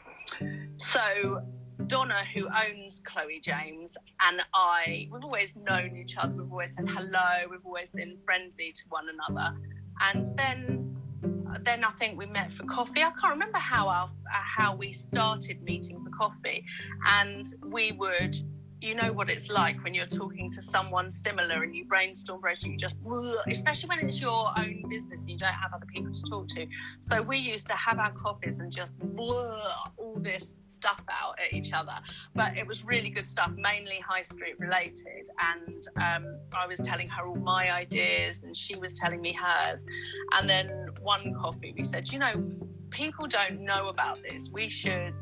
so 0.79 1.43
Donna, 1.89 2.23
who 2.35 2.47
owns 2.49 3.03
Chloe 3.05 3.41
James, 3.43 3.99
and 4.21 4.41
I, 4.55 5.09
we've 5.13 5.25
always 5.25 5.55
known 5.55 5.97
each 5.97 6.17
other. 6.17 6.33
We've 6.33 6.51
always 6.51 6.71
said 6.75 6.89
hello. 6.89 7.49
We've 7.51 7.67
always 7.67 7.91
been 7.91 8.17
friendly 8.25 8.73
to 8.73 8.83
one 8.89 9.07
another. 9.09 9.57
And 10.01 10.27
then 10.39 10.92
then 11.65 11.85
I 11.85 11.93
think 11.93 12.19
we 12.19 12.27
met 12.27 12.53
for 12.53 12.65
coffee. 12.65 13.03
I 13.03 13.11
can't 13.21 13.33
remember 13.33 13.59
how 13.59 13.89
our, 13.89 14.05
uh, 14.05 14.09
how 14.31 14.75
we 14.75 14.93
started 14.93 15.63
meeting 15.63 16.03
for 16.03 16.11
coffee, 16.11 16.65
and 17.07 17.47
we 17.67 17.93
would. 17.93 18.37
You 18.81 18.97
know 18.97 19.13
what 19.13 19.31
it's 19.31 19.49
like 19.49 19.81
when 19.85 19.95
you're 19.95 20.07
talking 20.07 20.51
to 20.51 20.61
someone 20.61 21.13
similar 21.13 21.63
and 21.63 21.73
you 21.73 21.85
brainstorm, 21.85 22.41
you 22.65 22.77
just, 22.77 22.97
especially 23.49 23.89
when 23.89 24.01
it's 24.01 24.21
your 24.21 24.49
own 24.59 24.83
business 24.91 25.21
and 25.21 25.31
you 25.31 25.39
don't 25.39 25.53
have 25.53 25.73
other 25.73 25.87
people 25.87 26.13
to 26.13 26.23
talk 26.23 26.49
to. 26.49 26.67
So 26.99 27.23
we 27.23 27.39
used 27.39 27.69
to 27.69 27.75
have 27.75 28.01
our 28.01 28.11
coffees 28.11 28.59
and 28.59 28.73
just 28.73 28.93
all 29.17 30.17
this 30.17 30.57
stuff 30.83 31.01
out 31.09 31.37
at 31.39 31.53
each 31.53 31.73
other. 31.73 31.95
But 32.35 32.57
it 32.57 32.67
was 32.67 32.85
really 32.85 33.09
good 33.09 33.27
stuff, 33.27 33.53
mainly 33.57 34.01
high 34.01 34.23
street 34.23 34.59
related. 34.59 35.29
And 35.41 35.87
um, 35.97 36.39
I 36.53 36.67
was 36.67 36.81
telling 36.81 37.09
her 37.09 37.25
all 37.25 37.37
my 37.37 37.73
ideas, 37.73 38.41
and 38.43 38.57
she 38.57 38.75
was 38.77 38.95
telling 38.99 39.21
me 39.21 39.33
hers. 39.33 39.85
And 40.33 40.51
then 40.51 40.87
one 41.01 41.35
coffee, 41.35 41.73
we 41.77 41.85
said, 41.85 42.11
you 42.13 42.19
know, 42.19 42.35
people 42.91 43.29
don't 43.29 43.61
know 43.61 43.89
about 43.89 44.19
this. 44.29 44.51
We 44.53 44.69
should, 44.69 45.15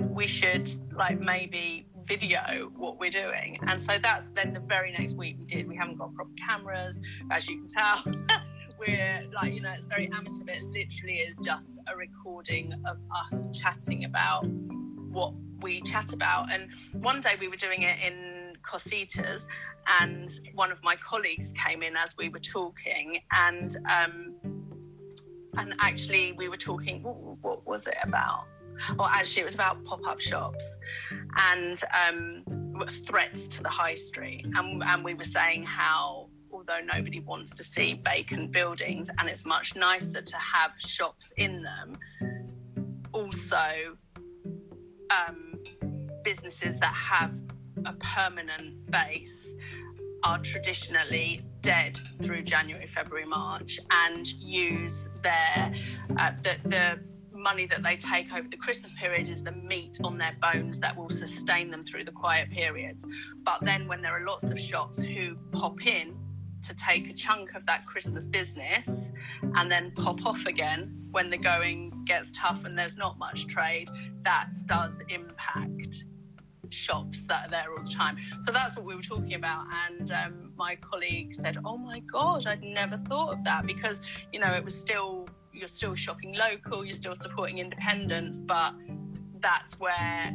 we 0.00 0.26
should 0.26 0.72
like 0.96 1.20
maybe 1.20 1.86
video 2.06 2.70
what 2.74 2.98
we're 2.98 3.10
doing. 3.10 3.58
And 3.66 3.78
so 3.78 3.98
that's 4.00 4.30
then 4.30 4.54
the 4.54 4.60
very 4.60 4.92
next 4.92 5.14
week 5.14 5.36
we 5.38 5.44
did. 5.44 5.68
We 5.68 5.76
haven't 5.76 5.98
got 5.98 6.14
proper 6.14 6.30
cameras, 6.48 6.98
as 7.30 7.46
you 7.48 7.58
can 7.58 7.68
tell. 7.68 8.02
we're 8.78 9.24
like, 9.32 9.52
you 9.52 9.60
know, 9.60 9.72
it's 9.72 9.84
very 9.84 10.10
amateur, 10.12 10.44
but 10.44 10.56
it 10.56 10.64
literally 10.64 11.18
is 11.18 11.36
just 11.44 11.78
a 11.92 11.96
recording 11.96 12.72
of 12.86 12.96
us 13.30 13.46
chatting 13.52 14.04
about 14.04 14.46
what 15.12 15.32
we 15.60 15.80
chat 15.82 16.12
about. 16.12 16.52
And 16.52 16.68
one 17.02 17.20
day 17.20 17.34
we 17.38 17.48
were 17.48 17.56
doing 17.56 17.82
it 17.82 17.98
in 18.00 18.54
Cositas, 18.62 19.46
and 20.00 20.30
one 20.54 20.70
of 20.70 20.82
my 20.82 20.96
colleagues 20.96 21.52
came 21.66 21.82
in 21.82 21.96
as 21.96 22.16
we 22.16 22.28
were 22.28 22.38
talking, 22.38 23.20
and 23.32 23.76
um, 23.90 24.34
and 25.56 25.74
actually 25.80 26.32
we 26.32 26.48
were 26.48 26.56
talking. 26.56 27.02
What, 27.02 27.66
was 27.66 27.86
it 27.86 27.96
about? 28.02 28.44
Or 28.98 29.08
actually, 29.08 29.42
it 29.42 29.44
was 29.46 29.54
about 29.54 29.82
pop-up 29.84 30.20
shops 30.20 30.76
and 31.36 31.80
um, 31.92 32.84
threats 33.06 33.48
to 33.48 33.62
the 33.62 33.68
high 33.68 33.94
street, 33.94 34.46
and, 34.54 34.82
and 34.82 35.04
we 35.04 35.14
were 35.14 35.24
saying 35.24 35.64
how 35.64 36.28
although 36.52 36.80
nobody 36.92 37.20
wants 37.20 37.52
to 37.54 37.64
see 37.64 38.00
vacant 38.04 38.52
buildings 38.52 39.08
and 39.18 39.28
it's 39.28 39.44
much 39.44 39.74
nicer 39.74 40.20
to 40.20 40.36
have 40.36 40.70
shops 40.76 41.32
in 41.36 41.62
them, 41.62 41.96
also 43.12 43.96
um, 45.12 45.58
businesses 46.24 46.78
that 46.80 46.94
have 46.94 47.32
a 47.84 47.92
permanent 47.94 48.90
base 48.90 49.54
are 50.24 50.38
traditionally 50.38 51.40
dead 51.62 51.98
through 52.22 52.42
January, 52.42 52.86
February, 52.86 53.26
March, 53.26 53.78
and 53.90 54.26
use 54.38 55.08
their 55.22 55.74
uh, 56.18 56.30
the, 56.42 56.56
the 56.68 56.98
money 57.34 57.66
that 57.66 57.82
they 57.82 57.96
take 57.96 58.26
over 58.32 58.46
the 58.48 58.56
Christmas 58.56 58.92
period 59.00 59.28
is 59.28 59.42
the 59.42 59.52
meat 59.52 59.98
on 60.04 60.16
their 60.16 60.36
bones 60.40 60.78
that 60.78 60.96
will 60.96 61.10
sustain 61.10 61.70
them 61.70 61.84
through 61.84 62.04
the 62.04 62.12
quiet 62.12 62.50
periods. 62.50 63.04
But 63.44 63.58
then, 63.62 63.88
when 63.88 64.00
there 64.02 64.12
are 64.12 64.24
lots 64.24 64.50
of 64.50 64.60
shops 64.60 65.02
who 65.02 65.36
pop 65.50 65.84
in 65.86 66.16
to 66.62 66.74
take 66.74 67.10
a 67.10 67.14
chunk 67.14 67.54
of 67.54 67.66
that 67.66 67.84
Christmas 67.86 68.26
business 68.26 68.88
and 69.54 69.70
then 69.70 69.92
pop 69.96 70.24
off 70.24 70.46
again 70.46 71.02
when 71.10 71.30
the 71.30 71.36
going 71.36 72.04
gets 72.06 72.30
tough 72.32 72.64
and 72.64 72.76
there's 72.76 72.96
not 72.96 73.18
much 73.18 73.46
trade, 73.46 73.88
that 74.24 74.48
does 74.66 74.98
impact 75.08 76.04
shops 76.70 77.20
that 77.28 77.46
are 77.46 77.50
there 77.50 77.66
all 77.70 77.84
the 77.84 77.90
time. 77.90 78.16
So 78.42 78.52
that's 78.52 78.76
what 78.76 78.86
we 78.86 78.94
were 78.96 79.02
talking 79.02 79.34
about. 79.34 79.66
And 79.88 80.10
um, 80.10 80.52
my 80.56 80.76
colleague 80.76 81.34
said, 81.34 81.58
Oh 81.64 81.76
my 81.76 82.00
God, 82.00 82.46
I'd 82.46 82.62
never 82.62 82.96
thought 82.96 83.32
of 83.32 83.44
that 83.44 83.66
because, 83.66 84.00
you 84.32 84.40
know, 84.40 84.52
it 84.52 84.64
was 84.64 84.74
still, 84.78 85.28
you're 85.52 85.68
still 85.68 85.94
shopping 85.94 86.34
local, 86.34 86.84
you're 86.84 86.94
still 86.94 87.14
supporting 87.14 87.58
independence, 87.58 88.38
but 88.38 88.72
that's 89.40 89.78
where, 89.78 90.30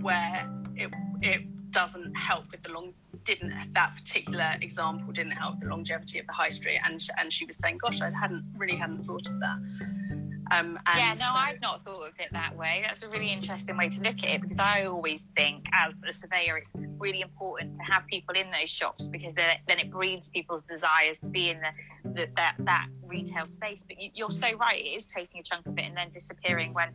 where 0.00 0.48
it, 0.76 0.90
it 1.20 1.70
doesn't 1.72 2.14
help 2.14 2.50
with 2.50 2.62
the 2.62 2.70
long 2.70 2.94
didn't 3.24 3.52
that 3.72 3.94
particular 3.96 4.54
example 4.60 5.12
didn't 5.12 5.32
help 5.32 5.60
the 5.60 5.66
longevity 5.66 6.18
of 6.18 6.26
the 6.26 6.32
high 6.32 6.50
street 6.50 6.80
and 6.84 7.00
and 7.18 7.32
she 7.32 7.44
was 7.44 7.56
saying 7.56 7.78
gosh 7.78 8.00
I 8.00 8.10
hadn't 8.10 8.44
really 8.56 8.76
hadn't 8.76 9.04
thought 9.04 9.26
of 9.26 9.40
that 9.40 9.58
um, 10.50 10.78
yeah, 10.94 11.14
no, 11.14 11.24
so... 11.24 11.30
I've 11.30 11.60
not 11.60 11.82
thought 11.82 12.08
of 12.08 12.14
it 12.18 12.28
that 12.32 12.56
way. 12.56 12.82
That's 12.86 13.02
a 13.02 13.08
really 13.08 13.32
interesting 13.32 13.76
way 13.76 13.88
to 13.88 14.00
look 14.02 14.18
at 14.18 14.24
it 14.24 14.42
because 14.42 14.58
I 14.58 14.84
always 14.84 15.30
think, 15.36 15.66
as 15.72 16.02
a 16.06 16.12
surveyor, 16.12 16.58
it's 16.58 16.72
really 16.98 17.22
important 17.22 17.74
to 17.76 17.82
have 17.82 18.06
people 18.06 18.34
in 18.34 18.50
those 18.50 18.70
shops 18.70 19.08
because 19.08 19.34
then, 19.34 19.58
it 19.66 19.90
breeds 19.90 20.28
people's 20.28 20.62
desires 20.62 21.18
to 21.20 21.30
be 21.30 21.50
in 21.50 21.60
the, 21.60 22.10
the 22.10 22.28
that 22.36 22.56
that 22.60 22.86
retail 23.02 23.46
space. 23.46 23.84
But 23.86 23.96
you, 23.98 24.26
are 24.26 24.30
so 24.30 24.52
right; 24.56 24.78
it 24.78 24.88
is 24.88 25.06
taking 25.06 25.40
a 25.40 25.42
chunk 25.42 25.66
of 25.66 25.78
it 25.78 25.82
and 25.82 25.96
then 25.96 26.10
disappearing 26.10 26.74
when 26.74 26.90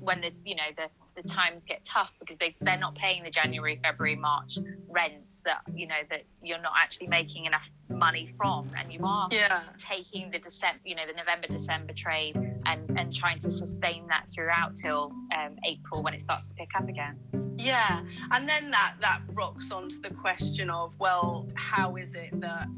when 0.00 0.20
the 0.20 0.32
you 0.44 0.56
know 0.56 0.70
the 0.76 0.88
the 1.16 1.22
times 1.22 1.62
get 1.62 1.84
tough 1.84 2.12
because 2.20 2.36
they 2.36 2.54
they're 2.60 2.78
not 2.78 2.94
paying 2.94 3.22
the 3.22 3.30
January, 3.30 3.80
February, 3.82 4.16
March 4.16 4.58
rent 4.88 5.40
that 5.44 5.62
you 5.74 5.86
know 5.86 6.02
that 6.10 6.22
you're 6.42 6.60
not 6.60 6.72
actually 6.80 7.06
making 7.06 7.46
enough 7.46 7.68
money 7.88 8.32
from, 8.36 8.70
and 8.78 8.92
you 8.92 9.00
are 9.04 9.28
yeah. 9.30 9.62
taking 9.78 10.30
the 10.30 10.38
December, 10.38 10.80
you 10.84 10.94
know, 10.94 11.06
the 11.06 11.14
November 11.14 11.46
December 11.48 11.92
trade 11.92 12.36
and 12.66 12.98
and 12.98 13.14
trying 13.14 13.38
to 13.40 13.50
sustain 13.50 14.06
that 14.08 14.26
throughout 14.32 14.74
till 14.76 15.12
um, 15.36 15.56
April 15.64 16.02
when 16.02 16.14
it 16.14 16.20
starts 16.20 16.46
to 16.46 16.54
pick 16.54 16.70
up 16.76 16.88
again. 16.88 17.18
Yeah, 17.58 18.02
and 18.32 18.48
then 18.48 18.70
that 18.70 18.94
that 19.00 19.20
rocks 19.32 19.70
onto 19.70 20.00
the 20.00 20.10
question 20.10 20.70
of 20.70 20.98
well, 20.98 21.48
how 21.54 21.96
is 21.96 22.14
it 22.14 22.38
that 22.40 22.68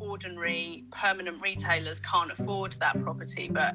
ordinary 0.00 0.84
permanent 0.92 1.40
retailers 1.42 2.00
can't 2.00 2.30
afford 2.30 2.76
that 2.80 3.00
property, 3.02 3.48
but 3.52 3.74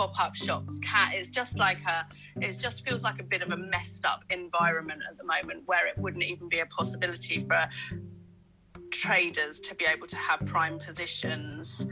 pop-up 0.00 0.34
shops. 0.34 0.78
Can 0.78 1.12
it's 1.12 1.28
just 1.28 1.58
like 1.58 1.78
a 1.86 2.06
it 2.40 2.58
just 2.58 2.84
feels 2.86 3.02
like 3.04 3.20
a 3.20 3.22
bit 3.22 3.42
of 3.42 3.52
a 3.52 3.56
messed 3.56 4.06
up 4.06 4.24
environment 4.30 5.02
at 5.08 5.18
the 5.18 5.24
moment 5.24 5.62
where 5.66 5.86
it 5.86 5.98
wouldn't 5.98 6.22
even 6.22 6.48
be 6.48 6.60
a 6.60 6.66
possibility 6.66 7.44
for 7.46 7.68
traders 8.90 9.60
to 9.60 9.74
be 9.74 9.84
able 9.84 10.06
to 10.06 10.16
have 10.16 10.40
prime 10.46 10.78
positions 10.78 11.86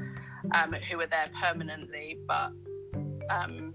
um, 0.55 0.73
who 0.73 0.99
are 1.01 1.07
there 1.07 1.27
permanently 1.39 2.19
but 2.27 2.51
um, 3.29 3.75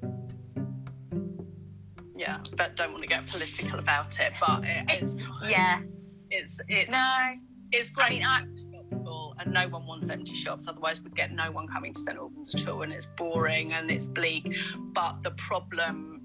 yeah 2.17 2.39
but 2.57 2.75
don't 2.75 2.91
want 2.91 3.03
to 3.03 3.07
get 3.07 3.27
political 3.27 3.77
about 3.77 4.19
it 4.19 4.33
but 4.41 4.63
it, 4.63 4.83
it's 4.89 5.15
yeah. 5.47 5.81
It's 6.31 6.59
it's 6.67 6.91
no. 6.91 7.35
it's 7.71 7.91
great. 7.91 8.25
I 8.25 8.43
mean, 8.43 8.49
I, 8.91 8.97
and 9.43 9.53
no 9.53 9.67
one 9.67 9.85
wants 9.85 10.09
empty 10.09 10.35
shops 10.35 10.67
otherwise 10.67 11.01
we'd 11.01 11.15
get 11.15 11.31
no 11.31 11.51
one 11.51 11.67
coming 11.67 11.93
to 11.93 11.99
st 11.99 12.17
albans 12.17 12.53
at 12.55 12.67
all 12.67 12.81
and 12.83 12.93
it's 12.93 13.07
boring 13.17 13.73
and 13.73 13.91
it's 13.91 14.07
bleak. 14.07 14.47
But 14.93 15.23
the 15.23 15.31
problem 15.31 16.21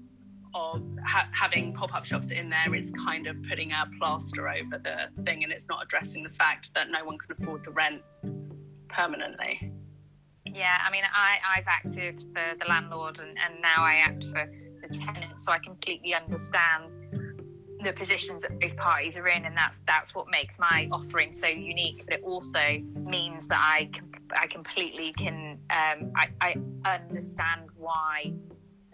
of 0.55 0.81
ha- 1.05 1.29
having 1.31 1.73
pop-up 1.73 2.05
shops 2.05 2.31
in 2.31 2.49
there 2.49 2.73
it's 2.73 2.91
kind 2.91 3.27
of 3.27 3.35
putting 3.47 3.71
a 3.71 3.87
plaster 3.99 4.49
over 4.49 4.79
the 4.79 5.23
thing 5.23 5.43
and 5.43 5.53
it's 5.53 5.67
not 5.67 5.83
addressing 5.83 6.23
the 6.23 6.33
fact 6.33 6.73
that 6.73 6.89
no 6.89 7.05
one 7.05 7.17
can 7.19 7.35
afford 7.39 7.63
the 7.63 7.71
rent 7.71 8.01
permanently. 8.87 9.71
Yeah 10.45 10.79
i 10.85 10.89
mean 10.89 11.03
i 11.13 11.37
i've 11.55 11.67
acted 11.67 12.19
for 12.33 12.57
the 12.59 12.65
landlord 12.67 13.19
and, 13.19 13.37
and 13.37 13.61
now 13.61 13.83
i 13.83 13.95
act 13.95 14.23
for 14.23 14.49
the 14.81 14.97
tenant 14.97 15.39
so 15.39 15.51
i 15.51 15.59
completely 15.59 16.15
understand 16.15 16.85
the 17.81 17.93
positions 17.93 18.41
that 18.41 18.59
both 18.59 18.75
parties 18.75 19.17
are 19.17 19.27
in, 19.27 19.45
and 19.45 19.55
that's 19.55 19.81
that's 19.87 20.13
what 20.13 20.27
makes 20.29 20.59
my 20.59 20.87
offering 20.91 21.31
so 21.31 21.47
unique. 21.47 22.03
But 22.05 22.19
it 22.19 22.23
also 22.23 22.79
means 22.95 23.47
that 23.47 23.59
I 23.59 23.89
I 24.37 24.47
completely 24.47 25.13
can 25.13 25.59
um, 25.69 26.11
I, 26.15 26.27
I 26.41 26.55
understand 26.85 27.69
why 27.77 28.33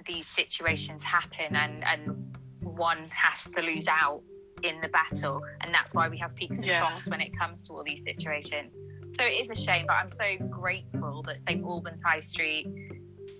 these 0.05 0.27
situations 0.27 1.03
happen, 1.03 1.55
and 1.55 1.83
and 1.85 2.37
one 2.61 3.09
has 3.09 3.43
to 3.55 3.61
lose 3.61 3.87
out 3.87 4.21
in 4.63 4.79
the 4.81 4.89
battle, 4.89 5.43
and 5.61 5.73
that's 5.73 5.93
why 5.93 6.07
we 6.07 6.17
have 6.17 6.35
peaks 6.35 6.59
and 6.59 6.67
yeah. 6.67 6.79
troughs 6.79 7.07
when 7.07 7.21
it 7.21 7.37
comes 7.37 7.67
to 7.67 7.73
all 7.73 7.83
these 7.83 8.03
situations. 8.03 8.71
So 9.17 9.23
it 9.23 9.41
is 9.41 9.49
a 9.49 9.55
shame, 9.55 9.85
but 9.87 9.93
I'm 9.93 10.09
so 10.09 10.35
grateful 10.49 11.23
that 11.23 11.39
St 11.39 11.63
Albans 11.63 12.03
High 12.03 12.19
Street 12.19 12.67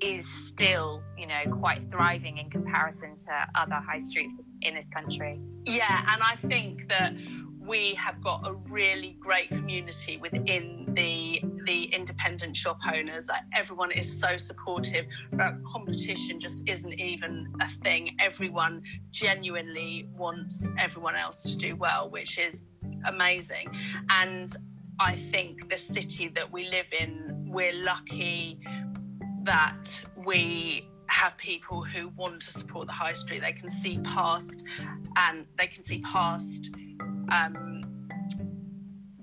is 0.02 0.28
still, 0.28 1.04
you 1.18 1.28
know, 1.28 1.42
quite 1.60 1.90
thriving 1.90 2.38
in 2.38 2.50
comparison 2.50 3.16
to 3.16 3.32
other 3.56 3.76
high 3.76 4.00
streets 4.00 4.40
in 4.62 4.76
this 4.76 4.86
country. 4.94 5.40
Yeah, 5.66 6.04
and 6.08 6.22
I 6.22 6.36
think 6.48 6.88
that 6.90 7.14
we 7.60 7.96
have 7.96 8.22
got 8.22 8.48
a 8.48 8.54
really 8.70 9.18
great 9.20 9.50
community 9.50 10.18
within 10.18 10.94
the 10.96 11.42
the 11.66 11.86
independent 11.86 12.56
shop 12.56 12.78
owners. 12.94 13.28
Like 13.28 13.42
everyone 13.56 13.92
is 13.92 14.20
so 14.20 14.38
supportive. 14.38 15.06
Competition 15.72 16.40
just 16.40 16.62
isn't 16.68 16.94
even 16.94 17.54
a 17.62 17.70
thing. 17.82 18.16
Everyone 18.20 18.84
genuinely 19.12 20.08
wants 20.16 20.62
everyone 20.78 21.16
else 21.16 21.42
to 21.44 21.56
do 21.56 21.76
well, 21.76 22.10
which 22.10 22.38
is 22.38 22.64
amazing. 23.06 23.68
And 24.10 24.56
I 25.00 25.18
think 25.32 25.70
the 25.70 25.78
city 25.78 26.30
that 26.36 26.52
we 26.52 26.70
live 26.70 26.86
in, 26.98 27.50
we're 27.52 27.74
lucky 27.74 28.60
that 29.46 30.04
we 30.26 30.88
have 31.08 31.38
people 31.38 31.84
who 31.84 32.10
want 32.10 32.42
to 32.42 32.52
support 32.52 32.88
the 32.88 32.94
high 32.94 33.14
street. 33.14 33.42
They 33.42 33.54
can 33.54 33.70
see 33.70 34.00
past 34.00 34.64
and 35.16 35.46
they 35.58 35.68
can 35.68 35.86
see 35.86 36.02
past 36.02 36.70
um, 37.32 37.82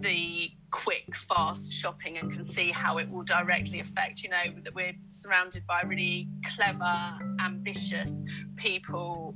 the 0.01 0.51
quick, 0.71 1.15
fast 1.29 1.73
shopping 1.73 2.19
and 2.19 2.33
can 2.33 2.45
see 2.45 2.71
how 2.71 2.99
it 2.99 3.11
will 3.11 3.25
directly 3.25 3.81
affect. 3.81 4.23
You 4.23 4.31
know 4.31 4.61
that 4.65 4.75
we're 4.75 4.95
surrounded 5.09 5.67
by 5.67 5.83
really 5.83 6.29
clever, 6.55 7.19
ambitious 7.41 8.23
people 8.57 9.35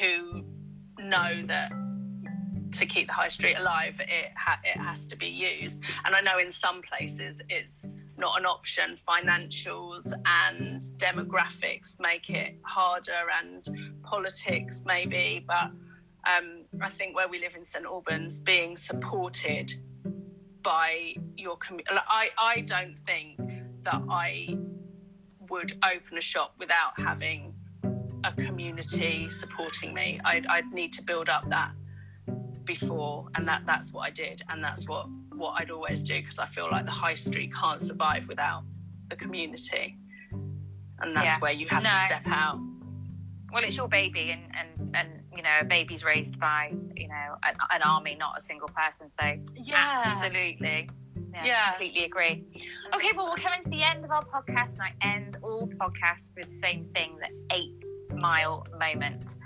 who 0.00 0.44
know 0.98 1.42
that 1.46 1.72
to 2.72 2.86
keep 2.86 3.06
the 3.06 3.12
high 3.12 3.28
street 3.28 3.56
alive, 3.56 3.94
it 3.98 4.32
ha- 4.36 4.60
it 4.62 4.78
has 4.78 5.06
to 5.06 5.16
be 5.16 5.26
used. 5.26 5.80
And 6.04 6.14
I 6.14 6.20
know 6.20 6.38
in 6.38 6.52
some 6.52 6.82
places 6.82 7.40
it's 7.48 7.86
not 8.18 8.38
an 8.38 8.46
option. 8.46 8.98
Financials 9.08 10.12
and 10.26 10.80
demographics 10.96 11.98
make 12.00 12.28
it 12.30 12.56
harder, 12.62 13.12
and 13.40 14.00
politics 14.02 14.82
maybe. 14.84 15.44
But 15.46 15.70
um, 16.26 16.64
I 16.82 16.90
think 16.90 17.14
where 17.14 17.28
we 17.28 17.38
live 17.38 17.54
in 17.56 17.64
St 17.64 17.84
Albans, 17.84 18.38
being 18.38 18.76
supported 18.76 19.72
by 20.62 21.14
your 21.36 21.56
community, 21.56 21.88
I 22.08 22.30
I 22.38 22.60
don't 22.62 22.96
think 23.06 23.38
that 23.84 24.02
I 24.10 24.58
would 25.48 25.72
open 25.82 26.18
a 26.18 26.20
shop 26.20 26.54
without 26.58 26.98
having 26.98 27.54
a 28.24 28.32
community 28.32 29.30
supporting 29.30 29.94
me. 29.94 30.20
I'd, 30.24 30.46
I'd 30.46 30.70
need 30.72 30.92
to 30.94 31.02
build 31.02 31.28
up 31.28 31.48
that 31.48 31.72
before 32.64 33.26
and 33.34 33.48
that 33.48 33.62
that's 33.64 33.92
what 33.92 34.02
I 34.02 34.10
did 34.10 34.42
and 34.50 34.62
that's 34.62 34.86
what 34.86 35.06
what 35.38 35.60
I'd 35.60 35.70
always 35.70 36.02
do 36.02 36.20
because 36.20 36.38
I 36.38 36.46
feel 36.46 36.68
like 36.70 36.84
the 36.84 36.90
high 36.90 37.14
street 37.14 37.52
can't 37.54 37.80
survive 37.80 38.28
without 38.28 38.64
the 39.08 39.16
community 39.16 39.96
and 41.00 41.14
that's 41.14 41.24
yeah. 41.24 41.38
where 41.38 41.52
you 41.52 41.66
have 41.68 41.82
no. 41.82 41.88
to 41.88 42.04
step 42.06 42.22
out 42.26 42.58
well 43.52 43.64
it's 43.64 43.76
your 43.76 43.88
baby 43.88 44.30
and 44.30 44.42
and 44.56 44.96
and 44.96 45.08
you 45.34 45.42
know 45.42 45.58
a 45.60 45.64
baby's 45.64 46.04
raised 46.04 46.38
by 46.38 46.72
you 46.94 47.08
know 47.08 47.36
an, 47.44 47.54
an 47.70 47.82
army 47.82 48.16
not 48.18 48.36
a 48.36 48.40
single 48.40 48.68
person 48.68 49.08
so 49.08 49.34
yeah 49.54 50.02
absolutely 50.04 50.88
yeah, 51.34 51.44
yeah, 51.44 51.70
completely 51.70 52.04
agree. 52.04 52.44
Okay, 52.94 53.10
well, 53.14 53.26
we're 53.26 53.36
coming 53.36 53.62
to 53.62 53.68
the 53.68 53.82
end 53.82 54.04
of 54.04 54.10
our 54.10 54.24
podcast, 54.24 54.78
and 54.78 54.82
I 54.82 55.06
end 55.06 55.36
all 55.42 55.68
podcasts 55.68 56.30
with 56.34 56.50
the 56.50 56.56
same 56.56 56.86
thing 56.94 57.18
the 57.20 57.54
eight 57.54 57.84
mile 58.14 58.66
moment. 58.78 59.36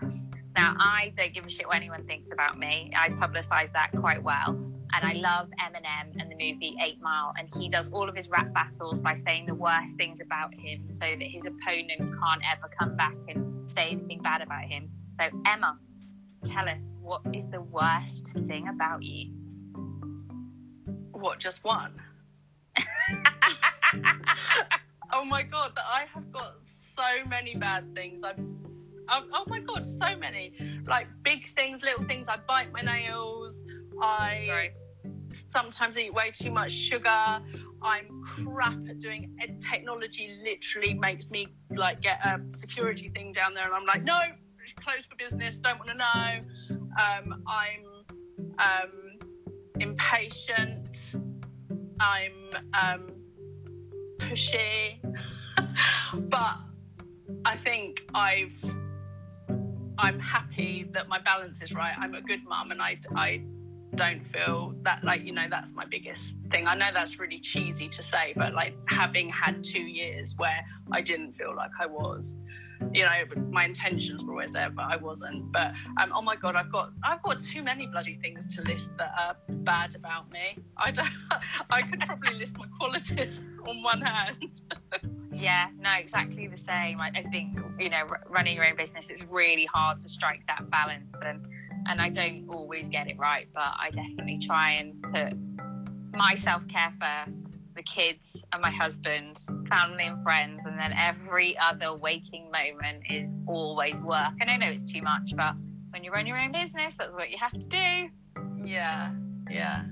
Now, 0.54 0.74
I 0.78 1.12
don't 1.16 1.34
give 1.34 1.46
a 1.46 1.48
shit 1.48 1.66
what 1.66 1.76
anyone 1.76 2.06
thinks 2.06 2.30
about 2.30 2.58
me. 2.58 2.92
I 2.96 3.08
publicise 3.10 3.72
that 3.72 3.90
quite 3.98 4.22
well. 4.22 4.71
And 4.94 5.04
I 5.04 5.12
mm-hmm. 5.14 5.22
love 5.22 5.48
Eminem 5.60 6.20
and 6.20 6.30
the 6.30 6.34
movie 6.34 6.76
Eight 6.84 7.00
Mile. 7.00 7.32
And 7.38 7.48
he 7.54 7.68
does 7.68 7.90
all 7.90 8.08
of 8.08 8.14
his 8.14 8.28
rap 8.28 8.52
battles 8.52 9.00
by 9.00 9.14
saying 9.14 9.46
the 9.46 9.54
worst 9.54 9.96
things 9.96 10.20
about 10.20 10.52
him 10.54 10.88
so 10.92 11.00
that 11.00 11.22
his 11.22 11.46
opponent 11.46 11.98
can't 11.98 12.42
ever 12.50 12.70
come 12.78 12.96
back 12.96 13.14
and 13.28 13.72
say 13.72 13.90
anything 13.90 14.20
bad 14.22 14.42
about 14.42 14.64
him. 14.64 14.90
So, 15.20 15.28
Emma, 15.46 15.78
tell 16.44 16.68
us 16.68 16.94
what 17.00 17.22
is 17.34 17.48
the 17.48 17.60
worst 17.60 18.32
thing 18.48 18.68
about 18.68 19.02
you? 19.02 19.32
What, 21.12 21.38
just 21.38 21.64
one? 21.64 21.94
oh 25.12 25.24
my 25.24 25.42
God, 25.42 25.72
I 25.76 26.04
have 26.12 26.32
got 26.32 26.54
so 26.94 27.28
many 27.28 27.54
bad 27.54 27.94
things. 27.94 28.22
I've 28.22 28.38
oh, 29.10 29.22
oh 29.32 29.44
my 29.46 29.60
god, 29.60 29.86
so 29.86 30.16
many 30.16 30.54
like 30.86 31.06
big 31.22 31.54
things, 31.54 31.82
little 31.82 32.04
things. 32.04 32.28
I 32.28 32.36
bite 32.48 32.72
my 32.72 32.80
nails. 32.80 33.62
I 34.02 34.46
Gross. 34.48 35.44
sometimes 35.48 35.96
eat 35.96 36.12
way 36.12 36.30
too 36.30 36.50
much 36.50 36.72
sugar. 36.72 37.40
I'm 37.82 38.22
crap 38.22 38.78
at 38.88 38.98
doing 38.98 39.36
ed- 39.40 39.62
technology. 39.62 40.38
Literally 40.42 40.94
makes 40.94 41.30
me 41.30 41.46
like 41.70 42.00
get 42.00 42.18
a 42.24 42.40
security 42.50 43.08
thing 43.08 43.32
down 43.32 43.54
there, 43.54 43.64
and 43.64 43.74
I'm 43.74 43.84
like, 43.84 44.02
no, 44.02 44.18
close 44.80 45.06
for 45.06 45.16
business. 45.16 45.58
Don't 45.58 45.78
want 45.78 45.90
to 45.90 45.96
know. 45.96 46.40
Um, 47.00 47.42
I'm 47.46 47.86
um, 48.58 49.18
impatient. 49.80 51.14
I'm 52.00 52.50
um, 52.74 53.08
pushy, 54.18 54.98
but 56.28 56.56
I 57.44 57.56
think 57.56 58.00
I've 58.14 58.52
I'm 59.98 60.18
happy 60.18 60.88
that 60.92 61.08
my 61.08 61.20
balance 61.20 61.62
is 61.62 61.72
right. 61.72 61.94
I'm 61.98 62.14
a 62.14 62.20
good 62.20 62.44
mum, 62.44 62.72
and 62.72 62.82
I 62.82 62.98
I 63.14 63.42
don't 63.94 64.26
feel 64.26 64.74
that 64.82 65.04
like 65.04 65.22
you 65.22 65.32
know 65.32 65.46
that's 65.50 65.72
my 65.72 65.84
biggest 65.84 66.36
thing. 66.50 66.66
I 66.66 66.74
know 66.74 66.90
that's 66.92 67.18
really 67.18 67.40
cheesy 67.40 67.88
to 67.88 68.02
say, 68.02 68.32
but 68.36 68.54
like 68.54 68.74
having 68.86 69.28
had 69.28 69.62
two 69.62 69.82
years 69.82 70.34
where 70.36 70.64
I 70.90 71.00
didn't 71.02 71.32
feel 71.32 71.54
like 71.54 71.70
I 71.80 71.86
was, 71.86 72.34
you 72.92 73.04
know, 73.04 73.42
my 73.50 73.64
intentions 73.64 74.24
were 74.24 74.32
always 74.32 74.52
there, 74.52 74.70
but 74.70 74.82
I 74.82 74.96
wasn't. 74.96 75.50
But 75.52 75.72
um, 76.00 76.12
oh 76.14 76.22
my 76.22 76.36
god, 76.36 76.56
I've 76.56 76.70
got 76.70 76.92
I've 77.02 77.22
got 77.22 77.40
too 77.40 77.62
many 77.62 77.86
bloody 77.86 78.14
things 78.14 78.54
to 78.54 78.62
list 78.62 78.96
that 78.98 79.12
are 79.18 79.36
bad 79.48 79.94
about 79.94 80.30
me. 80.32 80.58
I 80.76 80.90
don't. 80.90 81.08
I 81.70 81.82
could 81.82 82.00
probably 82.00 82.34
list 82.34 82.56
my 82.58 82.66
qualities 82.78 83.40
on 83.68 83.82
one 83.82 84.00
hand. 84.00 84.62
yeah, 85.32 85.68
no, 85.78 85.90
exactly 85.98 86.46
the 86.46 86.56
same. 86.56 87.00
I, 87.00 87.10
I 87.14 87.22
think 87.30 87.58
you 87.78 87.90
know, 87.90 88.06
running 88.28 88.56
your 88.56 88.66
own 88.66 88.76
business, 88.76 89.10
it's 89.10 89.24
really 89.24 89.66
hard 89.66 90.00
to 90.00 90.08
strike 90.08 90.42
that 90.48 90.70
balance, 90.70 91.16
and 91.24 91.46
and 91.86 92.00
I 92.00 92.08
don't 92.08 92.48
always 92.48 92.88
get 92.88 93.10
it 93.10 93.18
right, 93.18 93.48
but 93.54 93.74
I 93.78 93.90
definitely 93.92 94.38
try 94.38 94.72
and 94.72 95.02
put 95.02 95.34
my 96.14 96.34
self 96.34 96.66
care 96.68 96.92
first 97.00 97.56
the 97.74 97.82
kids 97.82 98.42
and 98.52 98.60
my 98.62 98.70
husband, 98.70 99.40
family 99.68 100.06
and 100.06 100.22
friends, 100.22 100.64
and 100.66 100.78
then 100.78 100.92
every 100.92 101.56
other 101.58 101.94
waking 101.96 102.50
moment 102.50 103.04
is 103.08 103.28
always 103.46 104.00
work. 104.02 104.32
And 104.40 104.50
I 104.50 104.56
know 104.56 104.68
it's 104.68 104.84
too 104.84 105.02
much, 105.02 105.32
but 105.36 105.54
when 105.90 106.04
you 106.04 106.10
run 106.10 106.26
your 106.26 106.38
own 106.38 106.52
business, 106.52 106.94
that's 106.96 107.12
what 107.12 107.30
you 107.30 107.38
have 107.38 107.52
to 107.52 107.66
do. 107.66 108.08
Yeah, 108.64 109.12
yeah. 109.50 109.84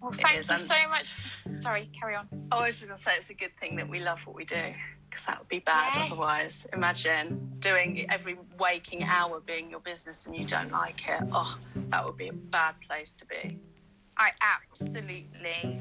Well, 0.00 0.12
thank 0.12 0.36
you 0.36 0.42
so 0.58 0.74
much. 0.88 1.14
Sorry, 1.58 1.88
carry 1.98 2.16
on. 2.16 2.28
Oh, 2.50 2.58
I 2.58 2.66
was 2.66 2.76
just 2.78 2.88
going 2.88 2.98
to 2.98 3.02
say 3.02 3.12
it's 3.18 3.30
a 3.30 3.34
good 3.34 3.52
thing 3.60 3.76
that 3.76 3.88
we 3.88 4.00
love 4.00 4.18
what 4.24 4.34
we 4.34 4.44
do. 4.44 4.72
because 5.08 5.26
that 5.26 5.38
would 5.38 5.48
be 5.48 5.58
bad 5.60 5.92
Yes. 5.94 6.06
otherwise. 6.10 6.66
Imagine 6.72 7.52
doing 7.58 8.06
every 8.10 8.36
waking 8.58 9.04
hour 9.04 9.40
being 9.40 9.70
your 9.70 9.80
business 9.80 10.26
and 10.26 10.34
you 10.34 10.46
don't 10.46 10.70
like 10.72 11.06
it. 11.06 11.20
Oh, 11.32 11.56
that 11.90 12.04
would 12.04 12.16
be 12.16 12.28
a 12.28 12.32
bad 12.32 12.74
place 12.86 13.14
to 13.16 13.26
be. 13.26 13.58
I 14.16 14.30
absolutely 14.40 15.80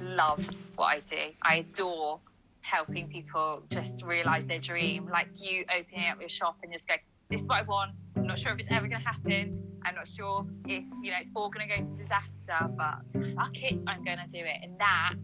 love 0.00 0.46
what 0.76 0.86
I 0.86 1.00
do. 1.00 1.32
I 1.42 1.56
adore 1.56 2.20
helping 2.62 3.08
people 3.08 3.62
just 3.70 4.02
realize 4.02 4.44
their 4.46 4.58
dream. 4.58 5.06
Like 5.10 5.28
you 5.34 5.64
opening 5.76 6.08
up 6.10 6.20
your 6.20 6.28
shop 6.28 6.56
and 6.62 6.72
just 6.72 6.88
go, 6.88 6.94
this 7.30 7.42
is 7.42 7.48
what 7.48 7.60
I 7.60 7.62
want. 7.62 7.92
I'm 8.16 8.26
not 8.26 8.38
sure 8.38 8.52
if 8.52 8.58
it's 8.60 8.70
ever 8.70 8.86
going 8.88 9.00
to 9.00 9.06
happen. 9.06 9.60
I'm 9.84 9.94
not 9.94 10.08
sure 10.08 10.46
if, 10.66 10.84
you 11.02 11.10
know, 11.10 11.18
it's 11.20 11.30
all 11.34 11.50
going 11.50 11.68
to 11.68 11.76
go 11.76 11.84
to 11.84 11.90
disaster, 11.90 12.70
but 12.76 13.00
fuck 13.34 13.62
it, 13.62 13.84
I'm 13.86 14.02
going 14.04 14.18
to 14.18 14.26
do 14.30 14.38
it. 14.38 14.56
And 14.62 14.78
that, 14.78 15.14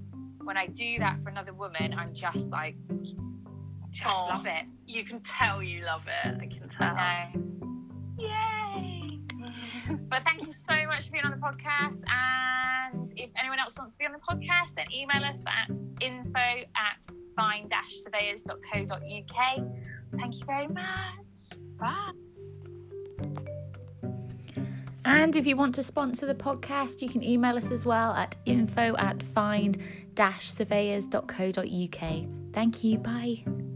when 0.44 0.56
I 0.56 0.66
do 0.66 0.98
that 0.98 1.22
for 1.22 1.30
another 1.30 1.54
woman, 1.54 1.94
I'm 1.94 2.12
just 2.14 2.48
like, 2.48 2.74
just 3.90 4.06
Oh. 4.06 4.28
love 4.28 4.46
it. 4.46 4.66
You 4.86 5.04
can 5.04 5.20
tell 5.20 5.62
you 5.62 5.84
love 5.84 6.02
it. 6.06 6.34
I 6.40 6.46
can 6.46 6.68
tell. 6.68 6.94
I 6.96 7.30
know. 7.34 7.40
Yay! 8.18 8.69
But 10.11 10.22
thank 10.24 10.44
you 10.44 10.52
so 10.52 10.74
much 10.86 11.06
for 11.06 11.12
being 11.12 11.24
on 11.24 11.30
the 11.30 11.38
podcast. 11.38 12.02
And 12.11 13.12
if 13.16 13.30
anyone 13.38 13.61
else 13.61 13.78
wants 13.78 13.94
to 13.94 14.00
be 14.00 14.06
on 14.06 14.12
the 14.12 14.18
podcast, 14.18 14.74
then 14.74 14.86
email 14.92 15.24
us 15.24 15.44
at 15.46 15.78
info 16.00 16.38
at 16.38 17.06
fine-surveyors.co.uk. 17.36 19.56
Thank 20.18 20.40
you 20.40 20.44
very 20.44 20.66
much. 20.68 21.52
Bye. 21.78 22.11
And 25.04 25.34
if 25.34 25.46
you 25.46 25.56
want 25.56 25.74
to 25.76 25.82
sponsor 25.82 26.26
the 26.26 26.34
podcast, 26.34 27.00
you 27.02 27.08
can 27.08 27.22
email 27.22 27.56
us 27.56 27.70
as 27.70 27.86
well 27.86 28.12
at 28.12 28.36
info 28.44 28.94
at 28.96 29.22
find 29.22 29.78
surveyors.co.uk. 30.16 32.26
Thank 32.52 32.84
you. 32.84 32.98
Bye. 32.98 33.69